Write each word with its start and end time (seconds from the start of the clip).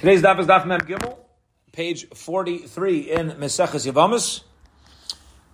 Today's 0.00 0.22
daf 0.22 0.38
is 0.38 0.46
daf 0.46 0.64
Mem 0.64 0.80
Gimel, 0.80 1.14
page 1.72 2.08
43 2.08 3.00
in 3.00 3.30
Meseches 3.32 3.86
Yevamos. 3.86 4.40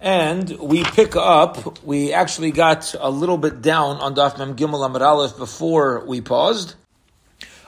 And 0.00 0.48
we 0.60 0.84
pick 0.84 1.16
up, 1.16 1.82
we 1.82 2.12
actually 2.12 2.52
got 2.52 2.94
a 2.96 3.10
little 3.10 3.38
bit 3.38 3.60
down 3.60 3.96
on 3.96 4.14
daf 4.14 4.38
Mem 4.38 4.54
Gimel 4.54 4.88
Amud 4.88 5.00
Aleph 5.00 5.36
before 5.36 6.06
we 6.06 6.20
paused. 6.20 6.76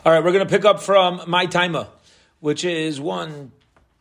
All 0.06 0.12
right, 0.12 0.22
we're 0.22 0.30
going 0.30 0.46
to 0.46 0.48
pick 0.48 0.64
up 0.64 0.80
from 0.80 1.22
my 1.26 1.46
timer, 1.46 1.88
which 2.38 2.64
is 2.64 3.00
one, 3.00 3.50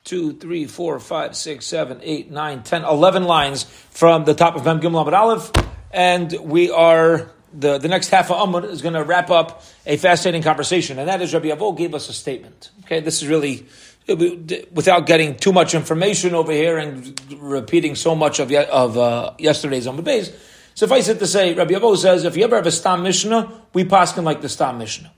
two, 0.03 0.33
three, 0.33 0.65
four, 0.67 0.99
five, 0.99 1.35
six, 1.35 1.65
seven, 1.65 1.99
eight, 2.03 2.29
nine, 2.29 2.61
ten, 2.61 2.83
eleven 2.83 3.23
lines 3.23 3.63
from 3.63 4.23
the 4.23 4.35
top 4.35 4.55
of 4.55 4.65
Mem 4.65 4.81
Gimel 4.81 5.03
Amud 5.03 5.13
Aleph. 5.13 5.51
And 5.89 6.31
we 6.43 6.69
are 6.69 7.31
the, 7.57 7.79
the 7.79 7.87
next 7.87 8.09
half 8.09 8.29
of 8.29 8.37
Amr 8.37 8.65
is 8.65 8.81
going 8.81 8.93
to 8.93 9.03
wrap 9.03 9.29
up 9.31 9.63
a 9.85 9.97
fascinating 9.97 10.43
conversation, 10.43 10.99
and 10.99 11.09
that 11.09 11.21
is 11.21 11.33
Rabbi 11.33 11.47
Avo 11.47 11.75
gave 11.75 11.95
us 11.95 12.07
a 12.07 12.13
statement. 12.13 12.69
Okay, 12.85 12.99
this 12.99 13.21
is 13.21 13.27
really 13.27 13.65
without 14.07 15.05
getting 15.05 15.35
too 15.35 15.51
much 15.51 15.75
information 15.75 16.33
over 16.33 16.51
here 16.53 16.77
and 16.77 17.19
repeating 17.33 17.95
so 17.95 18.15
much 18.15 18.39
of 18.39 18.51
of 18.51 18.97
uh, 18.97 19.33
yesterday's 19.37 19.87
Amr 19.87 20.01
base. 20.01 20.31
Suffice 20.75 21.09
it 21.09 21.19
to 21.19 21.27
say, 21.27 21.55
Rabbi 21.55 21.73
Avo 21.73 21.97
says 21.97 22.23
if 22.23 22.37
you 22.37 22.43
ever 22.43 22.55
have 22.55 22.67
a 22.67 22.71
Stam 22.71 23.01
Mishnah, 23.03 23.51
we 23.73 23.83
paskin 23.83 24.23
like 24.23 24.41
the 24.41 24.49
Stam 24.49 24.77
Mishnah. 24.77 25.11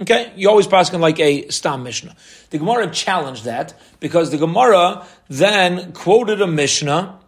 Okay, 0.00 0.32
you 0.36 0.48
always 0.48 0.66
paskin 0.66 1.00
like 1.00 1.20
a 1.20 1.48
Stam 1.48 1.82
Mishnah. 1.82 2.16
The 2.50 2.58
Gemara 2.58 2.90
challenged 2.90 3.44
that 3.44 3.74
because 3.98 4.30
the 4.30 4.38
Gemara 4.38 5.04
then 5.28 5.92
quoted 5.92 6.40
a 6.40 6.46
Mishnah 6.46 7.19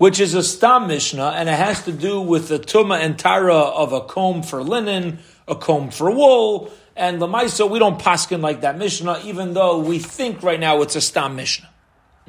which 0.00 0.18
is 0.18 0.32
a 0.32 0.42
stam 0.42 0.86
mishnah, 0.86 1.34
and 1.36 1.46
it 1.46 1.54
has 1.54 1.84
to 1.84 1.92
do 1.92 2.22
with 2.22 2.48
the 2.48 2.58
tuma 2.58 2.98
and 2.98 3.18
tara 3.18 3.54
of 3.54 3.92
a 3.92 4.00
comb 4.00 4.42
for 4.42 4.62
linen, 4.62 5.18
a 5.46 5.54
comb 5.54 5.90
for 5.90 6.10
wool, 6.10 6.72
and 6.96 7.20
lemaisa. 7.20 7.68
We 7.68 7.78
don't 7.78 8.00
paskin 8.00 8.40
like 8.40 8.62
that 8.62 8.78
mishnah, 8.78 9.20
even 9.24 9.52
though 9.52 9.78
we 9.78 9.98
think 9.98 10.42
right 10.42 10.58
now 10.58 10.80
it's 10.80 10.96
a 10.96 11.02
stam 11.02 11.36
mishnah. 11.36 11.68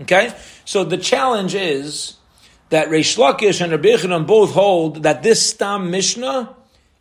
Okay, 0.01 0.35
so 0.65 0.83
the 0.83 0.97
challenge 0.97 1.55
is 1.55 2.17
that 2.71 2.89
Reish 2.89 3.17
Lakish 3.17 3.61
and 3.61 3.71
Rabbi 3.71 4.19
both 4.25 4.51
hold 4.51 5.03
that 5.03 5.23
this 5.23 5.51
stam 5.51 5.91
mishnah 5.91 6.53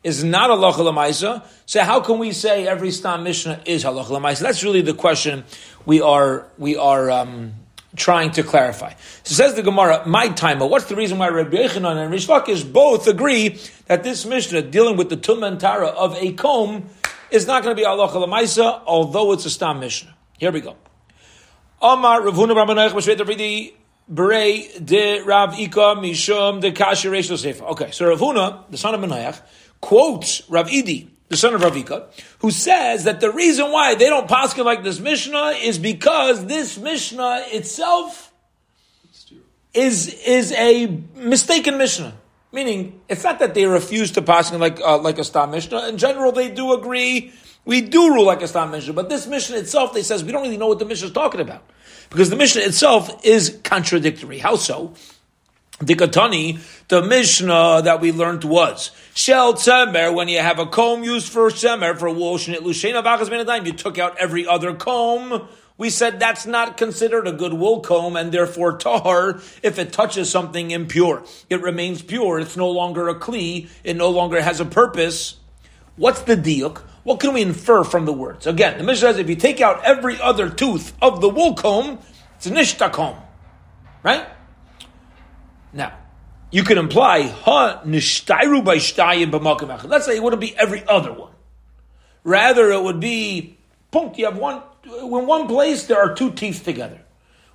is 0.05 0.23
not 0.23 0.51
halacha 0.51 0.75
lemaisa. 0.75 1.43
So 1.67 1.83
how 1.83 1.99
can 1.99 2.21
we 2.21 2.31
say 2.31 2.69
every 2.69 2.93
stam 2.93 3.25
mishnah 3.25 3.61
is 3.65 3.83
halacha 3.83 4.07
lemaisa? 4.07 4.43
That's 4.43 4.63
really 4.63 4.83
the 4.83 4.95
question 4.95 5.43
we 5.85 6.01
are 6.01 6.47
we 6.59 6.77
are. 6.77 7.11
Um, 7.11 7.55
trying 7.97 8.31
to 8.33 8.43
clarify. 8.43 8.95
So 9.25 9.35
says 9.35 9.55
the 9.55 9.63
Gemara, 9.63 10.07
my 10.07 10.29
timer, 10.29 10.67
what's 10.67 10.87
the 10.87 10.97
reason 10.97 11.19
why 11.19 11.29
Rabbi 11.29 11.57
Yochanan 11.57 12.05
and 12.05 12.13
Reish 12.15 12.29
Lakish 12.29 12.71
both 12.71 13.09
agree 13.09 13.59
that 13.87 14.03
this 14.03 14.25
Mishnah 14.25 14.63
dealing 14.63 14.97
with 14.97 15.09
the 15.09 15.17
Tum 15.17 15.43
and 15.43 15.59
Tara 15.59 15.89
of 15.89 16.17
a 16.17 16.33
comb 16.33 16.89
is 17.31 17.47
not 17.47 17.63
going 17.63 17.75
to 17.75 17.81
be 17.81 17.85
Allah 17.85 18.09
Lamaisa, 18.09 18.83
although 18.87 19.33
it's 19.33 19.45
a 19.45 19.51
Stam 19.51 19.81
Mishnah. 19.81 20.15
Here 20.39 20.53
we 20.53 20.61
go. 20.61 20.77
Amar 21.83 22.21
Ravuna 22.21 22.55
Ramanach 22.55 22.91
Mashvet 22.91 23.73
Bere 24.09 24.81
de 24.85 25.21
Rav 25.23 25.59
Ika 25.59 25.97
Mishum 25.97 26.61
de 26.61 26.73
Kashi 26.73 27.23
Sefer. 27.23 27.65
Okay, 27.65 27.91
so 27.93 28.05
Ravuna, 28.15 28.69
the 28.71 28.77
son 28.77 28.95
of 28.95 29.01
Menayach, 29.01 29.41
quotes 29.81 30.43
Rav 30.49 30.69
Idi 30.69 31.09
the 31.31 31.37
son 31.37 31.55
of 31.55 31.63
Ravika, 31.63 32.07
who 32.41 32.51
says 32.51 33.05
that 33.05 33.21
the 33.21 33.31
reason 33.31 33.71
why 33.71 33.95
they 33.95 34.07
don't 34.07 34.29
paskin 34.29 34.65
like 34.65 34.83
this 34.83 34.99
Mishnah 34.99 35.55
is 35.63 35.79
because 35.79 36.45
this 36.47 36.77
Mishnah 36.77 37.45
itself 37.47 38.33
is 39.73 40.09
is 40.27 40.53
a 40.53 40.99
mistaken 41.15 41.79
Mishnah. 41.79 42.15
Meaning, 42.53 43.01
it's 43.09 43.23
not 43.23 43.39
that 43.39 43.55
they 43.55 43.65
refuse 43.65 44.11
to 44.13 44.23
paskin 44.23 44.59
like 44.59 44.81
uh, 44.81 44.99
like 44.99 45.19
a 45.19 45.25
Stam 45.25 45.53
Mishnah. 45.53 45.89
In 45.89 45.99
general, 45.99 46.33
they 46.33 46.51
do 46.51 46.73
agree. 46.75 47.33
We 47.65 47.81
do 47.81 48.13
rule 48.13 48.27
like 48.27 48.43
a 48.43 48.49
Stam 48.49 48.73
Mishnah, 48.73 48.93
but 48.93 49.09
this 49.09 49.29
Mishnah 49.29 49.59
itself, 49.59 49.95
they 49.95 50.03
says 50.03 50.25
we 50.25 50.33
don't 50.33 50.43
really 50.43 50.57
know 50.57 50.67
what 50.67 50.81
the 50.81 50.85
Mishnah 50.85 51.09
is 51.09 51.15
talking 51.15 51.41
about 51.41 51.63
because 52.11 52.29
the 52.29 52.37
Mishnah 52.37 52.63
itself 52.63 53.25
is 53.25 53.61
contradictory. 53.63 54.39
How 54.39 54.57
so? 54.57 54.95
Dikatani, 55.81 56.61
the 56.89 57.01
Mishnah 57.01 57.81
that 57.83 58.03
we 58.03 58.13
learned 58.13 58.45
was 58.45 58.91
Shel 59.15 59.55
Tzemer, 59.55 60.15
when 60.15 60.29
you 60.29 60.39
have 60.39 60.59
a 60.59 60.67
comb 60.67 61.03
used 61.03 61.33
for 61.33 61.49
Tzemer, 61.49 61.97
for 61.99 62.11
wool, 62.11 62.39
you 62.39 63.73
took 63.73 63.99
out 63.99 64.19
every 64.19 64.47
other 64.47 64.75
comb. 64.75 65.49
We 65.79 65.89
said 65.89 66.21
that's 66.21 66.45
not 66.45 66.77
considered 66.77 67.27
a 67.27 67.33
good 67.33 67.55
wool 67.55 67.81
comb, 67.81 68.15
and 68.15 68.31
therefore 68.31 68.77
tahar, 68.77 69.41
if 69.63 69.79
it 69.79 69.95
touches 69.95 70.31
something 70.31 70.71
impure, 70.71 71.25
it 71.49 71.63
remains 71.63 72.03
pure. 72.03 72.39
It's 72.41 72.59
no 72.59 72.69
longer 72.69 73.09
a 73.09 73.15
kli. 73.15 73.71
It 73.83 73.97
no 73.97 74.11
longer 74.11 74.43
has 74.43 74.61
a 74.61 74.67
purpose. 74.67 75.37
What's 75.97 76.21
the 76.21 76.37
diuk? 76.37 76.83
What 77.05 77.21
can 77.21 77.33
we 77.33 77.41
infer 77.41 77.85
from 77.85 78.05
the 78.05 78.13
words? 78.13 78.47
Again, 78.47 78.77
the 78.77 78.85
Mishnah 78.85 79.15
says 79.15 79.19
if 79.19 79.31
you 79.31 79.37
take 79.37 79.63
out 79.63 79.83
every 79.83 80.21
other 80.21 80.51
tooth 80.51 80.93
of 81.01 81.23
the 81.23 81.31
wool 81.31 81.55
comb, 81.55 82.01
it's 82.37 82.45
a 82.47 82.51
nishta 82.51 82.93
comb, 82.93 83.17
right? 84.03 84.27
Now, 85.73 85.97
you 86.51 86.65
could 86.65 86.79
imply, 86.79 87.29
ha 87.29 87.83
nishtairu 87.85 88.65
by 88.65 88.77
shtayim 88.77 89.31
b'makom 89.31 89.89
Let's 89.89 90.07
say 90.07 90.17
it 90.17 90.23
wouldn't 90.23 90.41
be 90.41 90.57
every 90.57 90.85
other 90.87 91.13
one. 91.13 91.33
Rather, 92.25 92.71
it 92.71 92.83
would 92.83 93.01
be, 93.01 93.57
punkt, 93.91 94.19
you 94.19 94.25
have 94.27 94.37
one, 94.37 94.63
in 94.85 95.27
one 95.27 95.47
place 95.47 95.85
there 95.85 95.99
are 95.99 96.15
two 96.15 96.33
teeth 96.33 96.65
together. 96.65 97.01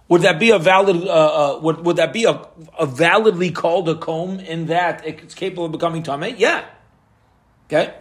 Would 0.07 0.21
that 0.21 0.39
be 0.39 0.51
a 0.51 0.59
valid, 0.59 1.07
uh, 1.07 1.55
uh, 1.55 1.59
would, 1.59 1.83
would 1.83 1.95
that 1.97 2.13
be 2.13 2.25
a, 2.25 2.47
a 2.79 2.85
validly 2.85 3.51
called 3.51 3.89
a 3.89 3.95
comb 3.95 4.39
in 4.39 4.67
that 4.67 5.05
it's 5.05 5.33
capable 5.33 5.65
of 5.65 5.71
becoming 5.71 6.03
tameh? 6.03 6.35
Yeah. 6.37 6.63
Okay? 7.67 7.93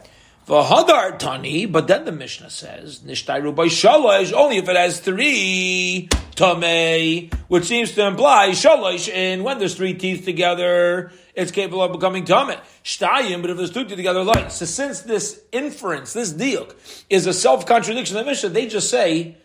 V'hadar 0.47 1.19
tani, 1.19 1.65
but 1.65 1.89
then 1.89 2.05
the 2.05 2.13
Mishnah 2.13 2.51
says 2.51 3.01
nishtayru 3.01 3.55
by 3.55 3.67
shalosh 3.67 4.33
only 4.33 4.59
if 4.59 4.69
it 4.69 4.77
has 4.77 5.01
three 5.01 6.09
tamei, 6.37 7.33
which 7.49 7.65
seems 7.65 7.93
to 7.93 8.07
imply 8.07 8.51
shalosh. 8.51 9.11
And 9.13 9.43
when 9.43 9.59
there's 9.59 9.75
three 9.75 9.95
teeth 9.95 10.27
together, 10.27 11.13
it's 11.35 11.51
capable 11.51 11.83
of 11.83 11.93
becoming 11.93 12.27
tamei. 12.27 12.61
Shtayim, 12.85 13.41
but 13.41 13.51
if 13.51 13.57
there's 13.57 13.71
two 13.71 13.85
teeth 13.85 13.97
together, 13.97 14.23
like 14.23 14.51
so. 14.51 14.67
Since 14.67 15.01
this 15.03 15.41
inference, 15.51 16.13
this 16.13 16.35
diuk, 16.35 16.75
is 17.09 17.27
a 17.27 17.33
self 17.33 17.65
contradiction 17.65 18.19
of 18.19 18.27
the 18.27 18.31
Mishnah, 18.31 18.51
they 18.51 18.67
just 18.67 18.91
say 18.91 19.39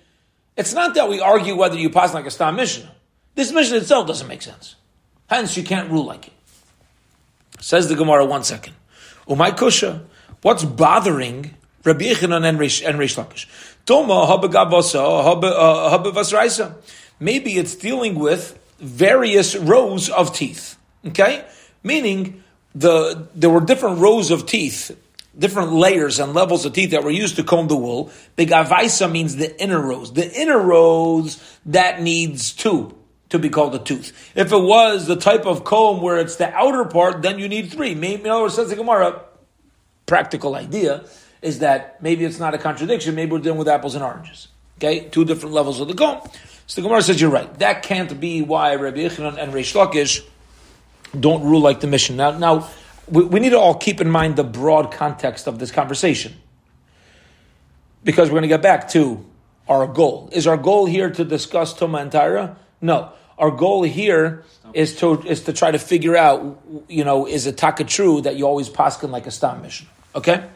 it's 0.58 0.74
not 0.74 0.96
that 0.96 1.08
we 1.08 1.22
argue 1.22 1.56
whether 1.56 1.78
you 1.78 1.90
pass 1.90 2.14
like 2.14 2.26
a 2.26 2.31
stam 2.31 2.58
Mishnah. 2.58 2.92
This 3.36 3.54
Mishnah 3.54 3.78
itself 3.78 4.06
doesn't 4.06 4.28
make 4.28 4.42
sense. 4.42 4.76
Hence, 5.30 5.56
you 5.56 5.64
can't 5.64 5.90
rule 5.90 6.04
like 6.04 6.28
it. 6.28 6.34
Says 7.62 7.88
the 7.88 7.96
Gemara. 7.96 8.26
One 8.26 8.44
second. 8.44 8.74
Umay 9.30 9.52
kusha. 9.52 10.04
What's 10.42 10.64
bothering 10.64 11.56
Rabbi 11.84 12.06
Yochanan 12.06 12.48
and 12.48 12.60
Rish, 12.60 12.82
and 12.84 12.98
Lakish? 12.98 13.48
Toma 13.86 14.24
uh, 15.44 16.74
Maybe 17.20 17.58
it's 17.58 17.76
dealing 17.76 18.16
with 18.16 18.58
various 18.80 19.56
rows 19.56 20.10
of 20.10 20.34
teeth. 20.34 20.78
Okay, 21.08 21.46
meaning 21.84 22.44
the 22.76 23.28
there 23.36 23.50
were 23.50 23.62
different 23.62 24.00
rows 24.00 24.32
of 24.32 24.46
teeth, 24.46 24.98
different 25.38 25.74
layers 25.74 26.20
and 26.20 26.34
levels 26.34 26.66
of 26.66 26.74
teeth 26.74 26.92
that 26.92 27.04
were 27.04 27.10
used 27.10 27.36
to 27.38 27.44
comb 27.44 27.68
the 27.68 27.76
wool. 27.76 28.12
Big 28.36 28.50
avaisa 28.50 29.12
means 29.12 29.36
the 29.36 29.60
inner 29.62 29.82
rows. 29.82 30.14
The 30.14 30.32
inner 30.34 30.60
rows 30.60 31.58
that 31.66 32.02
needs 32.02 32.54
two 32.54 32.96
to 33.30 33.40
be 33.40 33.50
called 33.50 33.76
a 33.76 33.80
tooth. 33.80 34.32
If 34.36 34.52
it 34.52 34.58
was 34.62 35.08
the 35.08 35.16
type 35.16 35.46
of 35.46 35.64
comb 35.64 36.02
where 36.02 36.18
it's 36.18 36.38
the 36.38 36.54
outer 36.54 36.86
part, 36.86 37.22
then 37.22 37.40
you 37.40 37.48
need 37.48 37.72
three. 37.72 37.96
Maybe, 37.96 38.24
in 38.24 38.30
other 38.30 38.44
words, 38.44 38.56
says 38.56 38.70
the 38.70 38.76
Gemara, 38.76 39.22
practical 40.09 40.56
idea 40.56 41.06
is 41.42 41.59
that 41.59 42.02
maybe 42.02 42.25
it's 42.25 42.40
not 42.40 42.53
a 42.53 42.58
contradiction. 42.58 43.16
Maybe 43.16 43.31
we're 43.31 43.40
dealing 43.40 43.59
with 43.59 43.70
apples 43.70 43.96
and 43.96 44.03
oranges. 44.03 44.50
Okay, 44.78 45.08
two 45.09 45.24
different 45.24 45.53
levels 45.53 45.80
of 45.80 45.88
the 45.88 45.94
comb. 45.94 46.22
So 46.68 46.81
the 46.81 46.88
Gemara 46.88 47.02
says 47.02 47.22
you're 47.22 47.30
right. 47.30 47.52
That 47.59 47.84
can't 47.84 48.19
be 48.19 48.42
why 48.42 48.75
Rabbi 48.75 49.00
Yochanan 49.00 49.38
and 49.38 49.53
Reish 49.53 49.74
Lakish 49.74 50.25
don't 51.18 51.44
rule 51.44 51.62
like 51.62 51.80
the 51.80 51.88
mission. 51.88 52.16
Now, 52.18 52.38
now 52.38 52.69
we, 53.08 53.24
we, 53.24 53.40
need 53.40 53.50
to 53.50 53.59
all 53.59 53.75
keep 53.75 54.02
in 54.02 54.09
mind 54.09 54.36
the 54.36 54.44
broad 54.44 54.92
context 54.92 55.48
of 55.48 55.59
this 55.59 55.72
conversation 55.72 56.34
because 58.03 58.30
we're 58.30 58.40
going 58.40 58.44
to 58.44 58.50
get 58.50 58.62
back 58.62 58.90
to 58.90 59.25
our 59.68 59.88
goal. 59.88 60.30
Is 60.31 60.48
our 60.48 60.57
goal 60.57 60.86
here 60.86 61.10
to 61.10 61.25
discuss 61.25 61.74
Tuma 61.74 62.01
and 62.01 62.12
Tyra? 62.12 62.56
No. 62.81 63.12
Our 63.38 63.51
goal 63.51 63.84
here 63.84 64.44
is 64.74 64.98
to 64.98 65.22
is 65.24 65.44
to 65.44 65.54
try 65.54 65.72
to 65.72 65.80
figure 65.80 66.16
out, 66.16 66.62
you 66.88 67.04
know, 67.04 67.25
is 67.25 67.48
it 67.48 67.57
taka 67.57 67.86
true 67.86 68.22
that 68.22 68.36
you 68.36 68.45
always 68.45 68.69
paskin 68.69 69.12
like 69.12 69.28
a 69.28 69.31
stam 69.31 69.62
mission? 69.62 69.88
Okay? 70.16 70.50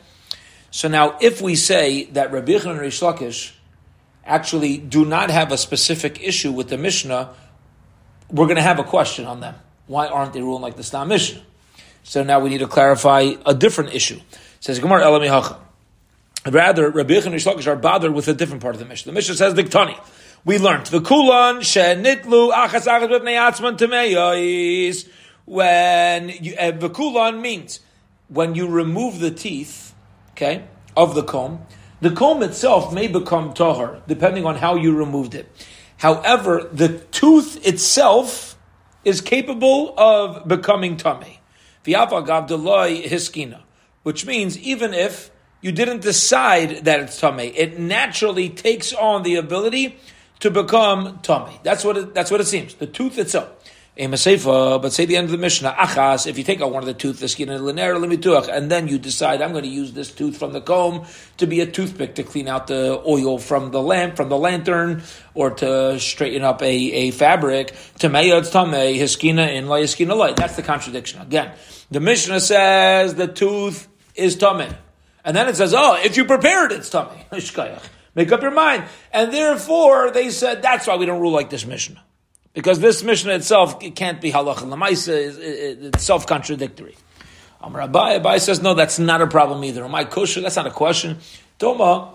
So 0.71 0.87
now, 0.87 1.17
if 1.21 1.41
we 1.41 1.55
say 1.55 2.05
that 2.05 2.31
Rabbi 2.31 2.53
Yechon 2.53 2.71
and 2.71 2.79
Reish 2.79 3.01
Lakish 3.01 3.53
actually 4.25 4.77
do 4.77 5.05
not 5.05 5.29
have 5.29 5.51
a 5.51 5.57
specific 5.57 6.21
issue 6.23 6.51
with 6.51 6.69
the 6.69 6.77
Mishnah, 6.77 7.33
we're 8.31 8.45
going 8.45 8.55
to 8.55 8.63
have 8.63 8.79
a 8.79 8.83
question 8.83 9.25
on 9.25 9.39
them. 9.39 9.55
Why 9.85 10.07
aren't 10.07 10.33
they 10.33 10.41
ruling 10.41 10.61
like 10.61 10.75
the 10.75 10.83
Stam 10.83 11.09
Mishnah? 11.09 11.41
So 12.03 12.23
now 12.23 12.39
we 12.39 12.49
need 12.49 12.59
to 12.59 12.67
clarify 12.67 13.33
a 13.45 13.53
different 13.53 13.93
issue. 13.93 14.15
It 14.15 14.39
says 14.61 14.79
Gemara 14.79 15.03
Elami 15.03 15.27
Hacha. 15.27 15.59
Rather, 16.51 16.89
Rabbi 16.89 17.13
Yechon 17.13 17.27
and 17.27 17.35
Reish 17.35 17.53
Lakish 17.53 17.67
are 17.67 17.75
bothered 17.75 18.13
with 18.13 18.27
a 18.27 18.33
different 18.33 18.61
part 18.61 18.75
of 18.75 18.79
the 18.79 18.85
Mishnah. 18.85 19.11
The 19.11 19.15
Mishnah 19.15 19.35
says 19.35 19.53
Diktani. 19.53 19.97
We 20.45 20.57
learned 20.57 20.87
the 20.87 20.99
kulan 20.99 21.57
shenitlu 21.57 22.51
achas 22.51 22.85
achas 22.85 23.09
b'nei 23.09 23.37
atzman 23.37 23.77
tameyos. 23.77 25.07
When 25.45 26.29
uh, 26.59 26.71
the 26.71 26.89
kulan 26.89 27.41
means 27.41 27.79
when 28.27 28.55
you 28.55 28.67
remove 28.67 29.19
the 29.19 29.31
teeth, 29.31 29.93
okay, 30.31 30.65
of 30.95 31.15
the 31.15 31.23
comb. 31.23 31.65
The 32.01 32.11
comb 32.11 32.43
itself 32.43 32.93
may 32.93 33.07
become 33.07 33.53
tahar, 33.53 34.01
depending 34.07 34.45
on 34.45 34.55
how 34.57 34.75
you 34.75 34.95
removed 34.95 35.35
it. 35.35 35.49
However, 35.97 36.67
the 36.71 36.99
tooth 36.99 37.65
itself 37.65 38.57
is 39.05 39.21
capable 39.21 39.93
of 39.97 40.47
becoming 40.47 40.97
tummy. 40.97 41.39
hiskina, 41.85 43.61
which 44.03 44.25
means 44.25 44.57
even 44.59 44.93
if 44.93 45.31
you 45.61 45.71
didn't 45.71 46.01
decide 46.01 46.83
that 46.85 46.99
it's 46.99 47.19
tummy, 47.19 47.47
it 47.47 47.79
naturally 47.79 48.49
takes 48.49 48.93
on 48.93 49.23
the 49.23 49.35
ability 49.35 49.97
to 50.39 50.51
become 50.51 51.19
tummy. 51.23 51.57
That's 51.63 51.85
what 51.85 51.97
it, 51.97 52.13
that's 52.13 52.29
what 52.29 52.41
it 52.41 52.47
seems. 52.47 52.73
The 52.73 52.87
tooth 52.87 53.17
itself. 53.17 53.49
A 53.95 54.07
mesepa, 54.07 54.81
but 54.81 54.91
say 54.91 55.05
the 55.05 55.17
end 55.17 55.25
of 55.25 55.31
the 55.31 55.37
Mishnah, 55.37 55.71
achas, 55.71 56.25
if 56.25 56.39
you 56.39 56.43
take 56.43 56.61
out 56.61 56.71
one 56.71 56.81
of 56.81 56.87
the 56.87 56.95
tooth, 56.95 57.19
the 57.19 57.27
skin 57.27 57.49
and 57.49 57.63
linear 57.63 57.93
limituach, 57.93 58.47
and 58.47 58.71
then 58.71 58.87
you 58.87 58.97
decide, 58.97 59.39
I'm 59.39 59.51
going 59.51 59.65
to 59.65 59.69
use 59.69 59.93
this 59.93 60.11
tooth 60.11 60.35
from 60.35 60.51
the 60.51 60.61
comb 60.61 61.05
to 61.37 61.45
be 61.45 61.61
a 61.61 61.67
toothpick 61.67 62.15
to 62.15 62.23
clean 62.23 62.47
out 62.47 62.65
the 62.65 63.03
oil 63.05 63.37
from 63.37 63.69
the 63.69 63.79
lamp, 63.79 64.15
from 64.15 64.29
the 64.29 64.37
lantern, 64.37 65.03
or 65.35 65.51
to 65.51 65.99
straighten 65.99 66.41
up 66.41 66.63
a, 66.63 66.65
a 66.65 67.11
fabric, 67.11 67.75
tamei 67.99 68.35
it's 68.35 68.49
tamei, 68.49 68.97
hiskina 68.97 69.53
in 69.53 69.67
la 69.67 69.75
hiskina 69.75 70.17
light. 70.17 70.37
That's 70.37 70.55
the 70.55 70.63
contradiction. 70.63 71.21
Again, 71.21 71.51
the 71.91 71.99
Mishnah 71.99 72.39
says 72.39 73.13
the 73.13 73.27
tooth 73.27 73.87
is 74.15 74.35
tamei. 74.37 74.75
And 75.23 75.37
then 75.37 75.47
it 75.47 75.55
says, 75.55 75.71
oh, 75.77 76.01
if 76.03 76.17
you 76.17 76.25
prepared 76.25 76.71
it, 76.71 76.79
it's 76.79 76.89
tamei. 76.89 77.79
Make 78.15 78.31
up 78.31 78.41
your 78.41 78.49
mind. 78.49 78.85
And 79.11 79.31
therefore, 79.31 80.09
they 80.09 80.31
said, 80.31 80.63
that's 80.63 80.87
why 80.87 80.95
we 80.95 81.05
don't 81.05 81.21
rule 81.21 81.31
like 81.31 81.51
this 81.51 81.63
Mishnah. 81.63 82.03
Because 82.53 82.79
this 82.79 83.01
Mishnah 83.01 83.33
itself, 83.33 83.81
it 83.81 83.95
can't 83.95 84.21
be 84.21 84.31
halacha 84.31 84.67
lemaisa, 84.69 85.35
it's 85.39 86.03
self-contradictory. 86.03 86.95
Amar 87.61 87.87
Abai, 87.87 88.21
Abai 88.21 88.39
says, 88.39 88.61
no, 88.61 88.73
that's 88.73 88.99
not 88.99 89.21
a 89.21 89.27
problem 89.27 89.63
either. 89.63 89.83
Am 89.83 89.95
I 89.95 90.03
kosher? 90.03 90.41
That's 90.41 90.55
not 90.55 90.67
a 90.67 90.71
question. 90.71 91.17
Toma, 91.57 92.13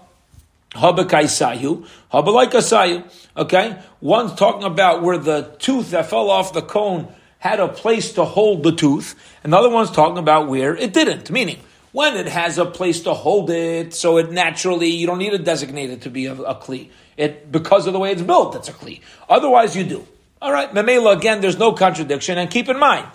habakaisayu, 0.72 1.86
habalaikasayu. 2.12 3.04
Okay? 3.36 3.78
One's 4.00 4.34
talking 4.34 4.64
about 4.64 5.02
where 5.02 5.18
the 5.18 5.54
tooth 5.58 5.90
that 5.90 6.08
fell 6.08 6.30
off 6.30 6.52
the 6.52 6.62
cone 6.62 7.12
had 7.38 7.60
a 7.60 7.68
place 7.68 8.12
to 8.12 8.24
hold 8.24 8.62
the 8.62 8.72
tooth, 8.72 9.14
and 9.42 9.52
the 9.52 9.56
other 9.56 9.70
one's 9.70 9.90
talking 9.90 10.18
about 10.18 10.48
where 10.48 10.76
it 10.76 10.92
didn't. 10.92 11.30
Meaning, 11.30 11.58
when 11.92 12.16
it 12.16 12.26
has 12.26 12.58
a 12.58 12.66
place 12.66 13.00
to 13.02 13.14
hold 13.14 13.48
it, 13.50 13.94
so 13.94 14.18
it 14.18 14.30
naturally, 14.30 14.88
you 14.88 15.06
don't 15.06 15.18
need 15.18 15.30
to 15.30 15.38
designate 15.38 15.90
it 15.90 16.02
to 16.02 16.10
be 16.10 16.26
a, 16.26 16.34
a 16.34 16.54
kli. 16.54 16.90
It, 17.16 17.50
because 17.50 17.86
of 17.86 17.92
the 17.92 17.98
way 17.98 18.12
it's 18.12 18.22
built, 18.22 18.54
it's 18.54 18.68
a 18.68 18.72
kli. 18.72 19.00
Otherwise, 19.28 19.74
you 19.74 19.84
do. 19.84 20.06
All 20.40 20.52
right, 20.52 20.72
Memela, 20.72 21.16
again, 21.16 21.40
there's 21.40 21.58
no 21.58 21.72
contradiction, 21.72 22.38
and 22.38 22.48
keep 22.50 22.68
in 22.68 22.78
mind, 22.78 23.08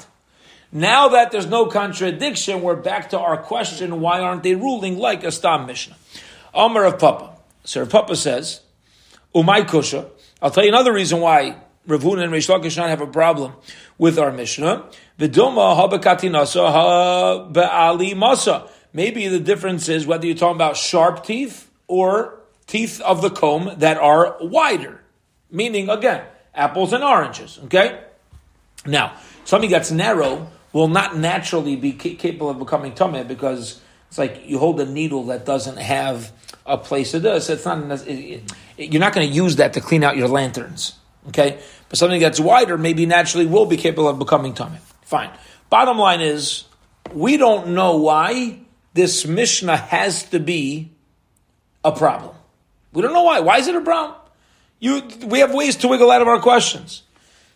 now 0.72 1.10
that 1.10 1.32
there's 1.32 1.46
no 1.46 1.68
contradiction, 1.68 2.62
we're 2.62 2.76
back 2.76 3.12
to 3.12 3.20
our 3.20 3.38
question, 3.38 4.02
why 4.02 4.20
aren't 4.20 4.44
they 4.44 4.56
ruling 4.56 4.98
like 4.98 5.24
a 5.24 5.32
Stam 5.32 5.66
Mishnah? 5.66 5.96
Amar 6.54 6.86
of 6.86 7.00
Papa. 7.00 7.38
Sir 7.64 7.86
Papa 7.86 8.16
says, 8.16 8.62
Umay 9.34 9.66
Kusha. 9.66 10.10
I'll 10.42 10.52
tell 10.52 10.64
you 10.64 10.70
another 10.70 10.92
reason 10.92 11.22
why 11.22 11.58
Ravuna 11.88 12.24
and 12.24 12.34
Reish 12.34 12.50
Lakish 12.50 12.76
have 12.76 13.02
a 13.02 13.08
problem 13.08 13.54
with 13.98 14.20
our 14.20 14.32
Mishnah. 14.32 14.86
Maybe 18.96 19.28
the 19.28 19.40
difference 19.40 19.90
is 19.90 20.06
whether 20.06 20.26
you're 20.26 20.36
talking 20.36 20.56
about 20.56 20.76
sharp 20.76 21.24
teeth 21.24 21.70
or 21.88 22.40
teeth 22.68 23.00
of 23.02 23.22
the 23.22 23.30
comb 23.30 23.72
that 23.78 23.98
are 23.98 24.38
wider. 24.42 25.02
Meaning, 25.50 25.90
again, 25.90 26.26
apples 26.56 26.94
and 26.94 27.04
oranges. 27.04 27.60
Okay? 27.66 28.02
Now, 28.86 29.16
something 29.46 29.70
that's 29.70 29.92
narrow 29.92 30.50
will 30.72 30.88
not 30.88 31.18
naturally 31.18 31.76
be 31.76 31.94
capable 31.94 32.50
of 32.50 32.60
becoming 32.60 32.94
tummy 32.94 33.24
because 33.24 33.80
it's 34.10 34.18
like 34.18 34.44
you 34.46 34.60
hold 34.60 34.80
a 34.80 34.86
needle 34.86 35.26
that 35.26 35.46
doesn't 35.46 35.78
have 35.78 36.32
a 36.66 36.78
place 36.78 37.12
to 37.12 37.20
do. 37.20 37.40
So 37.40 37.54
it's 37.54 37.66
not. 37.66 38.08
It, 38.08 38.44
it, 38.78 38.92
you're 38.92 39.00
not 39.00 39.14
going 39.14 39.28
to 39.28 39.34
use 39.34 39.58
that 39.58 39.74
to 39.74 39.82
clean 39.82 40.04
out 40.04 40.18
your 40.18 40.28
lanterns. 40.28 40.96
Okay, 41.30 41.62
but 41.90 41.98
something 41.98 42.20
that's 42.20 42.40
wider 42.40 42.78
maybe 42.78 43.06
naturally 43.06 43.46
will 43.46 43.66
be 43.66 43.78
capable 43.78 44.10
of 44.10 44.20
becoming 44.20 44.54
tummy. 44.54 44.78
Fine. 45.04 45.32
Bottom 45.70 45.98
line 45.98 46.22
is, 46.22 46.66
we 47.14 47.38
don't 47.38 47.70
know 47.70 47.98
why 47.98 48.60
this 48.94 49.26
Mishnah 49.26 49.78
has 49.78 50.24
to 50.30 50.40
be 50.40 50.92
a 51.84 51.92
problem. 51.92 52.36
We 52.92 53.02
don't 53.02 53.14
know 53.14 53.24
why. 53.24 53.40
Why 53.40 53.58
is 53.58 53.68
it 53.68 53.76
a 53.76 53.82
problem? 53.82 54.18
You, 54.84 55.02
we 55.28 55.40
have 55.40 55.54
ways 55.54 55.78
to 55.78 55.88
wiggle 55.88 56.12
out 56.12 56.22
of 56.22 56.28
our 56.28 56.42
questions. 56.42 57.04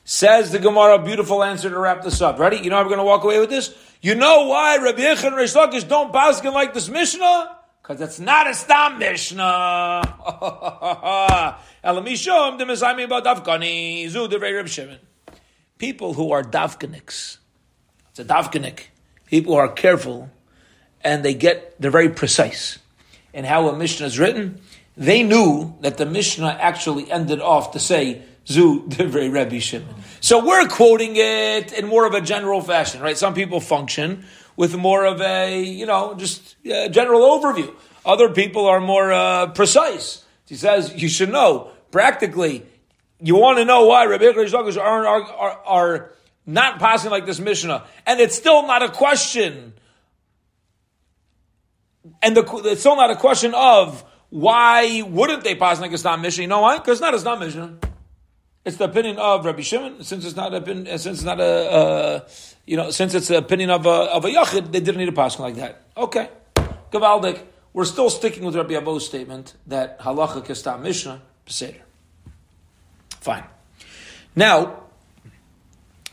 Says 0.06 0.54
the 0.54 0.60
Gemara, 0.60 0.98
beautiful 0.98 1.44
answer 1.44 1.70
to 1.70 1.78
wrap 1.78 2.02
this 2.02 2.22
up. 2.22 2.40
Ready? 2.40 2.56
You 2.56 2.70
know 2.70 2.78
we're 2.78 2.86
going 2.86 3.00
to 3.00 3.04
walk 3.04 3.26
away 3.26 3.42
with 3.42 3.50
this? 3.50 3.76
You 4.02 4.16
know 4.16 4.48
why 4.48 4.78
Rabbi 4.78 5.02
Yechon 5.02 5.34
Reish 5.34 5.54
Lakish 5.54 5.86
don't 5.86 6.14
paskin 6.14 6.54
like 6.54 6.74
this 6.74 6.88
Mishnah? 6.88 7.58
Because 7.82 8.00
it's 8.00 8.22
not 8.22 8.50
a 8.50 8.54
Stam 8.54 8.98
Mishnah. 8.98 9.38
People 15.78 16.14
who 16.14 16.32
are 16.32 16.44
davkaniks, 16.44 17.38
it's 18.10 18.20
a 18.20 18.24
davkanik, 18.24 18.84
people 19.26 19.54
who 19.54 19.60
are 19.60 19.68
careful, 19.68 20.30
and 21.02 21.26
they 21.26 21.34
get, 21.34 21.76
they're 21.82 21.92
very 21.92 22.10
precise 22.10 22.80
in 23.34 23.44
how 23.44 23.68
a 23.68 23.78
Mishnah 23.78 24.06
is 24.06 24.18
written, 24.18 24.62
they 24.98 25.22
knew 25.22 25.76
that 25.82 25.98
the 25.98 26.06
Mishnah 26.06 26.58
actually 26.60 27.10
ended 27.10 27.40
off 27.40 27.72
to 27.72 27.80
say, 27.80 28.24
Zu 28.48 28.84
Divrei 28.88 29.32
Rebbe 29.32 29.60
Shimon. 29.60 29.94
So 30.20 30.44
we're 30.44 30.68
quoting 30.68 31.14
it 31.16 31.72
in 31.72 31.86
more 31.88 32.06
of 32.06 32.14
a 32.14 32.22
general 32.22 32.62
fashion, 32.62 33.02
right? 33.02 33.18
Some 33.18 33.34
people 33.34 33.60
function 33.60 34.26
with 34.56 34.76
more 34.76 35.06
of 35.06 35.22
a, 35.22 35.62
you 35.62 35.86
know, 35.86 36.16
just 36.16 36.56
general 36.64 37.22
overview. 37.22 37.74
Other 38.04 38.30
people 38.30 38.66
are 38.66 38.80
more 38.80 39.14
uh, 39.14 39.48
precise. 39.48 40.26
He 40.48 40.56
says, 40.56 40.94
you 40.96 41.10
should 41.10 41.30
know, 41.30 41.70
practically, 41.92 42.66
you 43.22 43.36
want 43.36 43.60
to 43.60 43.66
know 43.66 43.86
why 43.86 44.06
Rabbi 44.06 44.26
are, 44.26 44.78
are, 44.80 45.08
are, 45.08 45.62
are 45.66 46.12
not 46.46 46.80
passing 46.80 47.12
like 47.12 47.26
this 47.26 47.40
Mishnah. 47.40 47.86
And 48.06 48.20
it's 48.20 48.36
still 48.36 48.66
not 48.66 48.82
a 48.82 48.90
question. 48.90 49.74
And 52.22 52.36
the, 52.36 52.62
it's 52.66 52.82
still 52.82 52.96
not 52.96 53.12
a 53.12 53.16
question 53.16 53.54
of 53.54 54.04
why 54.30 55.02
wouldn't 55.02 55.44
they 55.44 55.56
pass 55.56 55.80
like 55.80 55.94
a 55.94 55.98
Stam 55.98 56.22
Mishnah? 56.22 56.42
You 56.42 56.48
know 56.48 56.62
why? 56.62 56.78
Because 56.78 56.94
it's 56.94 57.02
not 57.02 57.14
a 57.14 57.20
Stam 57.20 57.40
Mishnah. 57.40 57.78
It's 58.66 58.78
the 58.78 58.86
opinion 58.86 59.18
of 59.18 59.46
Rabbi 59.46 59.62
Shimon. 59.62 60.04
Since 60.04 60.26
it's 60.26 60.36
not 60.36 60.54
a, 60.54 60.98
since 60.98 61.06
it's 61.06 61.24
not 61.24 61.40
a, 61.40 61.72
uh, 61.72 62.28
you 62.66 62.76
know, 62.76 62.92
since 62.92 63.14
it's 63.14 63.30
the 63.30 63.38
opinion 63.38 63.70
of 63.70 63.86
a, 63.86 63.90
of 63.90 64.26
a 64.26 64.30
Yachid, 64.30 64.72
they 64.72 64.82
didn't 64.82 64.98
need 64.98 65.08
a 65.08 65.14
pass 65.14 65.40
like 65.40 65.56
that. 65.56 65.84
Okay. 65.96 66.30
Gavaldik. 66.92 67.42
We're 67.72 67.86
still 67.86 68.10
sticking 68.10 68.44
with 68.44 68.56
Rabbi 68.56 68.74
Abo's 68.74 69.06
statement 69.06 69.54
that 69.68 70.00
halacha 70.00 70.44
kestam 70.44 70.82
mishnah 70.82 71.22
beseder. 71.46 71.82
Fine. 73.22 73.44
Now, 74.36 74.84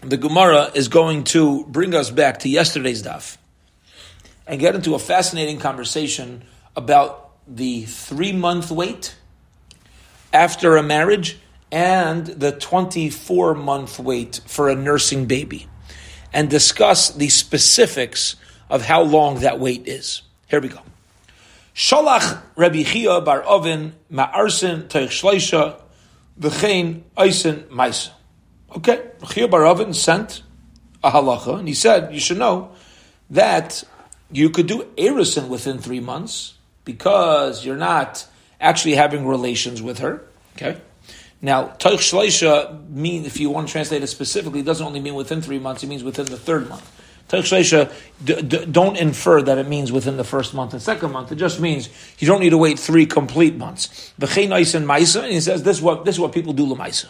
the 0.00 0.16
Gemara 0.16 0.70
is 0.74 0.88
going 0.88 1.24
to 1.24 1.64
bring 1.66 1.94
us 1.94 2.10
back 2.10 2.40
to 2.40 2.48
yesterday's 2.48 3.02
daf 3.02 3.38
and 4.46 4.60
get 4.60 4.74
into 4.74 4.94
a 4.94 4.98
fascinating 4.98 5.58
conversation 5.58 6.44
about 6.76 7.23
the 7.46 7.82
three 7.82 8.32
month 8.32 8.70
wait 8.70 9.16
after 10.32 10.76
a 10.76 10.82
marriage 10.82 11.38
and 11.70 12.26
the 12.26 12.52
24 12.52 13.54
month 13.54 13.98
wait 13.98 14.40
for 14.46 14.68
a 14.68 14.74
nursing 14.74 15.26
baby 15.26 15.68
and 16.32 16.48
discuss 16.48 17.10
the 17.10 17.28
specifics 17.28 18.36
of 18.70 18.82
how 18.82 19.02
long 19.02 19.40
that 19.40 19.60
wait 19.60 19.86
is. 19.86 20.22
Here 20.48 20.60
we 20.60 20.68
go. 20.68 20.80
Shalach 21.74 22.42
Rabbi 22.56 22.82
Chia 22.82 23.20
bar 23.20 23.42
Ovin 23.42 23.92
ma'arsin 24.10 24.84
teich 24.88 25.08
shleisha 25.08 25.80
v'chein 26.38 27.02
eisen 27.16 27.64
maisa. 27.64 28.10
Okay, 28.76 29.10
Chia 29.28 29.48
bar 29.48 29.62
Ovin 29.62 29.94
sent 29.94 30.42
a 31.02 31.10
halacha 31.10 31.58
and 31.58 31.68
he 31.68 31.74
said, 31.74 32.12
you 32.12 32.20
should 32.20 32.38
know 32.38 32.72
that 33.30 33.84
you 34.30 34.50
could 34.50 34.66
do 34.66 34.84
erison 34.96 35.48
within 35.48 35.78
three 35.78 36.00
months 36.00 36.53
because 36.84 37.64
you're 37.64 37.76
not 37.76 38.26
actually 38.60 38.94
having 38.94 39.26
relations 39.26 39.82
with 39.82 39.98
her. 39.98 40.22
Okay. 40.56 40.80
Now, 41.42 41.68
Toich 41.78 41.98
Shleisha 41.98 42.88
mean 42.88 43.26
if 43.26 43.38
you 43.38 43.50
want 43.50 43.68
to 43.68 43.72
translate 43.72 44.02
it 44.02 44.06
specifically, 44.06 44.60
it 44.60 44.66
doesn't 44.66 44.86
only 44.86 45.00
mean 45.00 45.14
within 45.14 45.42
three 45.42 45.58
months; 45.58 45.82
it 45.82 45.88
means 45.88 46.02
within 46.02 46.26
the 46.26 46.38
third 46.38 46.68
month. 46.68 46.90
Toich 47.28 47.42
Shleisha 47.42 47.92
d- 48.24 48.42
d- 48.42 48.66
don't 48.66 48.96
infer 48.96 49.42
that 49.42 49.58
it 49.58 49.68
means 49.68 49.90
within 49.90 50.16
the 50.16 50.24
first 50.24 50.54
month 50.54 50.72
and 50.72 50.80
second 50.80 51.12
month. 51.12 51.32
It 51.32 51.36
just 51.36 51.60
means 51.60 51.88
you 52.18 52.26
don't 52.26 52.40
need 52.40 52.50
to 52.50 52.58
wait 52.58 52.78
three 52.78 53.06
complete 53.06 53.56
months. 53.56 54.12
V'chein 54.20 54.74
and 54.74 54.86
Maisa, 54.86 55.22
and 55.22 55.32
he 55.32 55.40
says 55.40 55.62
this 55.62 55.78
is 55.78 55.82
what 55.82 56.04
this 56.04 56.16
is 56.16 56.20
what 56.20 56.32
people 56.32 56.52
do 56.52 56.66
lemaisa. 56.66 57.08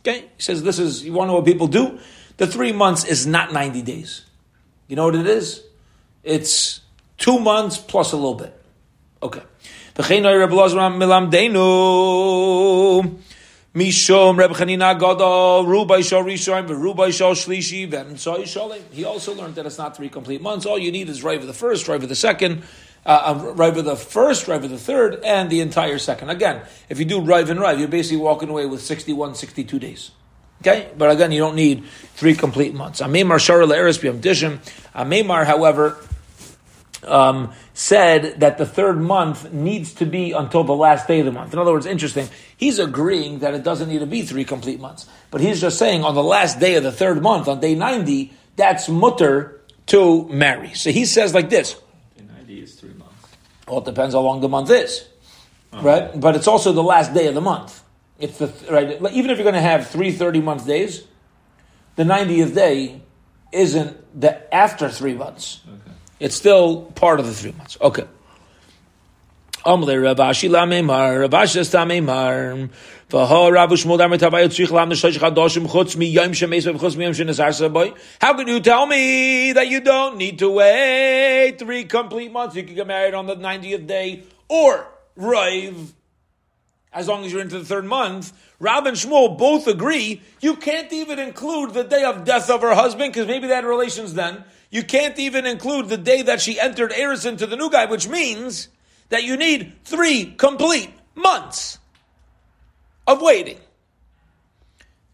Okay, 0.00 0.20
he 0.20 0.42
says 0.42 0.62
this 0.62 0.78
is 0.78 1.04
you 1.04 1.12
want 1.12 1.28
to 1.28 1.32
know 1.32 1.36
what 1.36 1.46
people 1.46 1.66
do. 1.66 1.98
The 2.36 2.46
three 2.46 2.72
months 2.72 3.04
is 3.04 3.26
not 3.26 3.52
ninety 3.52 3.82
days. 3.82 4.24
You 4.86 4.96
know 4.96 5.06
what 5.06 5.14
it 5.14 5.26
is? 5.26 5.62
It's 6.22 6.80
two 7.16 7.38
months 7.38 7.78
plus 7.78 8.12
a 8.12 8.16
little 8.16 8.34
bit. 8.34 8.58
Okay. 9.24 9.42
Mishom 13.74 14.36
Reb 14.36 14.50
Chanina 14.50 15.00
Gadol 15.00 15.64
Rubai 15.64 16.06
Shal 16.06 16.22
Rishon 16.22 16.68
Rubai 16.68 17.10
Shal 17.10 17.32
Shlishi 17.32 18.92
He 18.92 19.04
also 19.04 19.34
learned 19.34 19.54
that 19.54 19.64
it's 19.64 19.78
not 19.78 19.96
three 19.96 20.10
complete 20.10 20.42
months. 20.42 20.66
All 20.66 20.78
you 20.78 20.92
need 20.92 21.08
is 21.08 21.20
for 21.20 21.38
the 21.38 21.54
first, 21.54 21.86
for 21.86 21.98
the 21.98 22.14
second, 22.14 22.64
uh, 23.06 23.34
of 23.34 23.56
the 23.56 23.96
first, 23.96 24.46
Rive 24.46 24.64
of 24.64 24.70
the 24.70 24.78
third, 24.78 25.24
and 25.24 25.48
the 25.48 25.60
entire 25.60 25.98
second. 25.98 26.28
Again, 26.28 26.60
if 26.90 26.98
you 26.98 27.06
do 27.06 27.22
Rive 27.22 27.48
and 27.48 27.58
Rive, 27.58 27.78
you're 27.78 27.88
basically 27.88 28.18
walking 28.18 28.50
away 28.50 28.66
with 28.66 28.82
61, 28.82 29.36
62 29.36 29.78
days. 29.78 30.10
Okay, 30.60 30.90
but 30.96 31.10
again, 31.10 31.32
you 31.32 31.38
don't 31.40 31.56
need 31.56 31.84
three 32.14 32.34
complete 32.34 32.74
months. 32.74 33.00
Amemar 33.00 33.38
Shara 33.38 33.66
Le'eres 33.66 33.98
B'Yam 33.98 34.20
Tishim. 34.20 34.58
Amemar, 34.94 35.46
however, 35.46 35.98
um, 37.06 37.52
said 37.72 38.40
that 38.40 38.58
the 38.58 38.66
third 38.66 39.00
month 39.00 39.52
needs 39.52 39.94
to 39.94 40.06
be 40.06 40.32
until 40.32 40.64
the 40.64 40.74
last 40.74 41.06
day 41.06 41.20
of 41.20 41.26
the 41.26 41.32
month. 41.32 41.52
In 41.52 41.58
other 41.58 41.72
words, 41.72 41.86
interesting. 41.86 42.28
He's 42.56 42.78
agreeing 42.78 43.40
that 43.40 43.54
it 43.54 43.62
doesn't 43.62 43.88
need 43.88 44.00
to 44.00 44.06
be 44.06 44.22
three 44.22 44.44
complete 44.44 44.80
months, 44.80 45.08
but 45.30 45.40
he's 45.40 45.60
just 45.60 45.78
saying 45.78 46.04
on 46.04 46.14
the 46.14 46.22
last 46.22 46.60
day 46.60 46.76
of 46.76 46.82
the 46.82 46.92
third 46.92 47.22
month, 47.22 47.48
on 47.48 47.60
day 47.60 47.74
ninety, 47.74 48.32
that's 48.56 48.88
mutter 48.88 49.60
to 49.86 50.28
marry. 50.28 50.74
So 50.74 50.90
he 50.90 51.04
says 51.04 51.34
like 51.34 51.50
this. 51.50 51.74
Day 52.16 52.24
ninety 52.26 52.62
is 52.62 52.74
three 52.74 52.94
months. 52.94 53.28
Well, 53.68 53.78
it 53.78 53.84
depends 53.84 54.14
how 54.14 54.20
long 54.20 54.40
the 54.40 54.48
month 54.48 54.70
is, 54.70 55.06
right? 55.72 56.18
But 56.18 56.36
it's 56.36 56.48
also 56.48 56.72
the 56.72 56.82
last 56.82 57.14
day 57.14 57.26
of 57.26 57.34
the 57.34 57.40
month. 57.40 57.82
It's 58.18 58.38
the 58.38 58.52
right. 58.70 58.90
Even 59.12 59.30
if 59.30 59.38
you're 59.38 59.44
going 59.44 59.54
to 59.54 59.60
have 59.60 59.88
three 59.88 60.12
30 60.12 60.40
month 60.40 60.66
days, 60.66 61.04
the 61.96 62.04
90th 62.04 62.54
day 62.54 63.00
isn't 63.52 64.20
the 64.20 64.54
after 64.54 64.88
three 64.88 65.14
months. 65.14 65.60
Okay. 65.66 65.83
It's 66.24 66.36
still 66.36 66.84
part 66.94 67.20
of 67.20 67.26
the 67.26 67.34
three 67.34 67.52
months. 67.52 67.76
Okay. 67.82 68.06
Amle 69.66 70.02
Rav 70.02 70.16
Ashi 70.16 70.48
Lamemar, 70.48 71.20
Rav 71.20 71.30
Ashi 71.30 71.60
Stamemar, 71.60 72.70
Vaho 73.10 73.52
Rabu 73.52 73.76
Shmuel 73.76 73.98
Tzich 73.98 74.70
Lam 74.70 74.88
Chadoshim 74.88 75.66
Chutz 75.66 75.98
Mi 75.98 76.06
Yom 76.06 76.30
Chutz 76.32 76.96
Mi 76.96 77.04
Yom 77.04 77.12
Saboy. 77.12 77.94
How 78.22 78.32
can 78.32 78.48
you 78.48 78.60
tell 78.60 78.86
me 78.86 79.52
that 79.52 79.68
you 79.68 79.82
don't 79.82 80.16
need 80.16 80.38
to 80.38 80.48
wait 80.48 81.56
three 81.58 81.84
complete 81.84 82.32
months? 82.32 82.56
You 82.56 82.62
can 82.62 82.74
get 82.74 82.86
married 82.86 83.12
on 83.12 83.26
the 83.26 83.36
90th 83.36 83.86
day 83.86 84.22
or 84.48 84.88
Rive 85.16 85.92
as 86.94 87.08
long 87.08 87.24
as 87.24 87.32
you're 87.32 87.40
into 87.40 87.58
the 87.58 87.64
third 87.64 87.84
month, 87.84 88.32
Rab 88.60 88.86
and 88.86 88.96
Shmuel 88.96 89.36
both 89.36 89.66
agree 89.66 90.22
you 90.40 90.56
can't 90.56 90.92
even 90.92 91.18
include 91.18 91.74
the 91.74 91.82
day 91.82 92.04
of 92.04 92.24
death 92.24 92.48
of 92.48 92.62
her 92.62 92.74
husband, 92.74 93.12
because 93.12 93.26
maybe 93.26 93.48
they 93.48 93.54
had 93.54 93.64
relations 93.64 94.14
then. 94.14 94.44
You 94.70 94.84
can't 94.84 95.18
even 95.18 95.44
include 95.44 95.88
the 95.88 95.96
day 95.96 96.22
that 96.22 96.40
she 96.40 96.58
entered 96.58 96.92
Eris 96.92 97.24
into 97.24 97.46
the 97.46 97.56
new 97.56 97.70
guy, 97.70 97.86
which 97.86 98.08
means 98.08 98.68
that 99.08 99.24
you 99.24 99.36
need 99.36 99.72
three 99.84 100.34
complete 100.36 100.90
months 101.14 101.78
of 103.06 103.20
waiting. 103.20 103.58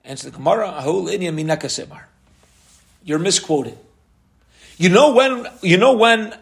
And 0.04 0.12
Answer 0.12 0.30
the 0.30 0.36
Gemara. 0.36 0.68
You're 3.04 3.18
misquoted. 3.18 3.78
You 4.76 4.88
know 4.88 5.12
when 5.12 5.46
you 5.62 5.76
know 5.76 5.92
when 5.92 6.34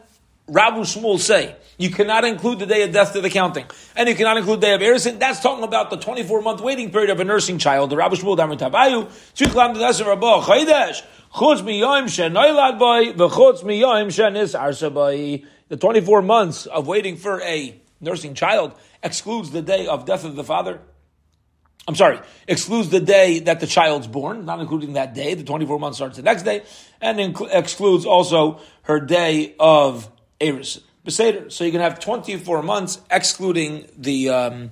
Rabu 0.49 0.83
Shmuel 0.83 1.19
say 1.19 1.57
you 1.79 1.91
cannot 1.91 2.25
include 2.25 2.59
the 2.59 2.67
day 2.67 2.83
of 2.83 2.93
death 2.93 3.13
to 3.13 3.21
the 3.21 3.31
counting, 3.31 3.65
and 3.95 4.09
you 4.09 4.17
cannot 4.17 4.37
include 4.37 4.61
the 4.61 4.67
day 4.67 4.75
of 4.75 4.81
Erison. 4.81 5.19
That's 5.19 5.41
talking 5.41 5.65
about 5.65 5.91
the 5.91 5.97
24 5.97 6.43
month 6.43 6.61
waiting 6.61 6.91
period 6.91 7.11
of 7.11 7.21
a 7.21 7.25
nursing 7.25 7.59
child. 7.59 7.91
The 7.91 7.97
Rabu 7.97 8.15
Shmuel 8.15 8.37
Damar 8.37 8.57
Tabayu 8.57 9.07
Tziklam 9.35 9.77
Dedasim 9.77 10.07
Rabah 10.07 10.43
Chaydesh 10.43 11.03
Chutz 11.33 11.63
Miyoim 11.63 12.05
Shenoilad 12.05 12.79
Boy 12.79 13.13
VeChutz 13.13 13.63
Miyoim 13.63 14.09
Shenis 14.09 14.59
Arsa 14.59 15.45
The 15.69 15.77
24 15.77 16.23
months 16.23 16.67
of 16.67 16.89
waiting 16.89 17.17
for 17.17 17.41
a 17.43 17.81
nursing 18.01 18.35
child 18.35 18.73
excludes 19.03 19.53
the 19.53 19.63
day 19.63 19.87
of 19.87 20.05
death 20.05 20.25
of 20.25 20.35
the 20.35 20.45
father. 20.45 20.81
I'm 21.87 21.95
sorry, 21.95 22.21
excludes 22.47 22.91
the 22.91 23.01
day 23.01 23.39
that 23.41 23.61
the 23.61 23.67
child's 23.67 24.07
born, 24.07 24.45
not 24.45 24.61
including 24.61 24.95
that 24.95 25.15
day. 25.15 25.35
The 25.35 25.45
24 25.45 25.79
months 25.79 25.99
starts 25.99 26.17
the 26.17 26.23
next 26.23 26.43
day, 26.43 26.63
and 27.01 27.19
inc- 27.19 27.49
excludes 27.51 28.05
also 28.05 28.61
her 28.83 29.01
day 29.01 29.55
of 29.59 30.11
Erison. 30.39 30.83
Beseder. 31.09 31.51
So 31.51 31.65
you 31.65 31.73
can 31.73 31.81
have 31.81 31.99
24 31.99 32.63
months 32.63 33.01
excluding 33.11 33.89
the, 33.97 34.29
um, 34.29 34.71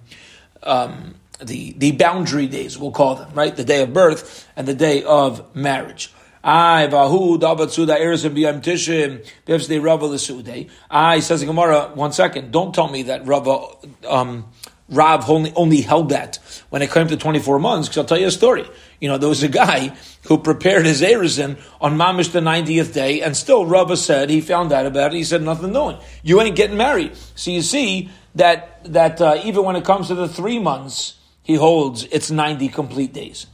um, 0.62 1.14
the, 1.40 1.72
the 1.72 1.92
boundary 1.92 2.46
days, 2.46 2.78
we'll 2.78 2.92
call 2.92 3.16
them, 3.16 3.32
right? 3.34 3.54
The 3.54 3.64
day 3.64 3.82
of 3.82 3.92
birth 3.92 4.48
and 4.56 4.68
the 4.68 4.74
day 4.74 5.02
of 5.02 5.54
marriage. 5.54 6.12
I 6.44 6.86
vahu 6.88 7.40
dabat 7.40 7.70
suda 7.70 7.96
erison 7.96 8.30
b'yam 8.30 8.62
tishim 8.62 9.26
b'evsdei 9.46 9.82
rava. 9.82 10.70
I 10.88 11.18
says 11.18 11.42
in 11.42 11.48
Gemara. 11.48 11.90
One 11.94 12.12
second, 12.12 12.52
don't 12.52 12.72
tell 12.72 12.88
me 12.88 13.02
that 13.04 13.26
Rava 13.26 13.66
um, 14.06 14.44
Rav 14.88 15.28
only, 15.28 15.52
only 15.56 15.80
held 15.80 16.10
that 16.10 16.38
when 16.70 16.80
it 16.80 16.90
came 16.90 17.08
to 17.08 17.16
24 17.16 17.58
months, 17.58 17.88
because 17.88 17.98
I'll 17.98 18.04
tell 18.04 18.18
you 18.18 18.28
a 18.28 18.30
story. 18.30 18.64
You 19.00 19.08
know, 19.08 19.18
there 19.18 19.28
was 19.28 19.42
a 19.42 19.48
guy 19.48 19.96
who 20.26 20.38
prepared 20.38 20.86
his 20.86 21.02
Erizin 21.02 21.58
on 21.80 21.96
Mamish 21.96 22.32
the 22.32 22.40
90th 22.40 22.92
day, 22.92 23.20
and 23.20 23.36
still 23.36 23.66
Rava 23.66 23.96
said, 23.96 24.30
he 24.30 24.40
found 24.40 24.72
out 24.72 24.86
about 24.86 25.12
it, 25.12 25.16
he 25.16 25.24
said, 25.24 25.42
nothing 25.42 25.72
doing. 25.72 25.98
You 26.22 26.40
ain't 26.40 26.56
getting 26.56 26.76
married. 26.76 27.16
So 27.34 27.50
you 27.50 27.62
see 27.62 28.10
that, 28.36 28.84
that 28.92 29.20
uh, 29.20 29.40
even 29.44 29.64
when 29.64 29.74
it 29.76 29.84
comes 29.84 30.08
to 30.08 30.14
the 30.14 30.28
three 30.28 30.58
months, 30.58 31.16
he 31.42 31.54
holds 31.54 32.04
it's 32.10 32.30
90 32.30 32.68
complete 32.68 33.12
days. 33.12 33.46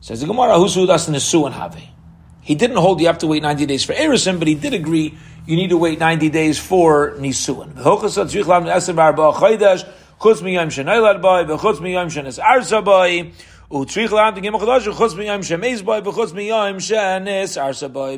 Says 0.00 0.20
the 0.20 0.26
Gemara, 0.26 0.58
and 0.58 1.54
Have. 1.54 1.78
He 2.40 2.54
didn't 2.54 2.78
hold 2.78 3.00
you 3.00 3.06
have 3.06 3.18
to 3.18 3.26
wait 3.26 3.42
90 3.42 3.66
days 3.66 3.84
for 3.84 3.92
Erison, 3.92 4.38
but 4.38 4.48
he 4.48 4.54
did 4.54 4.72
agree 4.72 5.16
you 5.46 5.56
need 5.56 5.70
to 5.70 5.76
wait 5.76 5.98
90 5.98 6.30
days 6.30 6.58
for 6.58 7.12
Nisuan. 7.16 7.74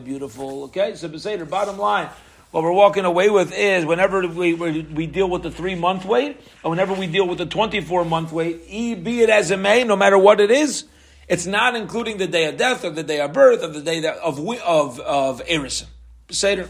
Beautiful. 0.00 0.64
Okay, 0.64 0.96
so 0.96 1.08
Beseder, 1.08 1.48
bottom 1.48 1.78
line, 1.78 2.08
what 2.50 2.64
we're 2.64 2.72
walking 2.72 3.04
away 3.04 3.30
with 3.30 3.52
is 3.56 3.86
whenever 3.86 4.26
we, 4.26 4.52
we, 4.52 5.06
deal 5.06 5.30
with 5.30 5.44
the 5.44 5.50
three 5.52 5.76
month 5.76 6.04
wait, 6.04 6.40
or 6.64 6.70
whenever 6.70 6.92
we 6.92 7.06
deal 7.06 7.28
with 7.28 7.38
the 7.38 7.46
24 7.46 8.04
month 8.04 8.32
wait, 8.32 8.62
e, 8.66 8.96
be 8.96 9.20
it 9.20 9.30
as 9.30 9.52
it 9.52 9.58
may, 9.58 9.84
no 9.84 9.94
matter 9.94 10.18
what 10.18 10.40
it 10.40 10.50
is, 10.50 10.86
it's 11.28 11.46
not 11.46 11.76
including 11.76 12.16
the 12.16 12.26
day 12.26 12.46
of 12.46 12.56
death, 12.56 12.84
or 12.84 12.90
the 12.90 13.04
day 13.04 13.20
of 13.20 13.32
birth, 13.32 13.62
or 13.62 13.68
the 13.68 13.80
day 13.80 14.04
of, 14.04 14.40
of, 14.40 14.98
of 14.98 15.46
Erison. 15.46 15.86
Beseder, 16.28 16.68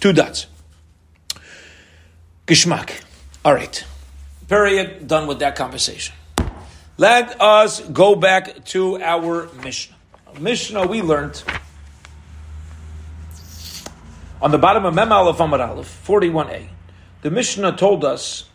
two 0.00 0.14
dots. 0.14 0.46
Geschmack. 2.46 3.02
All 3.44 3.52
right. 3.52 3.84
Period. 4.52 5.08
Done 5.08 5.26
with 5.26 5.38
that 5.38 5.56
conversation. 5.56 6.14
Let 6.98 7.40
us 7.40 7.80
go 7.88 8.14
back 8.14 8.66
to 8.66 9.00
our 9.00 9.48
Mishnah. 9.64 9.96
Mishnah 10.38 10.86
we 10.86 11.00
learned 11.00 11.42
on 14.42 14.50
the 14.50 14.58
bottom 14.58 14.84
of 14.84 14.94
Mem 14.94 15.10
Aleph 15.10 15.38
Amud 15.38 15.66
Aleph, 15.66 16.04
41a. 16.06 16.68
The 17.22 17.30
Mishnah 17.30 17.78
told 17.78 18.04
us 18.04 18.50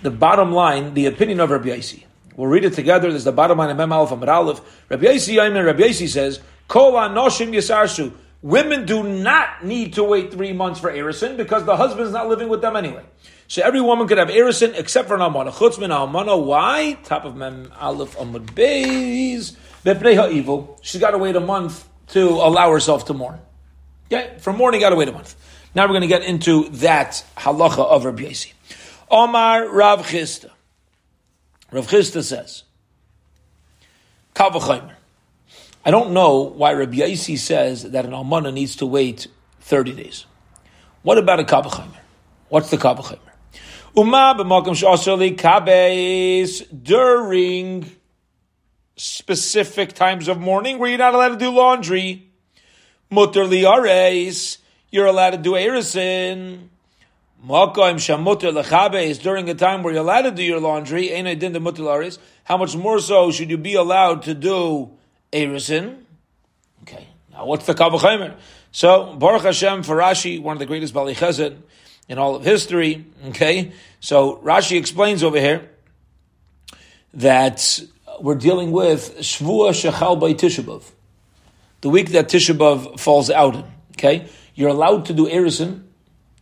the 0.00 0.10
bottom 0.10 0.50
line, 0.50 0.94
the 0.94 1.04
opinion 1.04 1.40
of 1.40 1.50
Rabbi 1.50 1.68
Yaisi. 1.68 2.04
We'll 2.36 2.48
read 2.48 2.64
it 2.64 2.72
together. 2.72 3.10
There's 3.10 3.24
the 3.24 3.30
bottom 3.30 3.58
line 3.58 3.68
of 3.68 3.76
Mem 3.76 3.92
Aleph 3.92 4.18
Amud 4.18 4.28
Aleph. 4.28 4.62
Rabbi 4.88 5.04
Yaisi, 5.04 5.36
Rabbi 5.36 5.78
Yaisi 5.78 6.08
says, 6.08 6.40
Kol 6.68 6.94
anoshim 6.94 7.50
yisarsu. 7.50 8.14
Women 8.40 8.86
do 8.86 9.02
not 9.02 9.62
need 9.62 9.92
to 9.92 10.04
wait 10.04 10.32
three 10.32 10.54
months 10.54 10.80
for 10.80 10.90
Erison 10.90 11.36
because 11.36 11.66
the 11.66 11.76
husband's 11.76 12.12
not 12.12 12.28
living 12.28 12.48
with 12.48 12.62
them 12.62 12.76
anyway. 12.76 13.02
So 13.48 13.62
every 13.62 13.80
woman 13.80 14.08
could 14.08 14.18
have 14.18 14.28
Erison 14.28 14.78
except 14.78 15.08
for 15.08 15.14
an 15.14 15.20
Almana. 15.20 15.52
Chutz 15.52 15.78
min 15.78 15.90
Almana. 15.90 16.42
Why? 16.42 16.98
Top 17.04 17.24
of 17.24 17.36
Mem 17.36 17.72
Aleph 17.78 18.16
Amud 18.16 18.46
Beis. 18.46 19.56
Bepnei 19.84 20.32
evil. 20.32 20.78
She's 20.82 21.00
got 21.00 21.10
to 21.10 21.18
wait 21.18 21.36
a 21.36 21.40
month 21.40 21.86
to 22.08 22.28
allow 22.28 22.72
herself 22.72 23.04
to 23.06 23.14
mourn. 23.14 23.38
Okay? 24.06 24.36
For 24.40 24.52
mourning, 24.52 24.80
got 24.80 24.90
to 24.90 24.96
wait 24.96 25.08
a 25.08 25.12
month. 25.12 25.36
Now 25.74 25.84
we're 25.84 25.88
going 25.88 26.02
to 26.02 26.06
get 26.06 26.22
into 26.22 26.68
that 26.70 27.24
halacha 27.36 27.84
of 27.84 28.04
Rabbi 28.04 28.22
Yaisi. 28.22 28.52
Omar 29.10 29.68
Rav 29.68 30.06
Chisda. 30.06 30.50
Rav 31.70 31.86
Chisda 31.86 32.22
says, 32.22 32.62
Kavachaymer. 34.34 34.94
I 35.84 35.90
don't 35.90 36.12
know 36.12 36.40
why 36.40 36.72
Rabbi 36.72 36.98
Yaisi 36.98 37.36
says 37.36 37.82
that 37.90 38.06
an 38.06 38.12
almana 38.12 38.52
needs 38.52 38.76
to 38.76 38.86
wait 38.86 39.26
30 39.60 39.92
days. 39.92 40.24
What 41.02 41.18
about 41.18 41.40
a 41.40 41.44
kabachaymer? 41.44 41.98
What's 42.48 42.70
the 42.70 42.78
kabachaymer? 42.78 43.18
Uma 43.96 44.34
b'makom 44.36 44.74
sh'asali 44.74 45.36
kabes 45.36 46.66
during 46.82 47.88
specific 48.96 49.92
times 49.92 50.26
of 50.26 50.40
mourning 50.40 50.80
where 50.80 50.88
you're 50.88 50.98
not 50.98 51.14
allowed 51.14 51.28
to 51.28 51.36
do 51.36 51.50
laundry. 51.50 52.28
Mutter 53.08 53.44
liares, 53.44 54.58
you're 54.90 55.06
allowed 55.06 55.30
to 55.30 55.36
do 55.36 55.52
erison. 55.52 56.70
Makom 57.46 57.96
shamutter 58.00 58.52
lechabes 58.52 59.22
during 59.22 59.48
a 59.48 59.54
time 59.54 59.84
where 59.84 59.94
you're 59.94 60.02
allowed 60.02 60.22
to 60.22 60.32
do 60.32 60.42
your 60.42 60.58
laundry. 60.58 61.14
I 61.14 61.34
din 61.34 61.52
the 61.52 61.60
mutter 61.60 62.10
How 62.42 62.56
much 62.56 62.74
more 62.74 62.98
so 62.98 63.30
should 63.30 63.48
you 63.48 63.58
be 63.58 63.74
allowed 63.74 64.22
to 64.22 64.34
do 64.34 64.90
Erison. 65.32 66.02
Okay, 66.82 67.06
now 67.30 67.46
what's 67.46 67.66
the 67.66 67.74
Kavachaymer? 67.74 68.34
So, 68.72 69.14
Baruch 69.14 69.42
Hashem 69.42 69.84
for 69.84 69.96
Rashi, 69.96 70.42
one 70.42 70.56
of 70.56 70.58
the 70.58 70.66
greatest 70.66 70.92
Bali 70.92 71.14
Chesed 71.14 71.58
in 72.08 72.18
all 72.18 72.34
of 72.34 72.44
history. 72.44 73.04
Okay, 73.28 73.72
so 74.00 74.36
Rashi 74.36 74.76
explains 74.78 75.22
over 75.22 75.38
here 75.38 75.70
that 77.14 77.80
we're 78.20 78.34
dealing 78.34 78.72
with 78.72 79.16
Shvua 79.18 79.70
Shechal 79.70 80.20
by 80.20 80.34
Tisha 80.34 80.62
B'Av, 80.62 80.90
the 81.80 81.88
week 81.88 82.10
that 82.10 82.28
Tishabov 82.28 82.98
falls 83.00 83.30
out 83.30 83.54
in. 83.54 83.64
Okay, 83.92 84.28
you're 84.54 84.70
allowed 84.70 85.06
to 85.06 85.12
do 85.12 85.26
Erison 85.26 85.84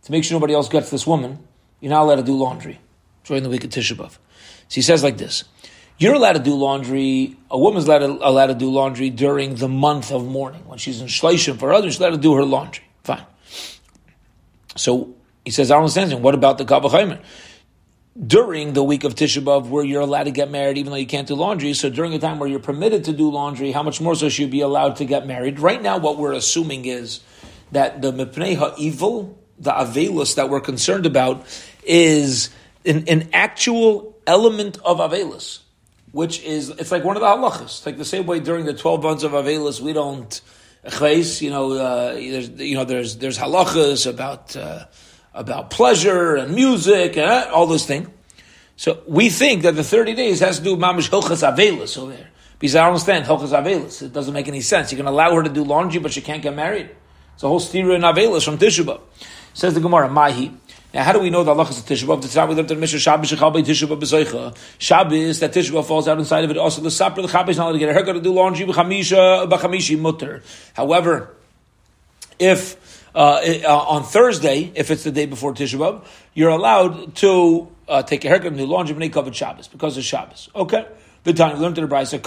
to 0.03 0.11
make 0.11 0.23
sure 0.23 0.35
nobody 0.35 0.53
else 0.53 0.69
gets 0.69 0.89
this 0.89 1.07
woman 1.07 1.39
you're 1.83 1.89
not 1.89 2.03
allowed 2.03 2.15
to 2.15 2.23
do 2.23 2.37
laundry 2.37 2.79
during 3.25 3.43
the 3.43 3.49
week 3.49 3.65
of 3.65 3.69
Tisha 3.69 3.97
B'av. 3.97 4.11
So 4.11 4.19
he 4.69 4.81
says 4.81 5.03
like 5.03 5.17
this. 5.17 5.43
You're 5.97 6.13
allowed 6.13 6.33
to 6.33 6.39
do 6.39 6.55
laundry, 6.55 7.35
a 7.51 7.59
woman's 7.59 7.87
allowed 7.87 7.99
to, 7.99 8.25
allowed 8.25 8.47
to 8.47 8.55
do 8.55 8.71
laundry 8.71 9.09
during 9.09 9.55
the 9.55 9.67
month 9.67 10.09
of 10.09 10.25
mourning. 10.25 10.65
When 10.65 10.77
she's 10.77 11.01
in 11.01 11.07
Shleishim 11.07 11.59
for 11.59 11.73
others, 11.73 11.95
she's 11.95 11.99
allowed 11.99 12.11
to 12.11 12.17
do 12.17 12.35
her 12.35 12.45
laundry. 12.45 12.85
Fine. 13.03 13.25
So 14.77 15.13
he 15.45 15.51
says, 15.51 15.71
I 15.71 15.75
don't 15.75 15.83
understand. 15.83 16.23
What 16.23 16.35
about 16.35 16.57
the 16.57 16.65
Kavachaymer? 16.65 17.21
During 18.27 18.73
the 18.73 18.83
week 18.83 19.03
of 19.03 19.15
Tisha 19.15 19.43
B'Av, 19.43 19.69
where 19.69 19.83
you're 19.83 20.01
allowed 20.01 20.25
to 20.25 20.31
get 20.31 20.51
married, 20.51 20.77
even 20.77 20.91
though 20.91 20.97
you 20.97 21.07
can't 21.07 21.27
do 21.27 21.35
laundry, 21.35 21.73
so 21.73 21.89
during 21.89 22.13
a 22.13 22.19
time 22.19 22.37
where 22.37 22.47
you're 22.47 22.59
permitted 22.59 23.05
to 23.05 23.13
do 23.13 23.31
laundry, 23.31 23.71
how 23.71 23.81
much 23.81 23.99
more 23.99 24.15
so 24.15 24.29
should 24.29 24.43
you 24.43 24.47
be 24.47 24.61
allowed 24.61 24.97
to 24.97 25.05
get 25.05 25.25
married? 25.25 25.59
Right 25.59 25.81
now, 25.81 25.97
what 25.97 26.17
we're 26.17 26.33
assuming 26.33 26.85
is 26.85 27.21
that 27.71 28.01
the 28.01 28.11
Mipnei 28.11 28.77
evil, 28.77 29.37
the 29.57 29.71
Avelus 29.71 30.35
that 30.35 30.49
we're 30.49 30.61
concerned 30.61 31.07
about, 31.07 31.45
is 31.83 32.51
an, 32.85 33.07
an 33.07 33.29
actual 33.33 34.15
element 34.27 34.77
of 34.85 34.99
Avelus 34.99 35.59
which 36.11 36.43
is 36.43 36.69
it's 36.69 36.91
like 36.91 37.03
one 37.03 37.17
of 37.17 37.21
the 37.21 37.27
halachas. 37.27 37.87
Like 37.87 37.97
the 37.97 38.05
same 38.05 38.27
way 38.27 38.39
during 38.39 38.65
the 38.65 38.73
twelve 38.75 39.01
months 39.01 39.23
of 39.23 39.31
Avelis, 39.31 39.81
we 39.81 39.93
don't 39.93 40.41
you 41.41 41.49
know, 41.49 41.71
uh, 41.73 42.13
there's 42.13 42.49
you 42.49 42.75
know 42.75 42.85
there's 42.85 43.17
there's 43.17 43.37
halachas 43.37 44.09
about 44.09 44.55
uh, 44.55 44.85
about 45.33 45.69
pleasure 45.69 46.35
and 46.35 46.53
music 46.53 47.17
and 47.17 47.29
uh, 47.29 47.49
all 47.53 47.65
those 47.65 47.85
things. 47.85 48.09
So 48.75 49.01
we 49.07 49.29
think 49.29 49.63
that 49.63 49.75
the 49.75 49.83
thirty 49.83 50.13
days 50.13 50.39
has 50.39 50.57
to 50.57 50.63
do 50.63 50.75
mamish 50.77 51.09
hilchas 51.09 51.47
avelis 51.47 51.97
over 51.97 52.11
there. 52.11 52.29
Because 52.59 52.75
I 52.75 52.79
don't 52.79 52.89
understand 52.89 53.25
hilchas 53.25 53.49
avelis. 53.49 54.01
It 54.01 54.13
doesn't 54.13 54.33
make 54.33 54.47
any 54.47 54.61
sense. 54.61 54.91
You 54.91 54.97
can 54.97 55.07
allow 55.07 55.35
her 55.35 55.43
to 55.43 55.49
do 55.49 55.63
laundry, 55.63 55.99
but 55.99 56.11
she 56.11 56.21
can't 56.21 56.41
get 56.41 56.55
married. 56.55 56.89
It's 57.33 57.43
a 57.43 57.47
whole 57.47 57.59
stira 57.59 57.95
in 57.95 58.01
avelis 58.01 58.45
from 58.45 58.57
Tishuba. 58.57 59.01
Says 59.53 59.73
the 59.73 59.79
Gemara, 59.79 60.09
Mahi. 60.09 60.51
Now, 60.93 61.03
how 61.03 61.11
do 61.11 61.19
we 61.19 61.31
know 61.31 61.43
that 61.43 61.49
Allah 61.49 61.67
is 61.67 61.79
a 61.79 61.81
Tisha 61.81 62.21
The 62.21 62.27
time 62.27 62.49
we 62.49 62.55
learned 62.55 62.69
in 62.69 62.79
Mishnah 62.79 62.99
Shabbos 62.99 63.31
Tisha 63.31 63.87
B'Av 63.87 63.99
B'Zoicha. 63.99 64.55
Shabbos 64.77 65.39
that 65.39 65.51
Tisha 65.51 65.71
B'Av 65.71 65.85
falls 65.85 66.07
out 66.07 66.19
inside 66.19 66.43
of 66.43 66.51
it. 66.51 66.57
Also, 66.57 66.81
the 66.81 66.91
Sapper 66.91 67.23
the 67.23 67.27
Chabbos 67.27 67.57
not 67.57 67.63
allowed 67.63 67.73
to 67.73 67.79
get 67.79 67.89
a 67.89 67.93
haircut 67.93 68.13
to 68.13 68.21
do 68.21 68.31
laundry 68.31 68.67
b'Chamisha 68.67 69.49
b'Chamishi 69.49 69.99
mutter. 69.99 70.43
However, 70.75 71.35
if 72.37 72.77
uh, 73.15 73.41
uh, 73.63 73.77
on 73.77 74.03
Thursday, 74.03 74.71
if 74.75 74.89
it's 74.91 75.03
the 75.03 75.11
day 75.11 75.25
before 75.25 75.53
Tisha 75.53 75.77
B'Av, 75.77 76.05
you're 76.33 76.49
allowed 76.49 77.15
to 77.17 77.67
uh, 77.87 78.03
take 78.03 78.25
a 78.25 78.27
haircut 78.27 78.47
and 78.47 78.57
do 78.57 78.65
laundry 78.65 78.95
b'nei 78.95 79.11
covered 79.11 79.35
Shabbos 79.35 79.67
because 79.67 79.97
of 79.97 80.03
Shabbos. 80.03 80.49
Okay. 80.55 80.87
The 81.23 81.33
time 81.33 81.57
we 81.57 81.63
learned 81.63 81.77
in 81.77 81.87
the 81.87 81.95
Brisa, 81.95 82.21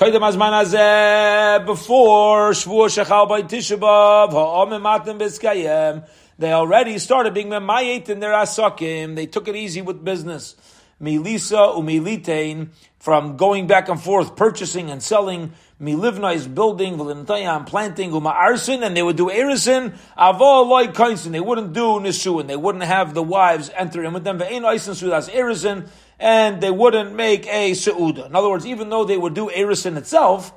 before 1.66 2.50
Shvuah 2.52 3.04
Shechal 3.04 3.28
by 3.28 3.42
Tisha 3.42 3.78
B'Av, 3.78 4.30
Ha'omim 4.30 4.80
Matim 4.80 5.18
B'Skayem, 5.18 6.08
they 6.38 6.52
already 6.52 6.98
started 6.98 7.34
being 7.34 7.48
memayet 7.48 8.08
in 8.08 8.20
their 8.20 8.32
asakim. 8.32 9.14
They 9.16 9.26
took 9.26 9.48
it 9.48 9.56
easy 9.56 9.82
with 9.82 10.04
business. 10.04 10.54
Milisa 11.00 11.74
umilitein 11.74 12.68
from 12.98 13.36
going 13.36 13.66
back 13.66 13.88
and 13.88 14.00
forth, 14.00 14.36
purchasing 14.36 14.90
and 14.90 15.02
selling. 15.02 15.52
Milivna 15.80 16.34
is 16.34 16.48
building, 16.48 16.96
Valentayam 16.96 17.66
planting, 17.66 18.10
Uma 18.10 18.30
arson, 18.30 18.82
and 18.82 18.96
they 18.96 19.02
would 19.02 19.16
do 19.16 19.26
erison, 19.26 19.94
avol 20.16 20.66
loy 20.66 20.86
kainsin. 20.86 21.32
They 21.32 21.40
wouldn't 21.40 21.74
do 21.74 22.00
nisuin. 22.00 22.46
They 22.46 22.56
wouldn't 22.56 22.84
have 22.84 23.12
the 23.12 23.22
wives 23.22 23.70
enter 23.76 24.02
in 24.02 24.14
with 24.14 24.24
them. 24.24 24.38
Ve'ein 24.38 24.62
oisin 24.62 24.94
sudas 24.94 25.28
erison, 25.30 25.86
and 26.18 26.62
they 26.62 26.70
wouldn't 26.70 27.14
make 27.14 27.46
a 27.48 27.72
seuda. 27.72 28.24
In 28.24 28.34
other 28.34 28.48
words, 28.48 28.64
even 28.64 28.88
though 28.88 29.04
they 29.04 29.18
would 29.18 29.34
do 29.34 29.50
erison 29.50 29.98
itself, 29.98 30.50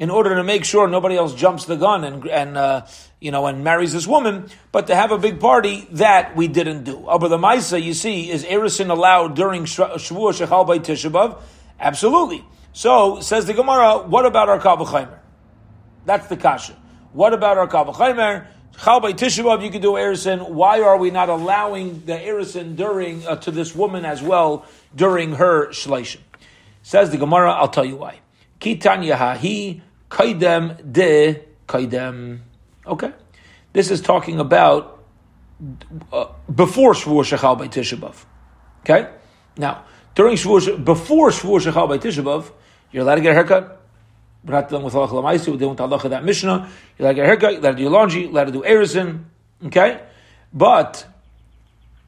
in 0.00 0.10
order 0.10 0.34
to 0.34 0.42
make 0.42 0.64
sure 0.64 0.88
nobody 0.88 1.16
else 1.16 1.36
jumps 1.36 1.66
the 1.66 1.76
gun 1.76 2.02
and 2.02 2.26
and 2.26 2.56
uh, 2.56 2.84
you 3.20 3.30
know 3.30 3.46
and 3.46 3.62
marries 3.62 3.92
this 3.92 4.08
woman, 4.08 4.48
but 4.72 4.88
to 4.88 4.96
have 4.96 5.12
a 5.12 5.18
big 5.18 5.38
party 5.38 5.86
that 5.92 6.34
we 6.34 6.48
didn't 6.48 6.82
do. 6.82 7.06
Aber 7.06 7.28
the 7.28 7.38
Maisa, 7.38 7.80
you 7.80 7.94
see, 7.94 8.28
is 8.28 8.44
Erison 8.44 8.90
allowed 8.90 9.36
during 9.36 9.66
Shavuot 9.66 10.44
Shechal 10.44 10.66
by 10.66 10.80
Tisha 10.80 11.12
B'Av? 11.12 11.40
Absolutely. 11.78 12.44
So 12.74 13.20
says 13.20 13.46
the 13.46 13.54
Gemara, 13.54 13.98
what 13.98 14.26
about 14.26 14.48
our 14.48 14.58
Kavachaymer? 14.58 15.20
That's 16.06 16.26
the 16.26 16.36
kasha. 16.36 16.76
What 17.12 17.32
about 17.32 17.56
our 17.56 17.68
Kavachaymer? 17.68 18.48
Chal 18.82 18.98
by 18.98 19.12
Tisha 19.12 19.44
B'Av, 19.44 19.62
you 19.62 19.70
can 19.70 19.80
do 19.80 19.92
Erison. 19.92 20.50
Why 20.50 20.80
are 20.82 20.96
we 20.96 21.12
not 21.12 21.28
allowing 21.28 22.04
the 22.04 22.14
Erison 22.14 22.74
during 22.74 23.24
uh, 23.28 23.36
to 23.36 23.52
this 23.52 23.76
woman 23.76 24.04
as 24.04 24.20
well 24.20 24.66
during 24.92 25.34
her 25.34 25.68
Shleishim? 25.68 26.18
Says 26.82 27.10
the 27.10 27.16
Gemara, 27.16 27.52
I'll 27.52 27.68
tell 27.68 27.84
you 27.84 27.94
why. 27.94 28.18
Kitanya 28.60 29.16
hahi 29.16 29.80
kaidem 30.10 30.92
de 30.92 31.44
kaidem. 31.68 32.40
Okay, 32.84 33.12
this 33.72 33.92
is 33.92 34.00
talking 34.00 34.40
about 34.40 35.04
uh, 36.12 36.26
before 36.52 36.94
Shavuot 36.94 37.38
Shechal 37.38 37.56
by 37.56 37.68
Tisha 37.68 38.14
Okay, 38.80 39.08
now 39.56 39.84
during 40.16 40.34
Shavuot 40.34 40.84
before 40.84 41.30
Shavuot 41.30 41.70
Shechal 41.70 41.88
by 41.88 41.98
Tisha 41.98 42.24
you're 42.94 43.02
allowed 43.02 43.16
to 43.16 43.22
get 43.22 43.32
a 43.32 43.34
haircut. 43.34 43.82
We're 44.44 44.52
not 44.52 44.68
dealing 44.68 44.84
with 44.84 44.94
halacha 44.94 45.08
lamaisu. 45.08 45.48
We're 45.48 45.58
dealing 45.58 45.74
with 45.74 45.78
halacha 45.78 46.10
that 46.10 46.24
Mishnah. 46.24 46.70
You're 46.96 47.08
allowed 47.08 47.10
to 47.10 47.14
get 47.16 47.24
a 47.24 47.26
haircut. 47.26 47.52
You're 47.52 47.60
allowed 47.60 47.70
to 47.72 47.76
do 47.76 47.88
laundry. 47.88 48.20
You're 48.20 48.30
allowed 48.30 48.44
to 48.44 48.52
do 48.52 48.62
erison. 48.62 49.24
Okay, 49.66 50.00
but 50.52 51.04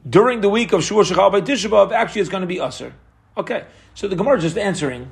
during 0.09 0.39
the 0.39 0.47
week 0.47 0.71
of 0.71 0.79
Shavuot 0.79 1.11
Shechal 1.11 1.29
by 1.29 1.41
Tisha 1.41 1.91
actually 1.91 2.21
it's 2.21 2.29
going 2.29 2.39
to 2.39 2.47
be 2.47 2.61
usher. 2.61 2.93
Okay, 3.35 3.65
so 3.95 4.07
the 4.07 4.15
Gemara 4.15 4.37
is 4.37 4.43
just 4.43 4.57
answering 4.57 5.11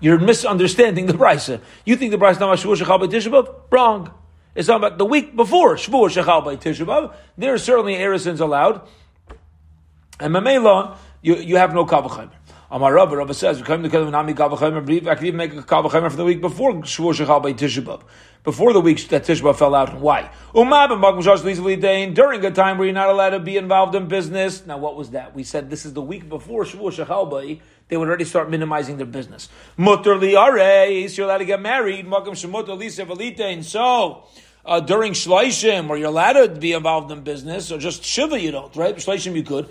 you're 0.00 0.18
misunderstanding 0.18 1.04
the 1.04 1.12
brisa. 1.12 1.60
You 1.84 1.96
think 1.96 2.10
the 2.10 2.16
brisa 2.16 2.40
now 2.40 2.54
Shavuot 2.54 2.82
Shechal 2.82 2.98
by 2.98 3.06
Tisha 3.06 3.54
Wrong. 3.70 4.14
It's 4.54 4.68
talking 4.68 4.82
about 4.82 4.96
the 4.96 5.04
week 5.04 5.36
before 5.36 5.74
Shavuot 5.74 6.22
Shechal 6.22 6.42
by 6.42 6.56
Tisha 6.56 7.14
There 7.36 7.52
are 7.52 7.58
certainly 7.58 7.96
erisons 7.96 8.40
allowed, 8.40 8.80
and 10.18 10.34
Mamela, 10.34 10.96
you, 11.20 11.36
you 11.36 11.56
have 11.56 11.74
no 11.74 11.84
kavachayim. 11.84 12.30
Amar 12.68 12.94
Rabba, 12.94 13.16
Rabba 13.16 13.32
says, 13.32 13.62
come 13.62 13.88
to 13.88 14.10
Nami 14.10 14.34
Kavachemer, 14.34 15.08
I 15.08 15.14
could 15.14 15.24
even 15.24 15.36
make 15.36 15.52
a 15.52 15.62
Kavachemer 15.62 16.10
for 16.10 16.16
the 16.16 16.24
week 16.24 16.40
before 16.40 16.72
Shavuot 16.72 17.24
Shechal 17.24 17.40
by 17.40 17.52
Tisha 17.52 18.02
before 18.42 18.72
the 18.72 18.80
week 18.80 19.06
that 19.08 19.22
Tisha 19.24 19.56
fell 19.56 19.72
out. 19.72 20.00
Why? 20.00 20.32
During 20.52 22.44
a 22.44 22.50
time 22.50 22.78
where 22.78 22.86
you're 22.86 22.94
not 22.94 23.08
allowed 23.08 23.30
to 23.30 23.38
be 23.38 23.56
involved 23.56 23.94
in 23.94 24.08
business. 24.08 24.66
Now, 24.66 24.78
what 24.78 24.96
was 24.96 25.10
that? 25.10 25.32
We 25.32 25.44
said 25.44 25.70
this 25.70 25.86
is 25.86 25.92
the 25.92 26.02
week 26.02 26.28
before 26.28 26.64
Shavuot 26.64 27.06
Shechal 27.06 27.60
they 27.88 27.96
would 27.96 28.08
already 28.08 28.24
start 28.24 28.50
minimizing 28.50 28.96
their 28.96 29.06
business. 29.06 29.48
Mutter 29.76 30.16
liareis, 30.16 31.16
you're 31.16 31.26
allowed 31.26 31.38
to 31.38 31.44
get 31.44 31.62
married. 31.62 32.04
Makam 32.04 32.30
shemutter 32.30 32.76
li 32.76 33.62
So, 33.62 34.24
uh, 34.66 34.80
during 34.80 35.12
Shleishim, 35.12 35.88
where 35.88 35.96
you're 35.96 36.08
allowed 36.08 36.32
to 36.32 36.48
be 36.48 36.72
involved 36.72 37.10
in 37.10 37.22
business, 37.22 37.70
or 37.70 37.78
just 37.78 38.04
Shiva 38.04 38.40
you 38.40 38.50
don't, 38.50 38.74
right? 38.76 38.96
Shleishim 38.96 39.34
you 39.36 39.42
could. 39.42 39.68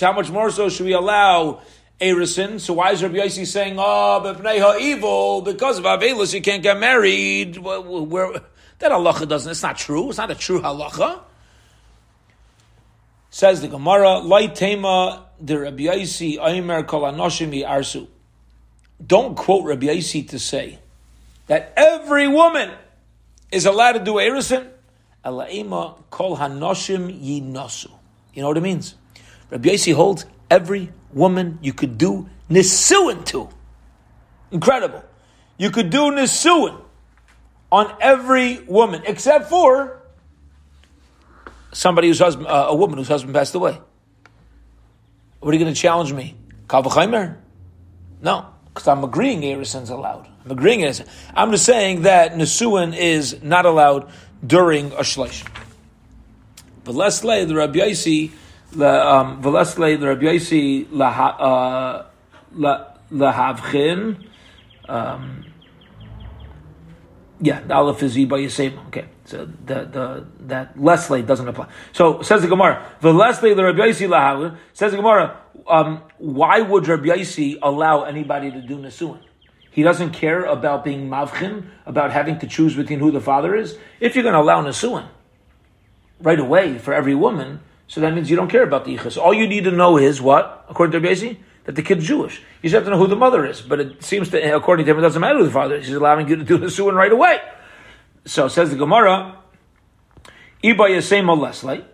How 0.00 0.12
much 0.12 0.30
more 0.30 0.50
so 0.50 0.68
should 0.68 0.86
we 0.86 0.92
allow 0.92 1.60
Erison. 2.00 2.58
So 2.58 2.74
why 2.74 2.92
is 2.92 3.02
Rabbi 3.02 3.16
Yossi 3.16 3.46
saying, 3.46 3.76
oh, 3.78 4.20
but 4.20 4.80
evil, 4.80 5.42
because 5.42 5.78
of 5.78 5.84
Avelus 5.84 6.32
you 6.32 6.40
can't 6.40 6.62
get 6.62 6.78
married? 6.78 7.58
Where, 7.58 8.40
that 8.78 8.92
halacha 8.92 9.28
doesn't, 9.28 9.50
it's 9.50 9.62
not 9.62 9.76
true. 9.76 10.08
It's 10.08 10.18
not 10.18 10.30
a 10.30 10.34
true 10.34 10.62
halacha. 10.62 11.20
Says 13.28 13.60
the 13.60 13.68
Gemara, 13.68 14.22
Tema 14.54 15.26
the 15.40 15.58
Rabbi 15.58 15.84
Yaisi 15.84 16.38
Aimer 16.40 16.82
Kol 16.82 17.02
Arsu. 17.02 18.08
Don't 19.04 19.36
quote 19.36 19.66
Rabbi 19.66 19.86
Yaisi 19.86 20.28
to 20.30 20.38
say 20.38 20.78
that 21.46 21.72
every 21.76 22.28
woman 22.28 22.70
is 23.50 23.66
allowed 23.66 23.92
to 23.92 24.00
do 24.00 24.14
erison. 24.14 24.68
Alaima 25.24 25.96
Kol 26.10 26.36
Hanoshim 26.36 27.10
Yinasu. 27.22 27.90
You 28.32 28.42
know 28.42 28.48
what 28.48 28.56
it 28.56 28.62
means? 28.62 28.94
Rabbi 29.50 29.70
Yaisi 29.70 29.94
holds 29.94 30.24
every 30.50 30.92
woman 31.12 31.58
you 31.60 31.72
could 31.72 31.98
do 31.98 32.28
nisuin 32.48 33.24
to. 33.26 33.48
Incredible. 34.50 35.04
You 35.58 35.70
could 35.70 35.90
do 35.90 36.10
nisuin 36.10 36.80
on 37.70 37.94
every 38.00 38.60
woman 38.60 39.02
except 39.06 39.48
for 39.48 40.00
somebody 41.72 42.08
whose 42.08 42.18
husband, 42.18 42.46
uh, 42.46 42.66
a 42.68 42.74
woman 42.74 42.98
whose 42.98 43.08
husband 43.08 43.34
passed 43.34 43.54
away. 43.54 43.78
What 45.40 45.50
are 45.50 45.52
you 45.58 45.64
going 45.64 45.72
to 45.74 45.80
challenge 45.80 46.12
me? 46.12 46.36
Kavachaimer? 46.66 47.36
No, 48.22 48.46
because 48.80 48.96
I'm 48.96 49.04
agreeing 49.04 49.42
Erison's 49.42 49.90
allowed. 49.90 50.26
I'm 50.44 50.52
agreeing 50.52 50.80
Erison. 50.80 51.06
I'm 51.34 51.50
just 51.50 51.66
saying 51.66 52.02
that 52.02 52.32
Nesuin 52.32 52.96
is 52.96 53.42
not 53.42 53.66
allowed 53.66 54.10
during 54.46 54.86
a 54.92 55.02
shleish. 55.02 55.46
V'leslei 56.84 57.46
the 57.46 57.56
Rabbi 57.56 57.80
Yaisi, 57.80 58.30
um, 58.80 59.42
v'leslei 59.42 60.00
the 60.00 60.06
Rabbi 60.06 60.22
Yaisi 60.22 60.86
lahavchin. 63.10 64.26
Um, 64.88 65.44
yeah, 67.40 67.60
the 67.60 67.74
aleph 67.74 68.02
is 68.02 68.14
by 68.26 68.38
Yisem. 68.38 68.86
Okay. 68.88 69.06
So 69.24 69.46
the, 69.46 69.84
the, 69.84 70.26
that 70.40 70.80
Leslie 70.80 71.22
doesn't 71.22 71.48
apply. 71.48 71.68
So 71.92 72.22
says 72.22 72.42
the 72.42 72.48
Gemara, 72.48 72.86
the 73.00 73.12
Leslie 73.12 73.54
the 73.54 73.64
Rabbi 73.64 73.78
Yossi 73.78 74.08
lahavu 74.08 74.56
says 74.72 74.90
the 74.92 74.98
Gemara, 74.98 75.40
um, 75.66 76.02
why 76.18 76.60
would 76.60 76.86
Rabbi 76.86 77.06
Yossi 77.06 77.58
allow 77.62 78.04
anybody 78.04 78.50
to 78.50 78.60
do 78.60 78.76
nesuin? 78.76 79.20
He 79.70 79.82
doesn't 79.82 80.10
care 80.10 80.44
about 80.44 80.84
being 80.84 81.08
mavchin, 81.08 81.68
about 81.86 82.10
having 82.10 82.38
to 82.40 82.46
choose 82.46 82.74
between 82.74 82.98
who 82.98 83.10
the 83.10 83.20
father 83.20 83.54
is. 83.54 83.78
If 84.00 84.16
you're 84.16 84.24
going 84.24 84.34
to 84.34 84.40
allow 84.40 84.62
nesuin 84.62 85.06
right 86.20 86.40
away 86.40 86.78
for 86.78 86.92
every 86.92 87.14
woman, 87.14 87.60
So 87.90 88.00
that 88.02 88.14
means 88.14 88.30
you 88.30 88.36
don't 88.36 88.48
care 88.48 88.62
about 88.62 88.84
the 88.84 88.96
yichus. 88.96 89.18
All 89.20 89.34
you 89.34 89.48
need 89.48 89.64
to 89.64 89.72
know 89.72 89.98
is 89.98 90.22
what, 90.22 90.64
according 90.68 90.92
to 90.92 91.00
Rabbi 91.00 91.34
that 91.64 91.74
the 91.74 91.82
kid's 91.82 92.06
Jewish. 92.06 92.40
You 92.62 92.70
just 92.70 92.74
have 92.74 92.84
to 92.84 92.90
know 92.90 92.98
who 92.98 93.06
the 93.06 93.16
mother 93.16 93.44
is. 93.44 93.60
But 93.60 93.80
it 93.80 94.02
seems 94.02 94.30
to, 94.30 94.56
according 94.56 94.86
to 94.86 94.92
him, 94.92 94.98
it 94.98 95.02
doesn't 95.02 95.20
matter 95.20 95.38
who 95.38 95.44
the 95.44 95.50
father 95.50 95.76
is. 95.76 95.86
He's 95.86 95.96
allowing 95.96 96.28
you 96.28 96.36
to 96.36 96.44
do 96.44 96.58
the 96.58 96.70
suin 96.70 96.94
right 96.94 97.12
away. 97.12 97.38
So 98.24 98.48
says 98.48 98.70
the 98.70 98.76
Gemara, 98.76 99.38
Iba 100.62 100.90
Yasema. 100.90 101.84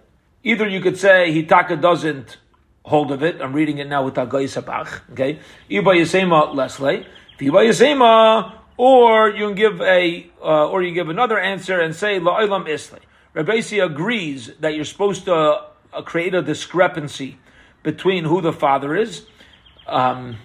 Either 0.43 0.69
you 0.69 0.81
could 0.81 0.97
say 0.97 1.33
Hitaka 1.33 1.81
doesn't 1.81 2.39
hold 2.85 3.11
of 3.11 3.23
it. 3.23 3.41
I'm 3.41 3.53
reading 3.53 3.79
it 3.79 3.89
now 3.89 4.05
with 4.05 4.15
Agai 4.15 4.45
Sabach. 4.45 5.01
Okay. 5.13 5.41
Iba 5.71 6.01
Yasema 6.01 6.55
Leslie. 6.55 7.07
Iba 7.39 7.69
Yasema, 7.69 8.55
or 8.77 9.31
you 9.31 9.47
can 9.47 9.55
give 9.55 9.81
a, 9.81 10.31
uh, 10.41 10.69
or 10.69 10.83
you 10.83 10.95
give 10.95 11.09
another 11.09 11.39
answer 11.39 11.81
and 11.81 11.95
say 11.95 12.19
La'ilam 12.21 12.67
Isli. 12.67 13.01
Rabbi 13.35 13.61
agrees 13.85 14.51
that 14.61 14.75
you're 14.75 14.87
supposed 14.87 15.27
to 15.27 15.35
uh, 15.35 16.03
create 16.03 16.35
a 16.35 16.41
discrepancy 16.41 17.39
between 17.83 18.25
who 18.25 18.41
the 18.41 18.53
father 18.53 18.97
is. 18.97 19.27
Um, 19.87 20.37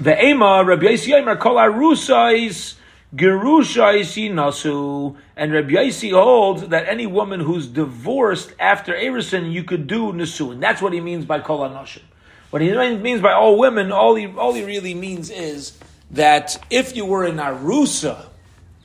the 0.00 0.24
Ema, 0.24 0.64
Rabbi 0.64 0.86
Yossi 0.86 1.38
Kol 1.38 1.56
Arusais, 1.56 2.74
Gerushais 3.14 4.30
Nasu, 4.30 5.16
and 5.36 5.52
Rabbi 5.52 5.70
Yossi 5.70 6.12
holds 6.12 6.68
that 6.68 6.88
any 6.88 7.06
woman 7.06 7.40
who's 7.40 7.66
divorced 7.66 8.52
after 8.58 8.94
Erison, 8.94 9.52
you 9.52 9.64
could 9.64 9.86
do 9.86 10.12
Nasu. 10.12 10.52
And 10.52 10.62
that's 10.62 10.82
what 10.82 10.92
he 10.92 11.00
means 11.00 11.24
by 11.24 11.40
Kol 11.40 11.60
Anoshim. 11.60 12.02
What 12.50 12.62
he 12.62 12.72
means 12.96 13.22
by 13.22 13.32
all 13.32 13.58
women, 13.58 13.92
all 13.92 14.14
he, 14.14 14.26
all 14.26 14.52
he 14.52 14.64
really 14.64 14.94
means 14.94 15.30
is 15.30 15.78
that 16.10 16.62
if 16.68 16.96
you 16.96 17.06
were 17.06 17.24
in 17.24 17.36
Arusa 17.36 18.26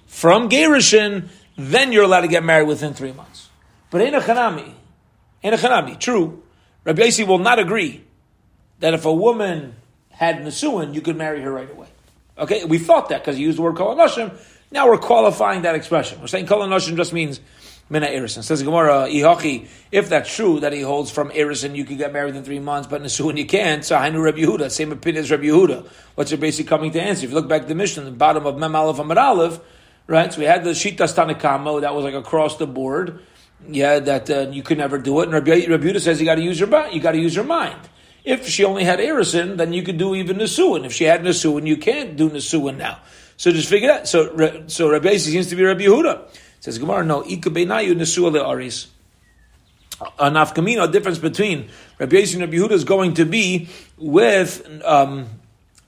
from 0.06 0.50
Gerushin, 0.50 1.28
then 1.58 1.92
you're 1.92 2.04
allowed 2.04 2.22
to 2.22 2.28
get 2.28 2.44
married 2.44 2.68
within 2.68 2.94
three 2.94 3.12
months. 3.12 3.50
But 3.90 4.02
in 4.02 4.14
a 4.14 4.22
Chanami, 4.22 4.74
in 5.42 5.54
a 5.54 5.58
Chanami, 5.58 6.00
true, 6.00 6.44
Rabbi 6.86 7.02
Yossi 7.02 7.28
will 7.28 7.40
not 7.40 7.60
agree 7.60 8.04
that 8.80 8.94
if 8.94 9.06
a 9.06 9.14
woman 9.14 9.76
had 10.10 10.38
Nisuin, 10.38 10.94
you 10.94 11.02
could 11.02 11.18
marry 11.18 11.42
her 11.42 11.52
right 11.52 11.70
away. 11.70 11.88
Okay, 12.38 12.66
we 12.66 12.78
thought 12.78 13.10
that 13.10 13.22
because 13.22 13.38
he 13.38 13.44
used 13.44 13.58
the 13.58 13.62
word 13.62 13.76
Kol 13.76 13.96
Anoshim. 13.96 14.38
Now 14.72 14.88
we're 14.88 14.98
qualifying 14.98 15.64
that 15.64 15.76
expression. 15.76 16.20
We're 16.22 16.28
saying 16.28 16.46
Kol 16.46 16.60
Anoshim 16.60 16.96
just 16.96 17.14
means 17.14 17.40
Mina 17.90 18.08
Erison. 18.08 18.44
Says 18.44 18.62
Gemara, 18.62 19.08
Ihachi, 19.10 19.68
if 19.92 20.10
that's 20.10 20.34
true 20.34 20.60
that 20.60 20.74
he 20.74 20.82
holds 20.82 21.10
from 21.10 21.30
Erison, 21.30 21.76
you 21.76 21.86
could 21.86 21.98
get 21.98 22.12
married 22.12 22.36
in 22.36 22.44
three 22.44 22.60
months, 22.60 22.88
but 22.88 23.02
Nisuin 23.02 23.38
you 23.38 23.46
can't. 23.46 23.84
So 23.86 23.96
Hainu 23.96 24.22
Rabbi 24.22 24.40
Yehuda, 24.40 24.70
same 24.70 24.92
opinion 24.92 25.24
as 25.24 25.32
Rabbi 25.32 25.46
Yehuda. 25.46 25.88
What's 26.16 26.32
your 26.32 26.40
basic 26.40 26.68
coming 26.68 26.92
to 26.92 27.02
answer? 27.02 27.26
If 27.26 27.32
you 27.32 27.36
look 27.36 27.48
back 27.48 27.64
at 27.64 27.68
the 27.68 27.76
Mishnah, 27.76 28.04
the 28.04 28.12
bottom 28.12 28.46
of 28.46 28.58
Mem 28.58 28.76
Aleph 28.76 28.98
Amud 28.98 29.18
Aleph, 29.18 29.60
right? 30.06 30.32
So 30.32 30.40
we 30.40 30.46
had 30.46 30.64
the 30.64 30.72
Shitas 30.72 31.16
Tanakamo, 31.16 31.82
that 31.82 31.96
was 31.96 32.04
like 32.04 32.14
across 32.14 32.58
the 32.58 32.68
board. 32.68 33.22
Yeah, 33.68 34.00
that 34.00 34.30
uh, 34.30 34.50
you 34.52 34.62
could 34.62 34.78
never 34.78 35.00
do 35.00 35.22
it. 35.22 35.24
And 35.24 35.34
Rabbi 35.34 35.62
Yehuda 35.62 36.02
says 36.02 36.20
you 36.20 36.26
got 36.26 36.36
to 36.36 36.44
use 36.44 36.60
your 36.60 36.70
you 36.90 37.00
got 37.00 37.14
to 37.14 37.20
use 37.20 37.36
your 37.36 37.46
mind. 37.46 37.80
If 38.28 38.46
she 38.46 38.66
only 38.66 38.84
had 38.84 39.00
Erison, 39.00 39.56
then 39.56 39.72
you 39.72 39.84
could 39.84 39.98
do 39.98 40.14
even 40.14 40.36
Nisuin. 40.36 40.86
If 40.86 40.92
she 40.92 41.06
had 41.06 41.22
Nisuin, 41.22 41.66
you 41.66 41.78
can't 41.78 42.18
do 42.18 42.30
Nisuin 42.30 42.76
now. 42.76 43.00
So 43.38 43.54
just 43.54 43.70
figure 43.70 43.88
that. 43.88 44.06
So, 44.06 44.66
so 44.68 44.90
Rabbi 44.90 45.16
seems 45.16 45.48
to 45.48 45.56
be 45.56 45.64
Rabbi 45.64 45.84
Yehuda. 45.84 46.28
Says 46.60 46.78
Gemara, 46.78 47.06
no, 47.06 47.24
Ika 47.24 47.50
Beinayu 47.50 47.94
Nisua 47.94 48.34
Le'aris. 48.34 48.88
A 50.20 50.30
nafkamina 50.30 50.92
difference 50.92 51.20
between 51.20 51.70
Rabbi 52.00 52.18
Yossi 52.18 52.34
and 52.34 52.42
Rabbi 52.42 52.56
Yehuda 52.56 52.72
is 52.72 52.84
going 52.84 53.14
to 53.14 53.24
be 53.24 53.70
with 53.98 54.84
um, 54.84 55.30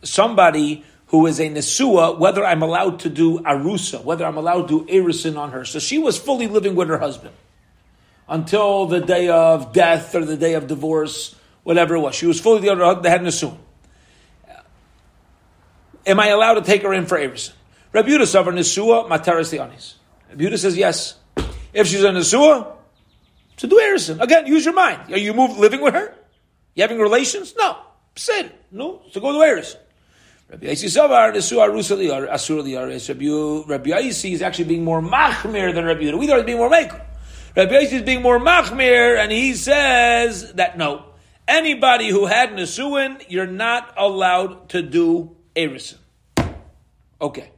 somebody 0.02 0.86
who 1.08 1.28
is 1.28 1.42
a 1.42 1.50
Nesua, 1.50 2.18
whether 2.18 2.46
I'm 2.46 2.62
allowed 2.62 3.02
to 3.02 3.10
do 3.10 3.40
Arusa, 3.40 4.02
whether 4.02 4.26
I'm 4.26 4.38
allowed 4.38 4.70
to 4.70 4.86
do 4.86 4.94
Erison 4.94 5.38
on 5.38 5.52
her. 5.52 5.66
So 5.66 5.80
she 5.80 5.98
was 5.98 6.18
fully 6.18 6.48
living 6.48 6.76
with 6.76 6.88
her 6.88 7.00
husband 7.00 7.34
until 8.30 8.86
the 8.86 9.02
day 9.02 9.28
of 9.28 9.74
death 9.74 10.16
or 10.16 10.24
the 10.24 10.38
day 10.38 10.54
of 10.54 10.68
divorce 10.68 11.36
whatever 11.70 11.96
it 11.96 12.00
was. 12.00 12.16
She 12.16 12.26
was 12.26 12.40
fully 12.40 12.62
the 12.62 12.70
other, 12.72 13.00
they 13.00 13.12
had 13.12 13.24
assume. 13.28 13.56
Am 16.04 16.20
I 16.20 16.30
allowed 16.30 16.56
to 16.56 16.62
take 16.62 16.82
her 16.82 16.92
in 16.92 17.06
for 17.06 17.16
Erison? 17.16 17.52
Rabbi 17.94 18.10
Yehuda 18.10 18.22
Savar 18.22 18.54
Nesua 18.54 19.08
Materis 19.08 19.56
Lianis. 19.56 19.94
Rabbi 20.32 20.46
Yehuda 20.46 20.58
says 20.58 20.76
yes. 20.76 21.20
If 21.72 21.86
she's 21.86 22.04
a 22.04 22.10
Nesua, 22.10 22.76
to 23.58 23.68
do 23.68 23.76
Erison. 23.78 24.20
Again, 24.20 24.48
use 24.48 24.66
your 24.66 24.74
mind. 24.74 25.14
Are 25.14 25.20
you 25.20 25.32
move, 25.36 25.60
living 25.60 25.82
with 25.82 25.94
her? 25.94 26.16
You 26.74 26.82
having 26.82 26.98
relations? 26.98 27.54
No. 27.56 27.78
Sin. 28.16 28.50
No. 28.72 29.04
So 29.12 29.22
go 29.22 29.32
to 29.34 29.38
Erison. 29.38 29.78
Rabbi 30.50 30.66
Yossi 30.66 30.90
Savar 30.90 31.36
Nesua 31.36 31.70
Arusa 31.70 32.32
Asura 32.32 32.64
Liaris. 32.64 33.70
Rabbi 33.70 33.90
Yossi 33.92 34.32
is 34.32 34.42
actually 34.42 34.66
being 34.66 34.84
more 34.84 35.04
machmir 35.04 35.72
than 35.72 35.86
Rabbi 35.86 36.02
Yehuda. 36.02 36.18
We 36.18 36.26
thought 36.26 36.34
he 36.34 36.38
was 36.38 36.46
being 36.46 36.58
more 36.58 36.72
maker. 36.72 37.06
Rabbi 37.56 37.74
Yossi 37.74 37.94
is 37.94 38.02
being 38.02 38.24
more 38.24 38.40
machmir, 38.40 39.20
and 39.20 39.32
he 39.32 39.54
says 39.54 40.54
that 40.54 40.76
no, 40.76 41.06
Anybody 41.50 42.10
who 42.10 42.28
had 42.28 42.52
Nisuin, 42.52 43.26
you're 43.28 43.48
not 43.48 43.96
allowed 43.98 44.70
to 44.70 44.84
do 44.84 45.36
Erison. 45.56 45.98
Okay. 47.20 47.50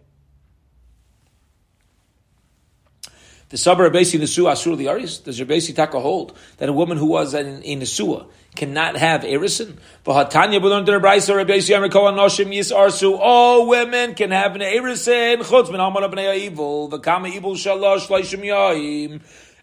The 3.49 3.58
suburb 3.58 3.91
Rabbeisi 3.91 4.17
Nesua 4.17 4.54
Asur 4.54 4.77
the 4.77 4.88
Aris. 4.88 5.17
Does 5.17 5.41
Rabbeisi 5.41 5.75
take 5.75 5.93
a 5.93 5.99
hold 5.99 6.38
that 6.56 6.69
a 6.69 6.73
woman 6.73 6.97
who 6.97 7.08
was 7.08 7.34
in, 7.34 7.62
in 7.63 7.82
Nesua 7.82 8.27
cannot 8.56 8.95
have 8.95 9.23
Anoshim 12.13 12.47
Yisarsu. 12.47 13.17
All 13.19 13.67
women 13.67 14.15
can 14.15 14.32
have 14.32 14.56
an 14.56 14.62
Abnei 14.62 16.38
Evil. 16.38 16.88
Evil. 16.88 17.58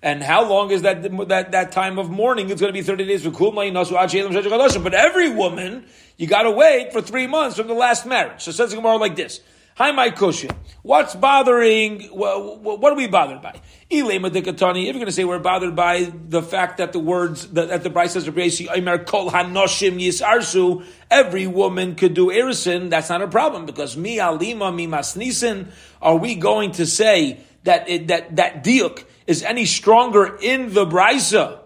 And 0.03 0.23
how 0.23 0.49
long 0.49 0.71
is 0.71 0.83
that 0.83 1.03
that, 1.29 1.53
that 1.53 1.73
time 1.73 1.99
of 1.99 2.09
mourning? 2.11 2.51
It's 2.51 2.61
going 2.61 2.73
to 2.73 2.79
be 2.79 2.83
30 2.83 3.07
days. 3.07 3.25
But 3.25 4.95
every 4.95 5.31
woman, 5.31 5.87
you 6.17 6.27
got 6.27 6.43
to 6.43 6.51
wait 6.51 6.93
for 6.93 7.03
three 7.03 7.27
months 7.27 7.57
from 7.57 7.67
the 7.67 7.75
last 7.75 8.07
marriage. 8.07 8.43
So 8.43 8.51
it 8.51 8.55
says 8.55 8.75
Gemara 8.75 8.97
like 8.97 9.17
this. 9.17 9.41
Hi, 9.79 9.93
my 9.93 10.11
kusha. 10.11 10.53
What's 10.83 11.15
bothering, 11.15 12.03
what, 12.07 12.59
what, 12.59 12.93
are 12.93 12.97
we 12.97 13.07
bothered 13.07 13.41
by? 13.41 13.61
If 13.89 14.05
you're 14.05 14.19
going 14.19 15.07
to 15.07 15.13
say 15.13 15.25
we're 15.25 15.39
bothered 15.39 15.77
by 15.77 16.13
the 16.29 16.43
fact 16.43 16.79
that 16.79 16.93
the 16.93 16.99
words, 16.99 17.47
that, 17.53 17.85
the 17.85 17.89
Bryce 17.89 18.15
says, 18.15 18.25
kol 18.25 18.33
hanoshim 18.35 20.01
yisarsu, 20.03 20.85
every 21.09 21.47
woman 21.47 21.95
could 21.95 22.15
do 22.15 22.27
erison, 22.27 22.91
that's 22.91 23.09
not 23.09 23.23
a 23.23 23.29
problem 23.29 23.67
because 23.67 23.97
mi 23.97 24.19
alima, 24.19 24.73
mi 24.73 24.89
masnisin, 24.89 25.69
are 26.03 26.17
we 26.17 26.35
going 26.35 26.73
to 26.73 26.85
say 26.85 27.39
that, 27.65 27.89
it, 27.89 28.09
that, 28.09 28.37
that 28.37 28.65
diuk, 28.65 29.05
is 29.27 29.43
any 29.43 29.65
stronger 29.65 30.39
in 30.41 30.73
the 30.73 30.87
Brisa, 30.87 31.61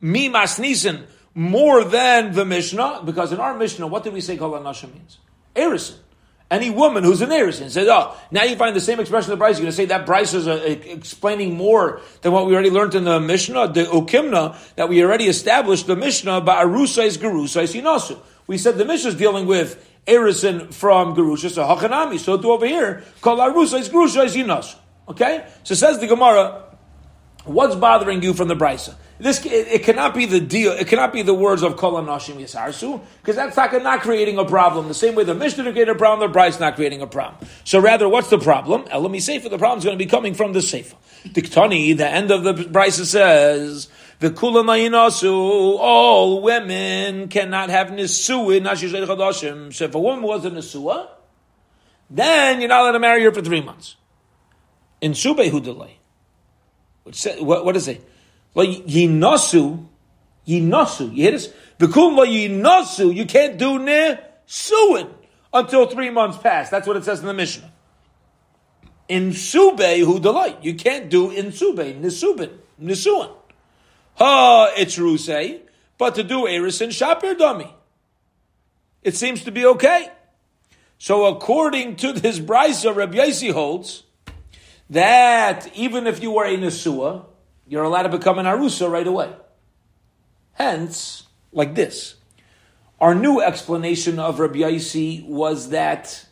mi 0.00 0.28
masnisen, 0.28 1.06
more 1.34 1.84
than 1.84 2.32
the 2.32 2.44
Mishnah? 2.44 3.02
Because 3.04 3.32
in 3.32 3.40
our 3.40 3.56
Mishnah, 3.56 3.86
what 3.86 4.04
did 4.04 4.12
we 4.12 4.20
say 4.20 4.36
kol 4.36 4.52
anasha 4.52 4.92
means? 4.92 5.18
Erison. 5.54 5.96
Any 6.50 6.70
woman 6.70 7.04
who's 7.04 7.20
an 7.20 7.28
Erison 7.28 7.68
says, 7.68 7.88
oh, 7.88 8.16
now 8.30 8.42
you 8.42 8.56
find 8.56 8.74
the 8.74 8.80
same 8.80 9.00
expression 9.00 9.32
in 9.32 9.38
the 9.38 9.44
Brisa. 9.44 9.50
You're 9.50 9.60
going 9.60 9.66
to 9.66 9.72
say 9.72 9.84
that 9.86 10.06
Brisa 10.06 10.34
is 10.34 10.48
uh, 10.48 10.78
explaining 10.86 11.56
more 11.56 12.00
than 12.22 12.32
what 12.32 12.46
we 12.46 12.54
already 12.54 12.70
learned 12.70 12.94
in 12.94 13.04
the 13.04 13.20
Mishnah, 13.20 13.72
the 13.74 13.84
Ukimna, 13.84 14.56
that 14.76 14.88
we 14.88 15.04
already 15.04 15.26
established 15.26 15.86
the 15.86 15.96
Mishnah, 15.96 16.40
Ba'arusa 16.40 17.04
is 17.04 17.18
Gerusa 17.18 17.64
is 17.64 17.74
Yinasu. 17.74 18.18
We 18.46 18.56
said 18.56 18.78
the 18.78 18.86
Mishnah 18.86 19.10
is 19.10 19.16
dealing 19.16 19.46
with 19.46 19.86
Erison 20.06 20.72
from 20.72 21.14
Gerusha, 21.14 21.50
so 21.50 21.64
Hachanami. 21.64 22.18
So 22.18 22.38
to 22.38 22.50
over 22.50 22.66
here, 22.66 23.04
Kol 23.20 23.36
Arusa 23.36 23.80
is 23.80 23.90
Gerusha 23.90 24.24
is 24.24 24.34
Yinasu. 24.34 24.76
Okay? 25.08 25.46
So 25.64 25.74
says 25.74 25.98
the 25.98 26.06
Gemara, 26.06 26.68
What's 27.48 27.74
bothering 27.74 28.22
you 28.22 28.34
from 28.34 28.48
the 28.48 28.56
brisa? 28.56 28.94
This 29.18 29.44
it, 29.46 29.68
it, 29.68 29.82
cannot 29.82 30.14
be 30.14 30.26
the 30.26 30.38
deal. 30.38 30.72
It 30.72 30.86
cannot 30.86 31.12
be 31.14 31.22
the 31.22 31.34
words 31.34 31.62
of 31.62 31.76
kol 31.76 31.94
anashim 31.94 32.36
yisarsu 32.36 33.00
because 33.20 33.36
that's 33.36 33.56
not, 33.56 33.82
not 33.82 34.00
creating 34.02 34.38
a 34.38 34.44
problem. 34.44 34.86
The 34.86 34.94
same 34.94 35.14
way 35.14 35.24
the 35.24 35.34
Mishnah 35.34 35.64
created 35.72 35.88
a 35.88 35.94
problem, 35.94 36.30
the 36.30 36.38
brisa 36.38 36.60
not 36.60 36.76
creating 36.76 37.00
a 37.00 37.06
problem. 37.06 37.48
So 37.64 37.80
rather, 37.80 38.08
what's 38.08 38.28
the 38.28 38.38
problem? 38.38 38.84
Say 39.20 39.38
for 39.38 39.48
the 39.48 39.58
problem 39.58 39.78
is 39.78 39.84
going 39.84 39.98
to 39.98 40.04
be 40.04 40.08
coming 40.08 40.34
from 40.34 40.52
the 40.52 40.60
sefer. 40.60 40.96
Diktani, 41.26 41.96
the 41.96 42.06
end 42.06 42.30
of 42.30 42.44
the 42.44 42.52
brisa 42.52 43.04
says. 43.04 43.88
The 44.20 44.30
V'kula 44.30 45.78
all 45.78 46.42
women 46.42 47.28
cannot 47.28 47.70
have 47.70 47.86
nisuin, 47.88 49.72
So 49.72 49.84
if 49.84 49.94
a 49.94 49.98
woman 50.00 50.24
was 50.24 50.44
a 50.44 50.50
nisua, 50.50 51.06
then 52.10 52.60
you're 52.60 52.68
not 52.68 52.80
allowed 52.80 52.92
to 52.92 52.98
marry 52.98 53.22
her 53.22 53.32
for 53.32 53.42
three 53.42 53.60
months. 53.60 53.94
In 55.00 55.12
subehu 55.12 55.62
delay 55.62 55.98
what, 57.40 57.64
what 57.64 57.76
is 57.76 57.88
it? 57.88 58.04
Yinasu, 58.56 59.86
yinasu. 60.46 61.10
You 61.10 61.22
hear 61.22 61.30
this? 61.32 61.52
V'kum 61.78 62.18
yinasu. 62.26 63.14
You 63.14 63.26
can't 63.26 63.58
do 63.58 63.78
ne 63.78 64.18
suin 64.46 65.08
until 65.52 65.86
three 65.86 66.10
months 66.10 66.38
pass. 66.38 66.70
That's 66.70 66.86
what 66.86 66.96
it 66.96 67.04
says 67.04 67.20
in 67.20 67.26
the 67.26 67.34
Mishnah. 67.34 67.70
In 69.08 69.32
sube 69.32 69.80
who 69.80 70.20
delight. 70.20 70.62
You 70.62 70.74
can't 70.74 71.08
do 71.08 71.30
in 71.30 71.52
sube 71.52 72.00
nisubin 72.00 72.58
nisuin. 72.80 73.32
Ha, 74.16 74.72
it's 74.76 74.98
rusei. 74.98 75.60
But 75.96 76.14
to 76.16 76.22
do 76.22 76.46
eris 76.46 76.80
and 76.80 76.92
shapir 76.92 77.36
dummy, 77.36 77.72
it 79.02 79.16
seems 79.16 79.42
to 79.44 79.50
be 79.50 79.64
okay. 79.66 80.10
So 80.98 81.26
according 81.26 81.96
to 81.96 82.12
this 82.12 82.38
brisa, 82.38 82.94
Rabbi 82.94 83.16
Yossi 83.16 83.52
holds 83.52 84.04
that 84.90 85.70
even 85.76 86.06
if 86.06 86.22
you 86.22 86.30
were 86.32 86.44
a 86.44 86.56
Nesua, 86.56 87.24
you're 87.66 87.84
allowed 87.84 88.04
to 88.04 88.08
become 88.08 88.38
an 88.38 88.46
Arusa 88.46 88.90
right 88.90 89.06
away. 89.06 89.32
Hence, 90.54 91.24
like 91.52 91.74
this. 91.74 92.16
Our 93.00 93.14
new 93.14 93.40
explanation 93.40 94.18
of 94.18 94.40
Rabbi 94.40 94.58
Yaisi 94.58 95.24
was 95.26 95.70
that 95.70 96.26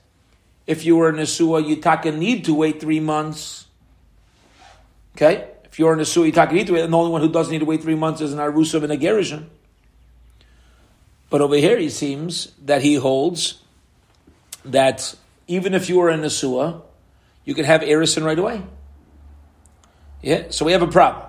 if 0.66 0.84
you 0.84 0.96
were 0.96 1.10
a 1.10 1.12
Nesua, 1.12 1.66
you 1.66 1.76
taka 1.76 2.10
need 2.10 2.44
to 2.46 2.54
wait 2.54 2.80
three 2.80 2.98
months. 2.98 3.66
Okay? 5.14 5.48
If 5.64 5.78
you're 5.78 5.92
a 5.92 5.96
Nesua, 5.96 6.26
you 6.26 6.32
taka 6.32 6.54
need 6.54 6.66
to 6.66 6.72
wait, 6.72 6.82
and 6.82 6.92
the 6.92 6.96
only 6.96 7.12
one 7.12 7.20
who 7.20 7.30
doesn't 7.30 7.52
need 7.52 7.60
to 7.60 7.66
wait 7.66 7.82
three 7.82 7.94
months 7.94 8.20
is 8.20 8.32
an 8.32 8.38
Arusa 8.38 8.82
and 8.82 8.92
a 8.92 8.96
Gerishin. 8.96 9.46
But 11.30 11.40
over 11.40 11.56
here, 11.56 11.78
he 11.78 11.90
seems 11.90 12.52
that 12.64 12.82
he 12.82 12.94
holds 12.94 13.62
that 14.64 15.14
even 15.46 15.74
if 15.74 15.88
you 15.88 15.98
were 15.98 16.10
a 16.10 16.16
Nesua, 16.16 16.82
you 17.46 17.54
could 17.54 17.64
have 17.64 17.80
Erison 17.80 18.24
right 18.24 18.38
away. 18.38 18.62
Yeah, 20.20 20.46
so 20.50 20.66
we 20.66 20.72
have 20.72 20.82
a 20.82 20.88
problem. 20.88 21.24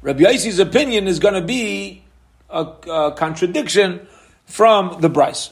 Rabbi 0.00 0.22
Yaisi's 0.22 0.60
opinion 0.60 1.08
is 1.08 1.18
going 1.18 1.34
to 1.34 1.42
be 1.42 2.04
a, 2.48 2.62
a, 2.62 3.14
contradiction 3.16 4.06
from 4.46 5.00
the 5.00 5.08
Bryce. 5.08 5.50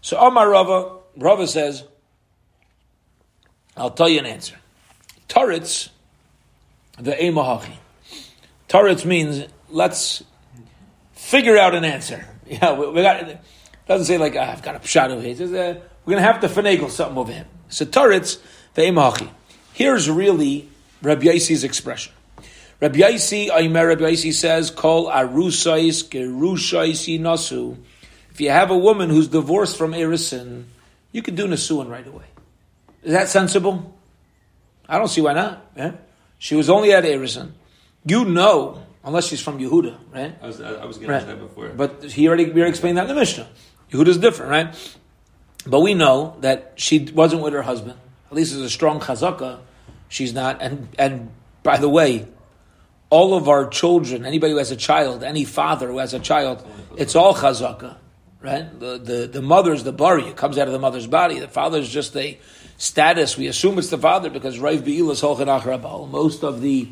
So 0.00 0.16
Omar 0.18 0.48
Rava, 0.48 0.96
Rava 1.16 1.46
says, 1.46 1.84
I'll 3.76 3.90
tell 3.90 4.08
you 4.08 4.18
an 4.18 4.26
answer. 4.26 4.56
Taritz, 5.28 5.90
the 6.98 7.12
Emahachi. 7.12 7.74
Taritz 8.68 9.04
means 9.04 9.44
let's 9.68 10.24
figure 11.12 11.56
out 11.56 11.74
an 11.74 11.84
answer. 11.84 12.26
Yeah, 12.48 12.78
we, 12.78 12.88
we 12.88 13.02
got. 13.02 13.28
It 13.28 13.38
doesn't 13.86 14.06
say 14.06 14.16
like 14.16 14.34
ah, 14.34 14.52
I've 14.52 14.62
got 14.62 14.74
a 14.74 14.78
pshat 14.78 15.10
over 15.10 15.20
here. 15.20 15.36
Says, 15.36 15.52
uh, 15.52 15.78
we're 16.06 16.12
going 16.12 16.24
to 16.24 16.32
have 16.32 16.40
to 16.40 16.48
finagle 16.48 16.88
something 16.88 17.18
over 17.18 17.30
him. 17.30 17.46
So 17.68 17.84
Emahachi. 17.84 18.38
Here's 18.74 20.10
really 20.10 20.68
Rabbi 21.02 21.26
Yaisi's 21.26 21.64
expression. 21.64 22.12
Rabbi 22.80 22.98
Yaisi, 22.98 23.48
Aimer 23.52 23.88
Rabbi 23.88 24.02
Yaisi 24.02 24.32
says, 24.32 24.70
"Kol 24.70 25.06
arusais 25.06 26.08
gerushais 26.08 27.18
nasu." 27.20 27.76
If 28.30 28.40
you 28.42 28.50
have 28.50 28.70
a 28.70 28.78
woman 28.78 29.10
who's 29.10 29.26
divorced 29.26 29.76
from 29.76 29.92
Erison, 29.92 30.66
you 31.10 31.22
can 31.22 31.34
do 31.34 31.48
nasuin 31.48 31.90
right 31.90 32.06
away. 32.06 32.26
Is 33.02 33.12
that 33.12 33.28
sensible? 33.28 33.92
I 34.88 34.98
don't 34.98 35.08
see 35.08 35.20
why 35.20 35.32
not. 35.32 35.66
Yeah? 35.76 35.92
She 36.38 36.54
was 36.54 36.70
only 36.70 36.92
at 36.92 37.02
Erison. 37.02 37.50
You 38.04 38.24
know, 38.24 38.80
unless 39.04 39.26
she's 39.26 39.40
from 39.40 39.58
Yehuda, 39.58 39.98
right? 40.14 40.36
I 40.40 40.46
was, 40.46 40.60
I 40.60 40.84
was 40.84 40.98
getting 40.98 41.10
right. 41.10 41.26
that 41.26 41.40
before. 41.40 41.70
But 41.70 42.04
he 42.04 42.28
already, 42.28 42.44
we 42.44 42.60
already 42.60 42.70
explained 42.70 42.98
that 42.98 43.02
in 43.02 43.08
the 43.08 43.14
Mishnah. 43.16 43.48
Yehuda's 43.90 44.18
different, 44.18 44.52
right? 44.52 44.94
But 45.66 45.80
we 45.80 45.94
know 45.94 46.36
that 46.42 46.74
she 46.76 47.10
wasn't 47.12 47.42
with 47.42 47.54
her 47.54 47.62
husband. 47.62 47.98
At 48.30 48.36
least 48.36 48.54
as 48.54 48.60
a 48.60 48.70
strong 48.70 49.00
chazaka, 49.00 49.60
she's 50.08 50.34
not. 50.34 50.60
And 50.60 50.88
and 50.98 51.30
by 51.62 51.78
the 51.78 51.88
way, 51.88 52.26
all 53.10 53.34
of 53.34 53.48
our 53.48 53.68
children, 53.68 54.26
anybody 54.26 54.52
who 54.52 54.58
has 54.58 54.70
a 54.70 54.76
child, 54.76 55.22
any 55.22 55.44
father 55.44 55.88
who 55.88 55.98
has 55.98 56.14
a 56.14 56.18
child, 56.18 56.66
it's 56.96 57.16
all 57.16 57.34
chazaka, 57.34 57.96
right? 58.40 58.78
The 58.78 58.98
the, 58.98 59.26
the 59.26 59.42
mother's 59.42 59.84
the 59.84 59.92
bari, 59.92 60.24
it 60.24 60.36
comes 60.36 60.58
out 60.58 60.66
of 60.66 60.72
the 60.72 60.78
mother's 60.78 61.06
body. 61.06 61.38
The 61.38 61.48
father's 61.48 61.88
just 61.88 62.14
a 62.16 62.38
status. 62.76 63.36
We 63.36 63.46
assume 63.46 63.78
it's 63.78 63.90
the 63.90 63.98
father 63.98 64.30
because 64.30 64.58
Rav 64.58 64.84
Be'ilas 64.84 66.10
Most 66.10 66.44
of 66.44 66.60
the 66.60 66.88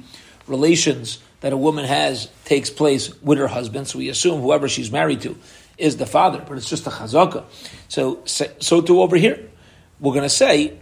relations 0.46 1.18
that 1.40 1.53
a 1.53 1.57
woman 1.57 1.85
has 1.85 2.29
takes 2.44 2.70
place 2.70 3.14
with 3.22 3.38
her 3.38 3.49
husband, 3.49 3.88
so 3.88 3.99
we 3.99 4.09
assume 4.09 4.40
whoever 4.40 4.68
she's 4.68 4.90
married 4.90 5.20
to 5.22 5.37
is 5.79 5.96
the 5.99 6.07
father, 6.07 6.42
but 6.46 6.57
it's 6.57 6.68
just 6.68 6.87
a 6.87 6.90
chazaka. 6.90 7.44
So, 7.88 8.22
so 8.25 8.81
too 8.81 9.03
over 9.03 9.16
here, 9.16 9.51
we're 10.01 10.12
going 10.12 10.22
to 10.22 10.29
say 10.29 10.79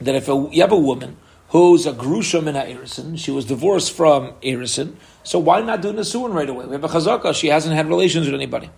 that 0.00 0.14
if 0.14 0.28
a, 0.28 0.48
you 0.52 0.62
have 0.62 0.72
a 0.72 0.76
woman 0.76 1.16
who's 1.48 1.86
a 1.86 1.92
grusha 1.92 2.42
min 2.42 2.54
Erison, 2.54 3.18
she 3.18 3.30
was 3.30 3.44
divorced 3.44 3.92
from 3.92 4.32
Erison, 4.42 4.96
so 5.22 5.38
why 5.38 5.60
not 5.60 5.80
do 5.82 5.92
Nasuin 5.92 6.34
right 6.34 6.48
away? 6.48 6.66
We 6.66 6.72
have 6.72 6.84
a 6.84 6.88
chazaka, 6.88 7.34
she 7.34 7.48
hasn't 7.48 7.74
had 7.74 7.88
relations 7.88 8.26
with 8.26 8.34
anybody. 8.34 8.70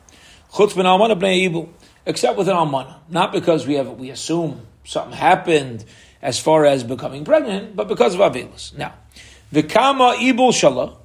Chutz 0.53 0.77
min 0.77 0.87
almana 0.87 1.19
bnei 1.19 1.69
except 2.07 2.39
with 2.39 2.49
an 2.49 2.57
almana. 2.57 2.97
Not 3.09 3.33
because 3.33 3.67
we 3.67 3.75
have 3.75 3.91
we 3.91 4.11
assume 4.11 4.67
something 4.85 5.13
happened 5.13 5.85
as 6.23 6.39
far 6.39 6.65
as 6.65 6.85
becoming 6.85 7.25
pregnant, 7.25 7.77
but 7.77 7.89
because 7.89 8.15
of 8.15 8.21
avelus. 8.21 8.77
Now, 8.77 8.95
the 9.53 9.63
kama 9.63 10.15
ibul 10.19 10.51
shala, 10.51 10.97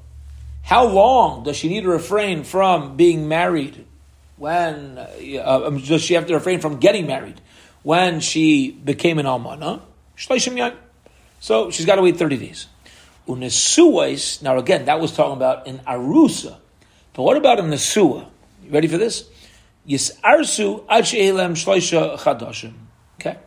how 0.64 0.86
long 0.86 1.44
does 1.44 1.58
she 1.58 1.70
need 1.70 1.82
to 1.82 1.90
refrain 1.90 2.44
from 2.44 2.96
being 2.96 3.28
married 3.28 3.86
when 4.38 4.98
uh, 4.98 5.64
um, 5.68 5.80
does 5.80 6.02
she 6.02 6.14
have 6.14 6.28
to 6.28 6.34
refrain 6.34 6.60
from 6.60 6.78
getting 6.78 7.08
married 7.08 7.42
when 7.84 8.20
she 8.20 8.72
became 8.72 9.20
an 9.20 9.26
almana? 9.26 9.82
So 11.40 11.72
she's 11.72 11.86
got 11.86 11.96
to 11.96 12.02
wait 12.02 12.18
30 12.18 12.38
days. 12.38 12.68
Unesuais, 13.28 14.42
now 14.42 14.58
again, 14.58 14.86
that 14.86 15.00
was 15.00 15.16
talking 15.16 15.34
about 15.34 15.68
an 15.68 15.80
arusa. 15.80 16.58
But 17.14 17.24
what 17.24 17.38
about 17.38 17.60
a 17.60 17.64
nesua? 17.64 18.28
You 18.64 18.72
ready 18.72 18.88
for 18.88 18.98
this? 18.98 19.30
Yisarsu 19.88 20.86
ad 20.90 21.04
shloisha 21.04 22.18
chadashim. 22.20 22.74
Okay? 23.20 23.38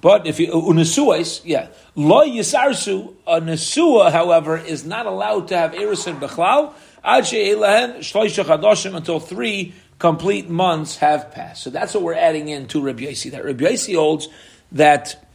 But 0.00 0.26
if 0.26 0.38
you, 0.38 0.52
uh, 0.52 0.56
unesuais, 0.56 1.40
yeah. 1.44 1.68
Lo 1.94 2.24
yisarsu, 2.26 3.14
a 3.26 3.40
nesua, 3.40 4.12
however, 4.12 4.56
is 4.56 4.84
not 4.84 5.06
allowed 5.06 5.48
to 5.48 5.56
have 5.56 5.72
erisin 5.72 6.20
bechlal 6.20 6.74
ad 7.02 7.24
shloisha 7.24 8.44
chadashim 8.44 8.94
until 8.94 9.18
three 9.20 9.74
complete 9.98 10.48
months 10.48 10.96
have 10.96 11.32
passed. 11.32 11.62
So 11.62 11.70
that's 11.70 11.94
what 11.94 12.02
we're 12.02 12.14
adding 12.14 12.48
in 12.48 12.68
to 12.68 12.80
Rabbi 12.80 13.04
Yossi. 13.04 13.30
That 13.32 13.44
Rabbi 13.44 13.64
Yossi 13.64 13.96
holds 13.96 14.28
that 14.72 15.27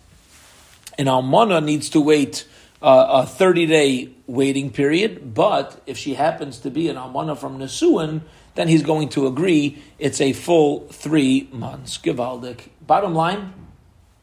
an 0.98 1.06
almana 1.06 1.64
needs 1.64 1.90
to 1.90 2.02
wait 2.02 2.46
uh, 2.82 3.24
a 3.24 3.26
30 3.26 3.66
day 3.66 4.10
waiting 4.28 4.70
period, 4.70 5.34
but 5.34 5.82
if 5.86 5.98
she 5.98 6.14
happens 6.14 6.60
to 6.60 6.70
be 6.70 6.90
an 6.90 6.98
almana 6.98 7.38
from 7.38 7.58
Nesuin, 7.60 8.22
then 8.56 8.68
he's 8.68 8.84
going 8.84 9.10
to 9.10 9.26
agree 9.26 9.82
it's 9.98 10.22
a 10.22 10.34
full 10.34 10.88
three 10.90 11.50
months. 11.52 11.98
Givaldik. 11.98 12.70
Bottom 12.86 13.16
line, 13.16 13.54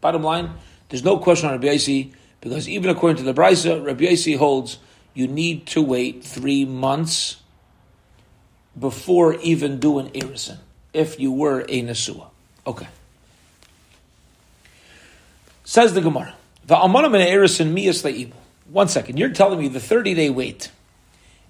bottom 0.01 0.23
line, 0.23 0.51
there's 0.89 1.03
no 1.03 1.19
question 1.19 1.49
on 1.49 1.55
Rabbi 1.55 1.75
Yossi, 1.75 2.13
because 2.41 2.69
even 2.69 2.91
according 2.91 3.17
to 3.17 3.23
the 3.23 3.35
Brisa, 3.35 3.85
Rabbi 3.85 4.05
Yossi 4.05 4.37
holds 4.37 4.79
you 5.15 5.27
need 5.27 5.67
to 5.67 5.83
wait 5.83 6.23
three 6.23 6.65
months 6.65 7.37
before 8.79 9.35
even 9.35 9.81
doing 9.81 10.11
irison, 10.15 10.59
if 10.93 11.19
you 11.19 11.33
were 11.33 11.63
a 11.63 11.83
Nesua. 11.83 12.29
Okay. 12.67 12.87
Says 15.65 15.95
the 15.95 16.01
Gemara. 16.01 16.35
The 16.71 16.77
Almanam 16.77 17.19
and 17.19 17.29
irison 17.29 17.75
miyas 17.75 18.05
le'ibul. 18.05 18.31
One 18.71 18.87
second, 18.87 19.19
you're 19.19 19.31
telling 19.31 19.59
me 19.59 19.67
the 19.67 19.81
30 19.81 20.15
day 20.15 20.31
wait 20.31 20.71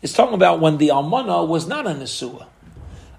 is 0.01 0.15
talking 0.15 0.33
about 0.33 0.61
when 0.61 0.79
the 0.79 0.89
Almana 0.89 1.47
was 1.47 1.67
not 1.67 1.87
a 1.87 1.91
Nesua. 1.91 2.47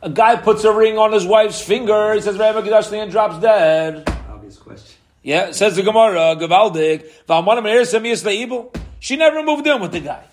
A 0.01 0.09
guy 0.09 0.35
puts 0.35 0.63
a 0.63 0.73
ring 0.73 0.97
on 0.97 1.11
his 1.11 1.27
wife's 1.27 1.61
finger, 1.61 2.15
he 2.15 2.21
says, 2.21 2.39
and 2.39 3.11
drops 3.11 3.37
dead. 3.37 4.09
Obvious 4.27 4.57
question. 4.57 4.95
Yeah, 5.21 5.51
says 5.51 5.75
the 5.75 5.83
Gemara, 5.83 6.35
Gavaldik, 6.37 7.07
the 7.27 7.33
Almanam 7.35 7.59
and 7.59 7.67
irison 7.67 8.03
miyas. 8.03 8.75
She 8.99 9.15
never 9.15 9.43
moved 9.43 9.67
in 9.67 9.79
with 9.79 9.91
the 9.91 9.99
guy. 9.99 10.23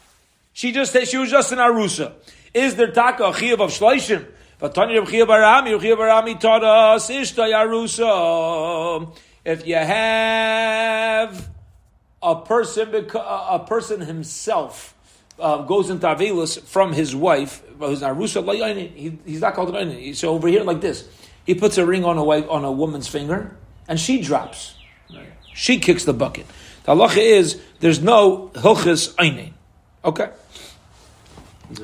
She 0.54 0.72
just 0.72 0.92
said 0.92 1.06
she 1.06 1.18
was 1.18 1.30
just 1.30 1.52
an 1.52 1.58
arusa. 1.58 2.14
Is 2.54 2.76
there 2.76 2.92
taka 2.92 3.24
a 3.24 3.32
chiyav 3.32 3.60
of 3.60 3.72
shleishim? 3.72 4.24
Vatani 4.58 4.98
Reb 4.98 5.08
Chiyav 5.08 5.26
Arami, 5.26 5.78
Chiyav 5.78 5.98
Arami 5.98 6.40
taught 6.40 6.64
us 6.64 7.10
ishta 7.10 7.46
yarusa. 7.46 9.14
If 9.44 9.66
you 9.66 9.76
have 9.76 11.57
a 12.22 12.36
person, 12.36 12.94
a 13.14 13.64
person 13.66 14.00
himself 14.00 14.94
uh, 15.38 15.62
goes 15.62 15.90
into 15.90 16.06
avelus 16.06 16.60
from 16.62 16.92
his 16.92 17.14
wife, 17.14 17.62
who's 17.78 18.02
arusa, 18.02 18.94
he, 18.94 19.18
he's 19.24 19.40
not 19.40 19.54
called 19.54 19.74
an 19.74 20.14
So 20.14 20.30
over 20.30 20.48
here, 20.48 20.64
like 20.64 20.80
this, 20.80 21.08
he 21.44 21.54
puts 21.54 21.78
a 21.78 21.86
ring 21.86 22.04
on 22.04 22.18
a 22.18 22.24
wife 22.24 22.46
on 22.50 22.64
a 22.64 22.72
woman's 22.72 23.08
finger, 23.08 23.56
and 23.86 23.98
she 23.98 24.20
drops. 24.20 24.74
She 25.54 25.78
kicks 25.78 26.04
the 26.04 26.12
bucket. 26.12 26.46
The 26.84 26.94
halacha 26.94 27.18
is 27.18 27.60
there's 27.80 28.00
no 28.00 28.50
hilchis 28.54 29.14
einin. 29.14 29.52
Okay. 30.04 30.30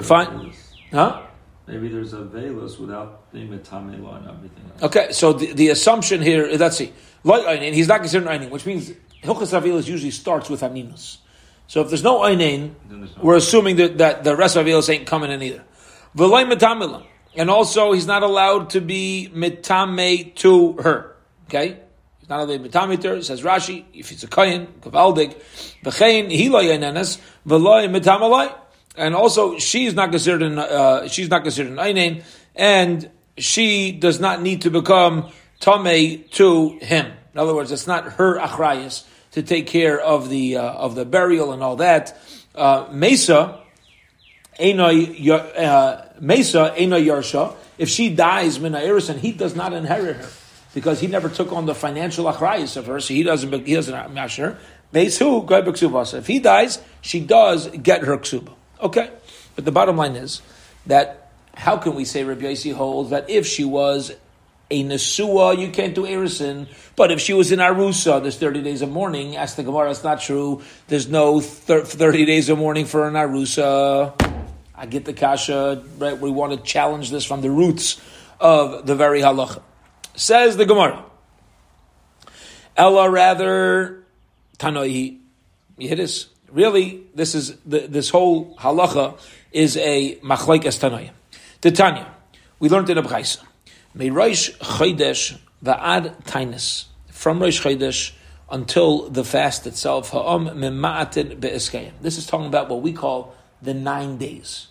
Fine. 0.02 0.52
Huh? 0.92 1.22
Maybe 1.66 1.88
there's 1.88 2.12
a 2.12 2.18
velus 2.18 2.78
without 2.78 3.32
the 3.32 3.38
metame 3.38 4.02
law 4.02 4.16
and 4.16 4.28
everything 4.28 4.64
else. 4.72 4.82
Okay, 4.82 5.12
so 5.12 5.32
the, 5.32 5.52
the 5.54 5.68
assumption 5.70 6.20
here, 6.20 6.46
let's 6.58 6.76
see. 6.76 6.92
And 7.24 7.74
he's 7.74 7.88
not 7.88 8.00
considered 8.00 8.28
einin, 8.28 8.50
which 8.50 8.66
means 8.66 8.92
Hilchas 9.24 9.58
Avilas 9.58 9.88
usually 9.88 10.10
starts 10.10 10.48
with 10.48 10.60
Aninus. 10.60 11.18
So 11.66 11.80
if 11.80 11.88
there's 11.88 12.02
no 12.02 12.20
einin, 12.20 12.74
no 12.88 13.08
we're 13.22 13.36
assuming 13.36 13.76
that, 13.76 13.98
that 13.98 14.24
the 14.24 14.36
rest 14.36 14.56
of 14.56 14.66
Avilas 14.66 14.88
ain't 14.92 15.06
coming 15.06 15.30
in 15.30 15.42
either. 15.42 15.64
V'loi 16.16 16.50
metamila. 16.50 17.04
And 17.36 17.50
also, 17.50 17.92
he's 17.92 18.06
not 18.06 18.22
allowed 18.22 18.70
to 18.70 18.80
be 18.80 19.28
metame 19.34 20.34
to 20.36 20.74
her. 20.74 21.16
Okay? 21.48 21.80
He's 22.20 22.28
not 22.28 22.40
allowed 22.40 22.52
to 22.52 22.58
be 22.60 22.68
metame 22.68 23.00
to 23.00 23.08
her. 23.08 23.22
Says 23.22 23.42
Rashi, 23.42 23.84
if 23.92 24.12
it's 24.12 24.22
a 24.22 24.28
kayin, 24.28 24.66
kavaldik, 24.80 25.42
v'chein, 25.82 26.30
he 26.30 26.48
lo 26.48 26.62
yenenes, 26.62 27.20
v'loi 27.46 27.88
metamalai 27.88 28.54
and 28.96 29.14
also 29.14 29.58
she's 29.58 29.94
not 29.94 30.10
considered 30.10 30.42
an, 30.42 30.58
uh, 30.58 31.08
she's 31.08 31.28
not 31.28 31.42
considered 31.42 31.72
an 31.72 31.78
einin, 31.78 32.22
and 32.54 33.10
she 33.36 33.92
does 33.92 34.20
not 34.20 34.40
need 34.40 34.62
to 34.62 34.70
become 34.70 35.30
tame 35.60 36.24
to 36.30 36.78
him. 36.80 37.12
In 37.32 37.38
other 37.38 37.54
words, 37.54 37.72
it's 37.72 37.86
not 37.86 38.04
her 38.14 38.38
achrayas 38.38 39.04
to 39.34 39.42
take 39.42 39.66
care 39.66 40.00
of 40.00 40.28
the 40.28 40.56
uh, 40.56 40.62
of 40.62 40.94
the 40.94 41.04
burial 41.04 41.52
and 41.52 41.62
all 41.62 41.76
that. 41.76 42.16
Uh, 42.54 42.86
Mesa, 42.92 43.60
uh, 44.60 46.02
Mesa 46.20 46.74
Yarsha, 46.78 47.56
if 47.76 47.88
she 47.88 48.14
dies 48.14 48.60
Mina 48.60 48.78
Erisin, 48.78 49.18
he 49.18 49.32
does 49.32 49.56
not 49.56 49.72
inherit 49.72 50.16
her 50.16 50.30
because 50.72 51.00
he 51.00 51.08
never 51.08 51.28
took 51.28 51.52
on 51.52 51.66
the 51.66 51.74
financial 51.74 52.26
achrayus 52.26 52.76
of 52.76 52.86
her, 52.86 53.00
so 53.00 53.12
he 53.12 53.24
doesn't 53.24 53.66
he 53.66 53.74
doesn't 53.74 54.14
match 54.14 54.36
her. 54.36 54.56
If 54.92 56.26
he 56.26 56.38
dies, 56.38 56.80
she 57.00 57.20
does 57.20 57.68
get 57.68 58.02
her 58.04 58.16
ksuba. 58.18 58.54
Okay, 58.80 59.10
but 59.56 59.64
the 59.64 59.72
bottom 59.72 59.96
line 59.96 60.14
is 60.14 60.42
that 60.86 61.32
how 61.54 61.76
can 61.76 61.96
we 61.96 62.04
say 62.04 62.22
Rabbi 62.22 62.42
Yossi 62.42 62.72
holds 62.72 63.10
that 63.10 63.28
if 63.28 63.46
she 63.46 63.64
was 63.64 64.12
a 64.70 64.82
Nesua, 64.84 65.58
you 65.58 65.70
can't 65.70 65.94
do 65.94 66.02
Erisin. 66.02 66.68
But 66.96 67.10
if 67.10 67.20
she 67.20 67.32
was 67.32 67.52
in 67.52 67.58
Arusa, 67.58 68.22
there's 68.22 68.38
30 68.38 68.62
days 68.62 68.82
of 68.82 68.90
mourning. 68.90 69.36
Ask 69.36 69.56
the 69.56 69.62
Gemara, 69.62 69.90
it's 69.90 70.04
not 70.04 70.20
true. 70.20 70.62
There's 70.88 71.08
no 71.08 71.40
30 71.40 72.24
days 72.24 72.48
of 72.48 72.58
mourning 72.58 72.86
for 72.86 73.06
an 73.06 73.14
Arusa. 73.14 74.14
I 74.74 74.86
get 74.86 75.04
the 75.04 75.12
Kasha, 75.12 75.84
right? 75.98 76.18
We 76.18 76.30
want 76.30 76.52
to 76.52 76.58
challenge 76.58 77.10
this 77.10 77.24
from 77.24 77.40
the 77.40 77.50
roots 77.50 78.00
of 78.40 78.86
the 78.86 78.94
very 78.94 79.20
halacha. 79.20 79.62
Says 80.16 80.56
the 80.56 80.66
Gemara. 80.66 81.04
Ella 82.76 83.08
rather, 83.08 84.04
Tanoi, 84.58 85.18
Yidis. 85.78 86.26
Really, 86.50 87.04
this 87.14 87.34
is, 87.34 87.56
the, 87.66 87.80
this 87.80 88.10
whole 88.10 88.56
halacha 88.56 89.18
is 89.52 89.76
a 89.76 90.16
machlaikas 90.16 90.78
Tanoi. 90.80 91.10
The 91.60 91.70
Tanya, 91.70 92.12
we 92.58 92.68
learned 92.68 92.90
in 92.90 92.98
Abchaisa. 92.98 93.38
May 93.38 93.53
Rosh 93.94 94.50
Chodesh 94.50 95.38
va'ad 95.64 96.22
Tainus. 96.24 96.86
From 97.10 97.40
Rosh 97.40 97.62
Chodesh 97.62 98.12
until 98.50 99.08
the 99.08 99.24
fast 99.24 99.66
itself. 99.66 100.10
This 100.10 102.18
is 102.18 102.26
talking 102.26 102.46
about 102.46 102.68
what 102.68 102.82
we 102.82 102.92
call 102.92 103.34
the 103.62 103.74
nine 103.74 104.18
days. 104.18 104.68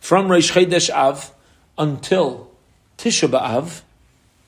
From 0.00 0.30
Rosh 0.30 0.52
Chodesh 0.52 0.90
Av 0.90 1.32
until 1.76 2.50
Tisha 2.98 3.28
B'Av. 3.28 3.82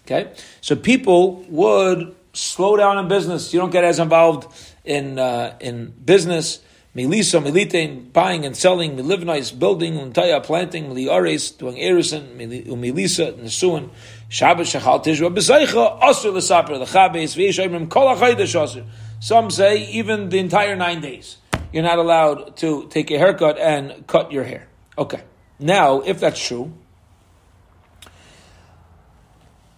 Okay? 0.05 0.33
So 0.61 0.77
people 0.77 1.43
would 1.49 2.15
slow 2.33 2.77
down 2.77 2.99
in 2.99 3.09
business. 3.09 3.53
You 3.53 3.61
don't 3.61 3.71
get 3.71 3.85
as 3.85 3.99
involved 3.99 4.47
in, 4.85 5.19
uh, 5.19 5.57
in 5.61 5.93
business 6.05 6.61
Melisa, 6.97 7.43
Melite, 7.43 8.11
buying 8.11 8.47
and 8.47 8.57
selling, 8.57 8.97
Melivnais, 8.97 9.57
building, 9.57 9.99
Untaya, 9.99 10.43
planting, 10.43 10.87
Meliares, 10.87 11.57
doing 11.59 11.77
Erison, 11.77 12.39
Melisa, 12.39 13.35
Nesuin, 13.35 13.91
Shabbos, 14.31 14.73
Shachal, 14.73 15.05
Tisha 15.05 15.29
B'Av, 15.29 15.37
Bezeicha, 15.37 16.01
Asur, 16.01 16.33
Lesaper, 16.33 16.83
Lechabes, 16.83 17.37
V'yeshayim, 17.37 17.91
Kol 17.91 18.17
HaChaydesh, 18.17 18.55
Asur. 18.55 18.87
Some 19.21 19.51
say 19.51 19.85
even 19.91 20.31
the 20.31 20.39
entire 20.39 20.75
nine 20.75 21.03
days. 21.03 21.37
You're 21.71 21.83
not 21.83 21.99
allowed 21.99 22.57
to 22.59 22.89
take 22.89 23.11
a 23.11 23.19
haircut 23.19 23.59
and 23.59 24.07
cut 24.07 24.33
your 24.33 24.45
hair. 24.45 24.67
Okay. 24.97 25.21
Now, 25.59 26.01
if 26.01 26.21
that's 26.21 26.43
true, 26.43 26.73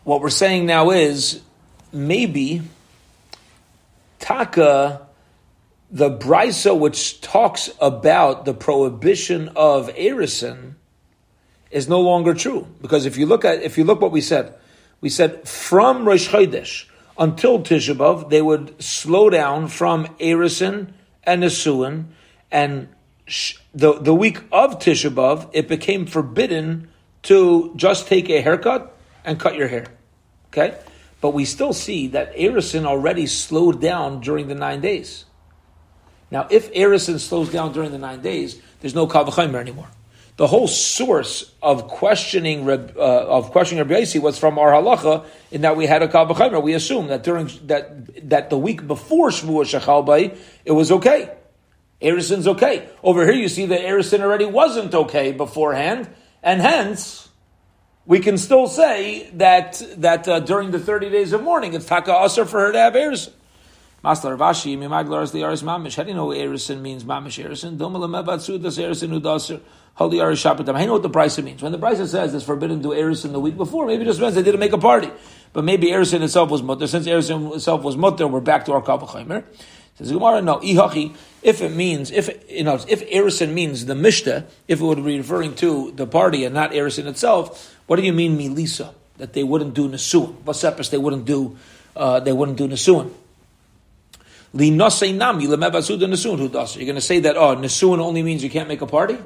what 0.04 0.20
we're 0.20 0.30
saying 0.30 0.66
now 0.66 0.90
is 0.90 1.40
maybe 1.92 2.62
Taka 4.20 5.07
the 5.90 6.10
brisa 6.10 6.78
which 6.78 7.20
talks 7.20 7.70
about 7.80 8.44
the 8.44 8.54
prohibition 8.54 9.48
of 9.56 9.88
erison 9.94 10.74
is 11.70 11.88
no 11.88 12.00
longer 12.00 12.34
true 12.34 12.66
because 12.80 13.06
if 13.06 13.16
you 13.16 13.26
look 13.26 13.44
at 13.44 13.62
if 13.62 13.78
you 13.78 13.84
look 13.84 14.00
what 14.00 14.12
we 14.12 14.20
said, 14.20 14.54
we 15.00 15.08
said 15.08 15.46
from 15.48 16.06
Rosh 16.06 16.28
Chodesh 16.28 16.86
until 17.18 17.60
Tisha 17.60 17.96
B'av 17.96 18.30
they 18.30 18.42
would 18.42 18.82
slow 18.82 19.30
down 19.30 19.68
from 19.68 20.06
erison 20.18 20.92
and 21.24 21.42
nesuin, 21.42 22.06
and 22.50 22.88
the 23.74 23.94
the 24.00 24.14
week 24.14 24.40
of 24.52 24.78
Tisha 24.78 25.10
B'av 25.10 25.50
it 25.52 25.68
became 25.68 26.06
forbidden 26.06 26.88
to 27.22 27.72
just 27.76 28.06
take 28.06 28.30
a 28.30 28.40
haircut 28.40 28.96
and 29.24 29.38
cut 29.38 29.56
your 29.56 29.68
hair. 29.68 29.86
Okay, 30.48 30.78
but 31.20 31.30
we 31.30 31.44
still 31.44 31.72
see 31.72 32.08
that 32.08 32.34
erison 32.34 32.86
already 32.86 33.26
slowed 33.26 33.80
down 33.80 34.20
during 34.20 34.48
the 34.48 34.54
nine 34.54 34.80
days. 34.80 35.26
Now, 36.30 36.46
if 36.50 36.72
Erison 36.72 37.18
slows 37.18 37.50
down 37.50 37.72
during 37.72 37.90
the 37.90 37.98
nine 37.98 38.20
days, 38.20 38.60
there's 38.80 38.94
no 38.94 39.06
Kavachimer 39.06 39.58
anymore. 39.58 39.88
The 40.36 40.46
whole 40.46 40.68
source 40.68 41.52
of 41.60 41.88
questioning 41.88 42.68
uh, 42.68 42.76
of 42.96 43.50
questioning 43.50 43.82
Rabbi 43.88 44.02
Yossi 44.02 44.22
was 44.22 44.38
from 44.38 44.56
our 44.56 44.70
halacha 44.70 45.26
in 45.50 45.62
that 45.62 45.76
we 45.76 45.86
had 45.86 46.00
a 46.00 46.06
Kavachimer. 46.06 46.62
We 46.62 46.74
assume 46.74 47.08
that 47.08 47.24
during 47.24 47.50
that 47.66 48.28
that 48.30 48.48
the 48.48 48.56
week 48.56 48.86
before 48.86 49.30
Shavuot 49.30 49.80
Shechalbai, 49.80 50.38
it 50.64 50.70
was 50.70 50.92
okay. 50.92 51.34
Erison's 52.00 52.46
okay. 52.46 52.88
Over 53.02 53.24
here, 53.24 53.34
you 53.34 53.48
see 53.48 53.66
that 53.66 53.80
Erison 53.80 54.20
already 54.20 54.44
wasn't 54.44 54.94
okay 54.94 55.32
beforehand, 55.32 56.08
and 56.40 56.60
hence 56.60 57.28
we 58.06 58.20
can 58.20 58.38
still 58.38 58.68
say 58.68 59.28
that 59.34 59.82
that 59.96 60.28
uh, 60.28 60.38
during 60.38 60.70
the 60.70 60.78
thirty 60.78 61.10
days 61.10 61.32
of 61.32 61.42
mourning, 61.42 61.74
it's 61.74 61.86
taka 61.86 62.12
asr 62.12 62.46
for 62.46 62.60
her 62.60 62.70
to 62.70 62.78
have 62.78 62.92
Erison. 62.92 63.32
Maslar 64.08 64.36
Rav 64.36 64.54
Ashi, 64.54 64.78
Mimaglaras 64.78 65.32
the 65.32 65.44
Aris 65.44 65.60
Mamish. 65.60 65.96
How 65.96 66.02
do 66.02 66.08
you 66.08 66.14
know 66.14 66.28
Erison 66.28 66.80
means 66.80 67.04
Mamish 67.04 67.44
Erison? 67.44 67.76
Domalamebatsu 67.76 68.62
das 68.62 68.78
Erison 68.78 69.20
Udasir. 69.20 69.60
Holy 69.96 70.18
Aris 70.18 70.42
Shapatam. 70.42 70.74
I 70.76 70.86
know 70.86 70.94
what 70.94 71.02
the 71.02 71.10
price 71.10 71.36
means. 71.40 71.60
When 71.60 71.72
the 71.72 71.78
price 71.78 71.98
says 72.10 72.32
it's 72.32 72.42
forbidden 72.42 72.80
to 72.84 72.88
Erison 72.88 73.32
the 73.32 73.40
week 73.40 73.58
before, 73.58 73.84
maybe 73.86 74.06
just 74.06 74.18
means 74.18 74.34
they 74.34 74.42
didn't 74.42 74.60
make 74.60 74.72
a 74.72 74.78
party. 74.78 75.10
But 75.52 75.64
maybe 75.64 75.88
Erison 75.88 76.22
itself 76.22 76.48
was 76.48 76.62
mutter. 76.62 76.86
Since 76.86 77.06
Erison 77.06 77.54
itself 77.54 77.82
was 77.82 77.98
mutter, 77.98 78.26
we're 78.26 78.40
back 78.40 78.64
to 78.64 78.72
our 78.72 78.80
Kavachimer. 78.80 79.44
Says 79.96 80.10
Gemara, 80.10 80.40
no, 80.40 80.56
ihachi, 80.56 81.14
if 81.42 81.60
it 81.60 81.72
means, 81.72 82.10
if, 82.10 82.30
you 82.50 82.64
know, 82.64 82.80
if 82.88 83.06
Erison 83.10 83.52
means 83.52 83.84
the 83.84 83.92
Mishta, 83.92 84.46
if 84.68 84.80
it 84.80 84.84
would 84.84 85.04
be 85.04 85.18
referring 85.18 85.54
to 85.56 85.92
the 85.92 86.06
party 86.06 86.46
and 86.46 86.54
not 86.54 86.70
Erison 86.70 87.04
itself, 87.04 87.76
what 87.86 87.96
do 87.96 88.02
you 88.02 88.14
mean 88.14 88.38
Milisa? 88.38 88.94
That 89.18 89.34
they 89.34 89.44
wouldn't 89.44 89.74
do 89.74 89.86
Nesuin. 89.86 90.34
Vasepis, 90.44 90.88
they 90.88 90.96
wouldn't 90.96 91.26
do, 91.26 91.58
uh, 91.94 92.20
they 92.20 92.32
wouldn't 92.32 92.56
do 92.56 92.68
Nesuin. 92.68 93.12
You're 94.54 94.76
going 94.78 94.90
to 94.90 95.00
say 95.00 95.10
that, 97.20 97.36
oh, 97.36 97.56
Nesuin 97.56 97.98
only 97.98 98.22
means 98.22 98.42
you 98.42 98.50
can't 98.50 98.68
make 98.68 98.80
a 98.80 98.86
party? 98.86 99.18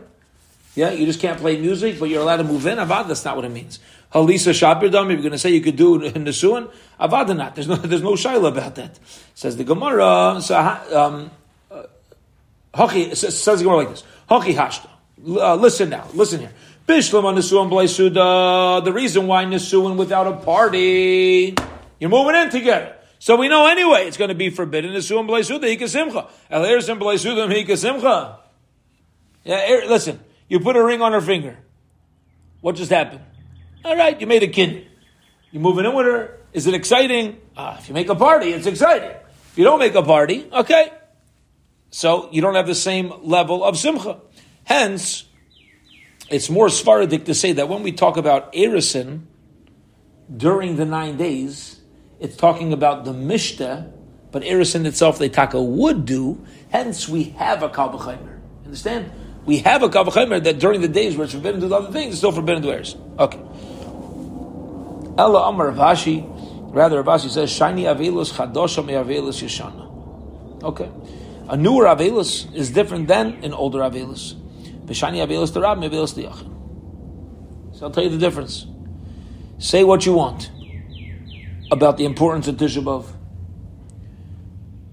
Yeah, 0.74 0.90
you 0.90 1.06
just 1.06 1.20
can't 1.20 1.38
play 1.38 1.60
music, 1.60 2.00
but 2.00 2.08
you're 2.08 2.22
allowed 2.22 2.38
to 2.38 2.44
move 2.44 2.66
in? 2.66 2.78
Avad, 2.78 3.06
that's 3.06 3.24
not 3.24 3.36
what 3.36 3.44
it 3.44 3.50
means. 3.50 3.78
Halisa 4.12 4.52
Shabirdam, 4.52 5.10
you're 5.10 5.18
going 5.18 5.32
to 5.32 5.38
say 5.38 5.50
you 5.50 5.60
could 5.60 5.76
do 5.76 5.98
Nesuin, 6.10 6.70
Avad 6.98 7.36
not. 7.36 7.54
There's 7.54 7.68
no, 7.68 7.76
there's 7.76 8.02
no 8.02 8.12
shaila 8.12 8.48
about 8.48 8.74
that. 8.76 8.98
Says 9.34 9.56
the 9.56 9.64
Gemara, 9.64 10.40
so, 10.42 10.58
um, 10.92 11.30
uh, 11.70 12.88
says 13.14 13.58
the 13.58 13.64
Gemara 13.64 13.76
like 13.76 13.90
this. 13.90 14.04
Haki 14.28 14.54
Hashta. 14.54 14.88
Uh, 15.24 15.54
listen 15.54 15.90
now, 15.90 16.08
listen 16.14 16.40
here. 16.40 16.52
Bishlam 16.86 17.24
on 17.24 17.36
Nesuin 17.36 17.70
Blaisuda, 17.70 18.84
the 18.84 18.92
reason 18.92 19.26
why 19.28 19.44
Nesuin 19.44 19.96
without 19.96 20.26
a 20.26 20.32
party, 20.32 21.54
you're 22.00 22.10
moving 22.10 22.34
in 22.34 22.50
together. 22.50 22.96
So 23.22 23.36
we 23.36 23.46
know 23.46 23.68
anyway 23.68 24.08
it's 24.08 24.16
going 24.16 24.30
to 24.30 24.34
be 24.34 24.50
forbidden. 24.50 24.90
Nesuim 24.90 25.28
b'leisuda 25.28 25.78
hikasimcha. 25.78 26.28
El 26.50 26.62
erisim 26.62 26.98
hikasimcha. 26.98 28.38
Yeah, 29.44 29.74
er, 29.74 29.86
listen. 29.86 30.18
You 30.48 30.58
put 30.58 30.74
a 30.74 30.84
ring 30.84 31.00
on 31.02 31.12
her 31.12 31.20
finger. 31.20 31.56
What 32.62 32.74
just 32.74 32.90
happened? 32.90 33.20
All 33.84 33.96
right, 33.96 34.20
you 34.20 34.26
made 34.26 34.42
a 34.42 34.48
kid. 34.48 34.88
You're 35.52 35.62
moving 35.62 35.84
in 35.84 35.94
with 35.94 36.06
her. 36.06 36.40
Is 36.52 36.66
it 36.66 36.74
exciting? 36.74 37.40
Uh, 37.56 37.76
if 37.78 37.86
you 37.86 37.94
make 37.94 38.08
a 38.08 38.16
party, 38.16 38.48
it's 38.54 38.66
exciting. 38.66 39.10
If 39.10 39.52
you 39.54 39.62
don't 39.62 39.78
make 39.78 39.94
a 39.94 40.02
party, 40.02 40.48
okay. 40.50 40.90
So 41.90 42.28
you 42.32 42.42
don't 42.42 42.56
have 42.56 42.66
the 42.66 42.74
same 42.74 43.12
level 43.22 43.62
of 43.62 43.78
simcha. 43.78 44.20
Hence, 44.64 45.26
it's 46.28 46.50
more 46.50 46.66
Sfaradik 46.66 47.26
to 47.26 47.34
say 47.34 47.52
that 47.52 47.68
when 47.68 47.84
we 47.84 47.92
talk 47.92 48.16
about 48.16 48.52
erison 48.52 49.26
during 50.36 50.74
the 50.74 50.84
nine 50.84 51.16
days, 51.16 51.81
it's 52.22 52.36
talking 52.36 52.72
about 52.72 53.04
the 53.04 53.12
Mishta, 53.12 53.90
but 54.30 54.44
Erison 54.44 54.86
itself, 54.86 55.18
they 55.18 55.28
taka 55.28 55.60
would 55.60 56.04
do. 56.06 56.40
Hence, 56.70 57.08
we 57.08 57.24
have 57.24 57.64
a 57.64 57.68
Kalbachaimer. 57.68 58.38
Understand? 58.64 59.10
We 59.44 59.58
have 59.58 59.82
a 59.82 59.88
Kalbachaimer 59.88 60.42
that 60.44 60.60
during 60.60 60.80
the 60.80 60.88
days 60.88 61.16
where 61.16 61.24
it's 61.24 61.34
forbidden 61.34 61.60
to 61.62 61.68
do 61.68 61.74
other 61.74 61.90
things, 61.90 62.10
it's 62.10 62.18
still 62.18 62.30
forbidden 62.30 62.62
to 62.62 62.68
Eris. 62.70 62.94
Okay. 63.18 63.38
Ella 65.18 65.48
Amar 65.48 65.72
Rav 65.72 65.96
Ashi, 65.96 66.24
rather 66.72 67.02
Rav 67.02 67.20
Ashi 67.20 67.28
says, 67.28 67.50
Shiny 67.50 67.82
Avelus 67.82 68.32
Chadosha 68.32 68.86
Me 68.86 68.92
Avelus 68.92 69.42
Yeshana. 69.42 70.62
Okay. 70.62 70.88
A 71.48 71.56
newer 71.56 71.86
Avelus 71.86 72.54
is 72.54 72.70
different 72.70 73.08
than 73.08 73.42
an 73.42 73.52
older 73.52 73.80
Avelus. 73.80 74.36
Shiny 74.92 75.18
Avelus 75.18 75.50
Tarab, 75.50 75.80
Me 75.80 75.88
Avelus. 75.88 76.14
So 77.76 77.86
I'll 77.86 77.90
tell 77.90 78.04
you 78.04 78.10
the 78.10 78.18
difference. 78.18 78.66
Say 79.58 79.82
what 79.82 80.06
you 80.06 80.12
want 80.12 80.50
about 81.72 81.96
the 81.96 82.04
importance 82.04 82.46
of 82.48 82.56
Tisha 82.56 82.82
B'Av. 82.84 83.06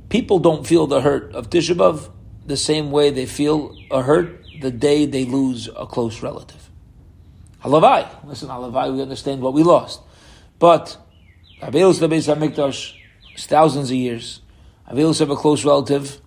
People 0.10 0.40
don't 0.40 0.66
feel 0.66 0.88
the 0.88 1.02
hurt 1.02 1.36
of 1.36 1.50
Tisha 1.50 1.76
B'Av 1.76 2.10
the 2.46 2.58
same 2.58 2.90
way 2.90 3.12
they 3.12 3.26
feel 3.26 3.76
a 3.92 4.02
hurt 4.02 4.46
the 4.62 4.72
day 4.72 5.06
they 5.06 5.26
lose 5.26 5.70
a 5.76 5.86
close 5.86 6.24
relative. 6.24 6.70
Halavai. 7.64 8.26
Listen, 8.26 8.50
Halavai, 8.50 8.94
we 8.94 9.02
understand 9.02 9.42
what 9.42 9.54
we 9.54 9.62
lost. 9.62 10.02
But 10.58 10.98
Avelus 11.62 12.00
Lebeis 12.00 12.34
HaMikdash 12.34 12.96
is 13.36 13.46
thousands 13.46 13.92
of 13.92 13.98
years. 13.98 14.42
Avelus 14.90 15.22
of 15.22 15.30
a 15.30 15.36
close 15.36 15.66
relative 15.66 16.20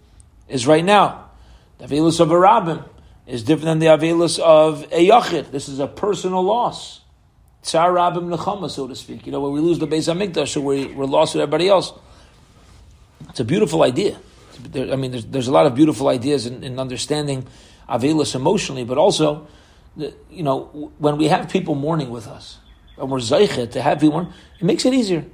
is 0.48 0.66
right 0.66 0.84
now. 0.84 1.30
The 1.78 1.86
Avelus 1.86 2.20
of 2.20 2.30
a 2.30 2.38
rabbin, 2.38 2.84
is 3.26 3.42
different 3.42 3.66
than 3.66 3.78
the 3.78 3.86
Avelus 3.86 4.38
of 4.38 4.84
a 4.92 5.08
Yachid. 5.08 5.50
This 5.50 5.68
is 5.68 5.78
a 5.78 5.86
personal 5.86 6.42
loss. 6.42 7.01
Tsar 7.62 7.92
Rabim 7.92 8.36
Nechama, 8.36 8.68
so 8.68 8.88
to 8.88 8.96
speak. 8.96 9.24
You 9.26 9.32
know, 9.32 9.40
when 9.40 9.52
we 9.52 9.60
lose 9.60 9.78
the 9.78 9.86
Beis 9.86 10.12
HaMikdash, 10.12 10.48
so 10.48 10.60
we, 10.60 10.86
we're 10.86 11.04
lost 11.04 11.34
with 11.34 11.42
everybody 11.42 11.68
else. 11.68 11.92
It's 13.28 13.40
a 13.40 13.44
beautiful 13.44 13.82
idea. 13.82 14.18
There, 14.60 14.92
I 14.92 14.96
mean, 14.96 15.12
there's, 15.12 15.26
there's 15.26 15.48
a 15.48 15.52
lot 15.52 15.66
of 15.66 15.74
beautiful 15.74 16.08
ideas 16.08 16.46
in, 16.46 16.64
in 16.64 16.78
understanding 16.78 17.46
Avelus 17.88 18.34
emotionally, 18.34 18.84
but 18.84 18.98
also, 18.98 19.46
you 19.96 20.42
know, 20.42 20.92
when 20.98 21.16
we 21.16 21.28
have 21.28 21.48
people 21.48 21.74
mourning 21.74 22.10
with 22.10 22.26
us, 22.26 22.58
and 22.98 23.10
we're 23.10 23.18
zeichet 23.18 23.72
to 23.72 23.82
have 23.82 24.00
people, 24.00 24.32
it 24.58 24.64
makes 24.64 24.84
it 24.84 24.92
easier. 24.92 25.24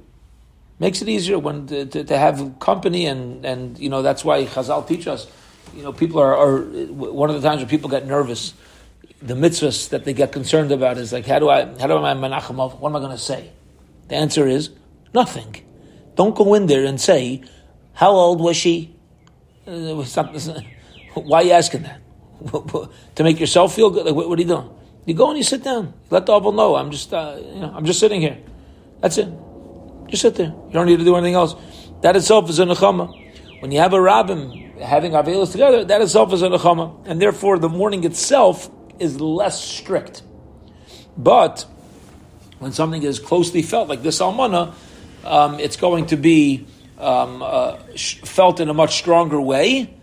Makes 0.79 1.01
it 1.01 1.09
easier 1.09 1.37
when 1.37 1.67
to, 1.67 1.85
to, 1.85 2.03
to, 2.05 2.17
have 2.17 2.57
company, 2.59 3.05
and, 3.05 3.45
and 3.45 3.77
you 3.77 3.89
know 3.89 4.01
that's 4.01 4.23
why 4.23 4.45
Chazal 4.45 4.87
teach 4.87 5.07
us. 5.07 5.27
You 5.75 5.83
know, 5.83 5.91
people 5.91 6.21
are, 6.21 6.33
are 6.33 6.61
one 6.61 7.29
of 7.29 7.41
the 7.41 7.45
times 7.45 7.59
when 7.59 7.67
people 7.67 7.89
get 7.89 8.07
nervous. 8.07 8.53
The 9.21 9.33
mitzvahs 9.33 9.89
that 9.89 10.05
they 10.05 10.13
get 10.13 10.31
concerned 10.31 10.71
about 10.71 10.97
is 10.97 11.11
like, 11.11 11.25
how 11.25 11.39
do 11.39 11.49
I, 11.49 11.65
how 11.79 11.87
do 11.87 11.97
I 11.97 12.13
menachem 12.13 12.55
What 12.79 12.89
am 12.89 12.95
I 12.95 12.99
going 12.99 13.11
to 13.11 13.17
say? 13.17 13.51
The 14.07 14.15
answer 14.15 14.47
is 14.47 14.69
nothing. 15.13 15.63
Don't 16.15 16.35
go 16.35 16.53
in 16.53 16.67
there 16.67 16.85
and 16.85 16.99
say, 16.99 17.43
how 17.93 18.11
old 18.11 18.39
was 18.39 18.55
she? 18.55 18.95
Uh, 19.67 20.03
why 21.13 21.41
are 21.41 21.43
you 21.43 21.51
asking 21.51 21.83
that? 21.83 22.01
to 23.15 23.23
make 23.23 23.39
yourself 23.39 23.75
feel 23.75 23.89
good? 23.89 24.05
Like, 24.05 24.15
what, 24.15 24.29
what, 24.29 24.39
are 24.39 24.41
you 24.41 24.47
doing? 24.47 24.69
You 25.05 25.13
go 25.13 25.29
and 25.29 25.37
you 25.37 25.43
sit 25.43 25.63
down. 25.63 25.93
Let 26.09 26.25
the 26.25 26.35
Abel 26.35 26.51
know. 26.51 26.75
I'm 26.75 26.91
just, 26.91 27.13
uh, 27.13 27.37
you 27.39 27.59
know, 27.59 27.73
I'm 27.75 27.85
just 27.85 27.99
sitting 27.99 28.21
here. 28.21 28.37
That's 29.01 29.17
it. 29.17 29.27
Just 30.07 30.21
sit 30.21 30.35
there. 30.35 30.47
You 30.47 30.71
don't 30.71 30.85
need 30.85 30.99
to 30.99 31.05
do 31.05 31.15
anything 31.15 31.35
else. 31.35 31.55
That 32.01 32.15
itself 32.15 32.49
is 32.49 32.59
a 32.59 32.65
nechama. 32.65 33.61
When 33.61 33.71
you 33.71 33.79
have 33.79 33.93
a 33.93 33.97
rabbim 33.97 34.79
having 34.79 35.11
avelos 35.11 35.51
together, 35.51 35.83
that 35.83 36.01
itself 36.01 36.31
is 36.33 36.41
a 36.41 36.47
nechama, 36.47 37.05
and 37.05 37.21
therefore 37.21 37.59
the 37.59 37.69
mourning 37.69 38.05
itself 38.05 38.69
is 38.99 39.19
less 39.19 39.63
strict. 39.63 40.21
But 41.17 41.65
when 42.59 42.71
something 42.71 43.03
is 43.03 43.19
closely 43.19 43.61
felt, 43.61 43.89
like 43.89 44.03
this 44.03 44.19
almana, 44.19 44.73
um, 45.23 45.59
it's 45.59 45.77
going 45.77 46.07
to 46.07 46.17
be 46.17 46.65
um, 46.97 47.41
uh, 47.41 47.77
felt 47.97 48.59
in 48.59 48.69
a 48.69 48.73
much 48.73 48.97
stronger 48.97 49.39
way. 49.39 49.93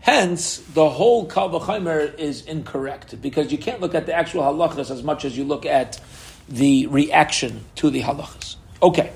Hence, 0.00 0.58
the 0.58 0.90
whole 0.90 1.26
Kavachimer 1.26 2.18
is 2.18 2.42
incorrect 2.44 3.20
because 3.22 3.50
you 3.50 3.58
can't 3.58 3.80
look 3.80 3.94
at 3.94 4.06
the 4.06 4.14
actual 4.14 4.42
halachas 4.42 4.90
as 4.90 5.02
much 5.02 5.24
as 5.24 5.36
you 5.36 5.44
look 5.44 5.64
at 5.64 5.98
the 6.48 6.86
reaction 6.88 7.64
to 7.76 7.90
the 7.90 8.02
halachas. 8.02 8.56
Okay. 8.82 9.12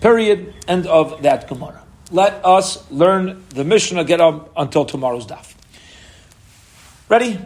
Period. 0.00 0.54
End 0.68 0.86
of 0.86 1.22
that 1.22 1.48
Gemara. 1.48 1.82
Let 2.10 2.44
us 2.44 2.90
learn 2.90 3.44
the 3.50 3.64
Mishnah. 3.64 4.04
Get 4.04 4.20
up 4.20 4.52
until 4.56 4.84
tomorrow's 4.84 5.26
daf. 5.26 5.49
Ready? 7.10 7.40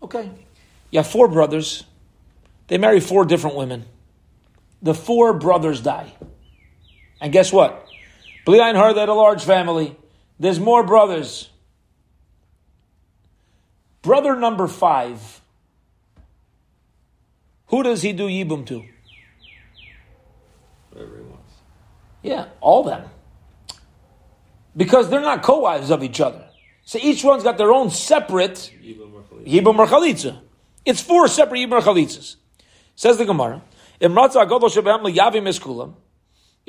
Okay. 0.00 0.30
You 0.92 1.00
have 1.00 1.08
four 1.08 1.26
brothers. 1.26 1.82
They 2.68 2.78
marry 2.78 3.00
four 3.00 3.24
different 3.24 3.56
women. 3.56 3.84
The 4.80 4.94
four 4.94 5.34
brothers 5.34 5.80
die. 5.80 6.12
And 7.20 7.32
guess 7.32 7.52
what? 7.52 7.84
Bliain 8.46 8.76
heard 8.76 8.94
that 8.94 9.08
a 9.08 9.12
large 9.12 9.42
family. 9.42 9.96
There's 10.38 10.60
more 10.60 10.84
brothers. 10.84 11.50
Brother 14.02 14.36
number 14.36 14.68
five. 14.68 15.40
Who 17.66 17.82
does 17.82 18.02
he 18.02 18.12
do 18.12 18.28
Yibum 18.28 18.66
to? 18.66 18.84
Whatever 20.90 21.16
he 21.16 21.22
wants. 21.22 21.54
Yeah, 22.22 22.46
all 22.60 22.84
them. 22.84 23.08
Because 24.76 25.10
they're 25.10 25.20
not 25.20 25.42
co-wives 25.42 25.90
of 25.90 26.04
each 26.04 26.20
other. 26.20 26.43
So 26.84 26.98
each 27.00 27.24
one's 27.24 27.42
got 27.42 27.56
their 27.58 27.72
own 27.72 27.90
separate 27.90 28.72
Yibam 28.82 29.78
or 29.78 29.86
Chalitza. 29.86 30.40
It's 30.84 31.00
four 31.00 31.28
separate 31.28 31.60
Yibam 31.60 31.72
or 31.72 31.80
Chalitzas. 31.80 32.36
Says 32.94 33.16
the 33.16 33.24
Gemara. 33.24 33.62
If 34.00 34.12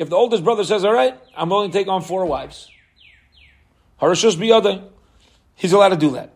the 0.10 0.16
oldest 0.16 0.44
brother 0.44 0.64
says, 0.64 0.86
all 0.86 0.94
right, 0.94 1.20
I'm 1.36 1.50
willing 1.50 1.72
to 1.72 1.78
take 1.78 1.88
on 1.88 2.02
four 2.02 2.26
wives. 2.26 2.70
Harashus 4.02 4.36
biyada. 4.36 4.90
He's 5.56 5.74
allowed 5.74 5.90
to 5.90 5.98
do 5.98 6.12
that. 6.12 6.34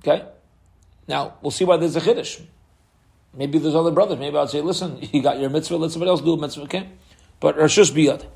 Okay? 0.00 0.24
Now, 1.06 1.34
we'll 1.42 1.50
see 1.50 1.64
why 1.64 1.76
there's 1.76 1.96
a 1.96 2.00
chiddush. 2.00 2.40
Maybe 3.34 3.58
there's 3.58 3.74
other 3.74 3.90
brothers. 3.90 4.18
Maybe 4.18 4.36
I'd 4.36 4.50
say, 4.50 4.60
listen, 4.60 4.98
you 5.12 5.22
got 5.22 5.38
your 5.38 5.50
mitzvah, 5.50 5.76
let 5.76 5.90
somebody 5.90 6.10
else 6.10 6.20
do 6.20 6.32
a 6.32 6.36
mitzvah, 6.38 6.62
okay? 6.62 6.88
But 7.38 7.56
Rashus 7.56 7.90
Biyad. 7.92 8.26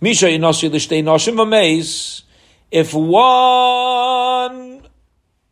Misha 0.00 0.26
Yinosi 0.26 0.70
Lishtei 0.70 1.02
Noshim. 1.02 2.22
If 2.70 2.92
one 2.94 4.82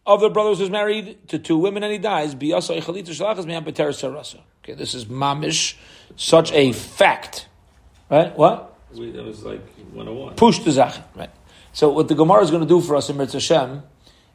of 0.07 0.21
the 0.21 0.29
brothers 0.31 0.61
is 0.61 0.71
married 0.71 1.29
to 1.29 1.39
two 1.39 1.57
women 1.57 1.83
and 1.83 1.93
he 1.93 1.99
dies, 1.99 2.35
Biyasa 2.35 2.81
Echalita 2.81 3.09
Shalachas 3.09 3.47
Sarasa. 3.47 4.41
Okay, 4.63 4.75
this 4.75 4.95
is 4.95 5.07
mamish, 5.07 5.77
such 6.17 6.53
a 6.53 6.73
fact. 6.73 7.49
Right? 8.11 8.37
What? 8.37 8.77
That 8.93 9.25
was 9.25 9.43
like 9.45 9.61
101. 9.93 10.37
Push 10.37 10.61
the 10.61 10.73
Zach. 10.73 10.97
Right. 11.17 11.31
So 11.73 11.89
what 11.91 12.09
the 12.09 12.15
Gemara 12.15 12.43
is 12.43 12.51
going 12.51 12.63
to 12.63 12.69
do 12.69 12.81
for 12.81 12.97
us 12.97 13.11
in 13.11 13.17
Mitzvah 13.17 13.39
Hashem 13.39 13.83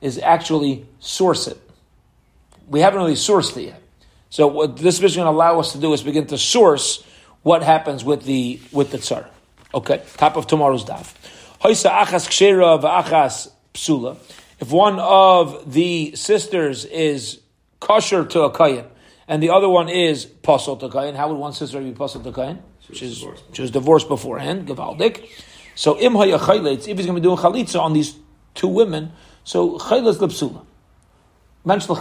is 0.01 0.17
actually 0.19 0.85
source 0.99 1.47
it. 1.47 1.57
We 2.67 2.81
haven't 2.81 2.99
really 2.99 3.13
sourced 3.13 3.55
it 3.57 3.67
yet. 3.67 3.81
So 4.29 4.47
what 4.47 4.77
this 4.77 5.01
is 5.01 5.15
going 5.15 5.25
to 5.25 5.31
allow 5.31 5.59
us 5.59 5.71
to 5.71 5.79
do 5.79 5.93
is 5.93 6.03
begin 6.03 6.27
to 6.27 6.37
source 6.37 7.03
what 7.41 7.63
happens 7.63 8.03
with 8.03 8.23
the 8.23 8.59
with 8.71 8.91
the 8.91 8.97
tsar. 8.97 9.29
Okay, 9.71 10.01
top 10.17 10.35
of 10.35 10.47
tomorrow's 10.47 10.83
daf. 10.83 11.13
achas 11.61 12.27
kshera 12.27 12.81
v'achas 12.81 13.51
psula. 13.73 14.17
If 14.59 14.71
one 14.71 14.99
of 14.99 15.71
the 15.71 16.15
sisters 16.15 16.85
is 16.85 17.39
kosher 17.79 18.25
to 18.25 18.41
a 18.41 18.51
kayan, 18.51 18.85
and 19.27 19.43
the 19.43 19.51
other 19.51 19.69
one 19.69 19.87
is 19.87 20.25
pasal 20.25 20.79
to 20.79 20.89
kayan, 20.89 21.13
how 21.13 21.29
would 21.29 21.37
one 21.37 21.53
sister 21.53 21.79
be 21.81 21.91
pasal 21.91 22.23
to 22.23 22.31
kayan? 22.31 22.63
She 22.91 23.05
was, 23.05 23.23
she 23.53 23.61
was 23.61 23.69
divorced 23.69 24.07
beforehand, 24.07 24.67
gavaldik. 24.67 25.29
So 25.75 25.99
im 25.99 26.15
if 26.15 26.41
he's 26.87 27.05
going 27.05 27.05
to 27.05 27.13
be 27.13 27.21
doing 27.21 27.37
chalitza 27.37 27.79
on 27.79 27.93
these 27.93 28.15
two 28.55 28.67
women, 28.67 29.11
so 29.43 29.77
chayletz 29.77 30.15
lepsula. 30.15 30.65
Mensch 31.63 31.85
do 31.85 31.93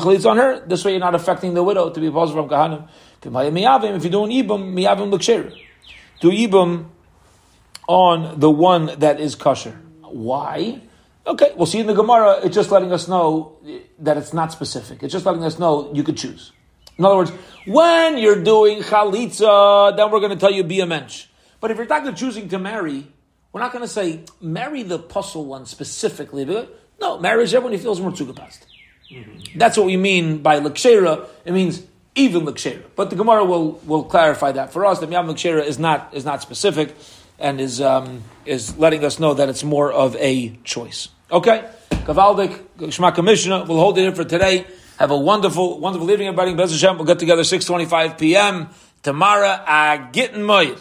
chalitz 0.00 0.28
on 0.28 0.36
her. 0.38 0.66
This 0.66 0.84
way, 0.84 0.90
you're 0.90 1.00
not 1.00 1.14
affecting 1.14 1.54
the 1.54 1.62
widow 1.62 1.90
to 1.90 2.00
be 2.00 2.10
positive 2.10 2.48
from 2.48 2.50
kahanim. 2.50 2.88
If 3.22 4.02
you're 4.02 4.10
doing 4.10 4.30
ibum, 4.32 4.74
miyavim 4.74 5.12
l'ksher. 5.12 5.52
Do 6.20 6.30
ibum 6.30 6.86
on 7.88 8.38
the 8.38 8.50
one 8.50 8.98
that 9.00 9.18
is 9.18 9.34
kosher. 9.34 9.78
Why? 10.02 10.80
Okay, 11.26 11.52
we'll 11.56 11.66
see 11.66 11.80
in 11.80 11.86
the 11.86 11.94
Gemara. 11.94 12.40
It's 12.44 12.54
just 12.54 12.70
letting 12.70 12.92
us 12.92 13.08
know 13.08 13.58
that 13.98 14.16
it's 14.16 14.32
not 14.32 14.52
specific. 14.52 15.02
It's 15.02 15.12
just 15.12 15.26
letting 15.26 15.44
us 15.44 15.58
know 15.58 15.92
you 15.92 16.02
could 16.02 16.16
choose. 16.16 16.52
In 16.98 17.04
other 17.04 17.16
words, 17.16 17.30
when 17.66 18.18
you're 18.18 18.42
doing 18.42 18.82
chalitza, 18.82 19.96
then 19.96 20.10
we're 20.10 20.20
going 20.20 20.32
to 20.32 20.38
tell 20.38 20.52
you 20.52 20.62
be 20.62 20.80
a 20.80 20.86
mensch. 20.86 21.26
But 21.60 21.70
if 21.70 21.76
you're 21.76 21.86
talking 21.86 22.08
about 22.08 22.18
choosing 22.18 22.48
to 22.50 22.58
marry, 22.58 23.06
we're 23.52 23.60
not 23.60 23.72
going 23.72 23.84
to 23.84 23.88
say 23.88 24.24
marry 24.40 24.82
the 24.82 24.98
puzzle 24.98 25.46
one 25.46 25.66
specifically. 25.66 26.44
No, 27.00 27.18
marriage 27.18 27.54
everyone 27.54 27.72
who 27.72 27.78
feels 27.78 28.00
more 28.00 28.12
tzugapast. 28.12 28.60
Mm-hmm. 29.10 29.58
That's 29.58 29.76
what 29.76 29.86
we 29.86 29.96
mean 29.96 30.42
by 30.42 30.60
lakshera. 30.60 31.26
It 31.44 31.52
means 31.52 31.82
even 32.14 32.44
lakshera. 32.44 32.82
But 32.96 33.10
the 33.10 33.16
Gemara 33.16 33.44
will, 33.44 33.72
will 33.84 34.04
clarify 34.04 34.52
that 34.52 34.72
for 34.72 34.84
us. 34.86 34.98
The 35.00 35.06
miyam 35.06 35.28
lakshera 35.28 35.64
is 35.64 35.78
not 35.78 36.12
is 36.12 36.24
not 36.24 36.42
specific, 36.42 36.94
and 37.38 37.60
is 37.60 37.80
um, 37.80 38.22
is 38.44 38.76
letting 38.76 39.04
us 39.04 39.18
know 39.18 39.34
that 39.34 39.48
it's 39.48 39.64
more 39.64 39.92
of 39.92 40.16
a 40.16 40.56
choice. 40.64 41.08
Okay, 41.30 41.68
Kavaldik 41.90 42.92
Shema 42.92 43.10
Mishnah. 43.22 43.64
We'll 43.64 43.78
hold 43.78 43.98
it 43.98 44.02
here 44.02 44.14
for 44.14 44.24
today. 44.24 44.66
Have 44.98 45.10
a 45.10 45.16
wonderful, 45.16 45.80
wonderful 45.80 46.10
evening, 46.10 46.28
everybody. 46.28 46.54
Bez 46.54 46.72
Hashem. 46.72 46.96
We'll 46.98 47.06
get 47.06 47.18
together 47.18 47.44
six 47.44 47.64
twenty 47.64 47.86
five 47.86 48.18
p.m. 48.18 48.68
tomorrow. 49.02 50.08
Getting 50.12 50.42
moyes. 50.42 50.78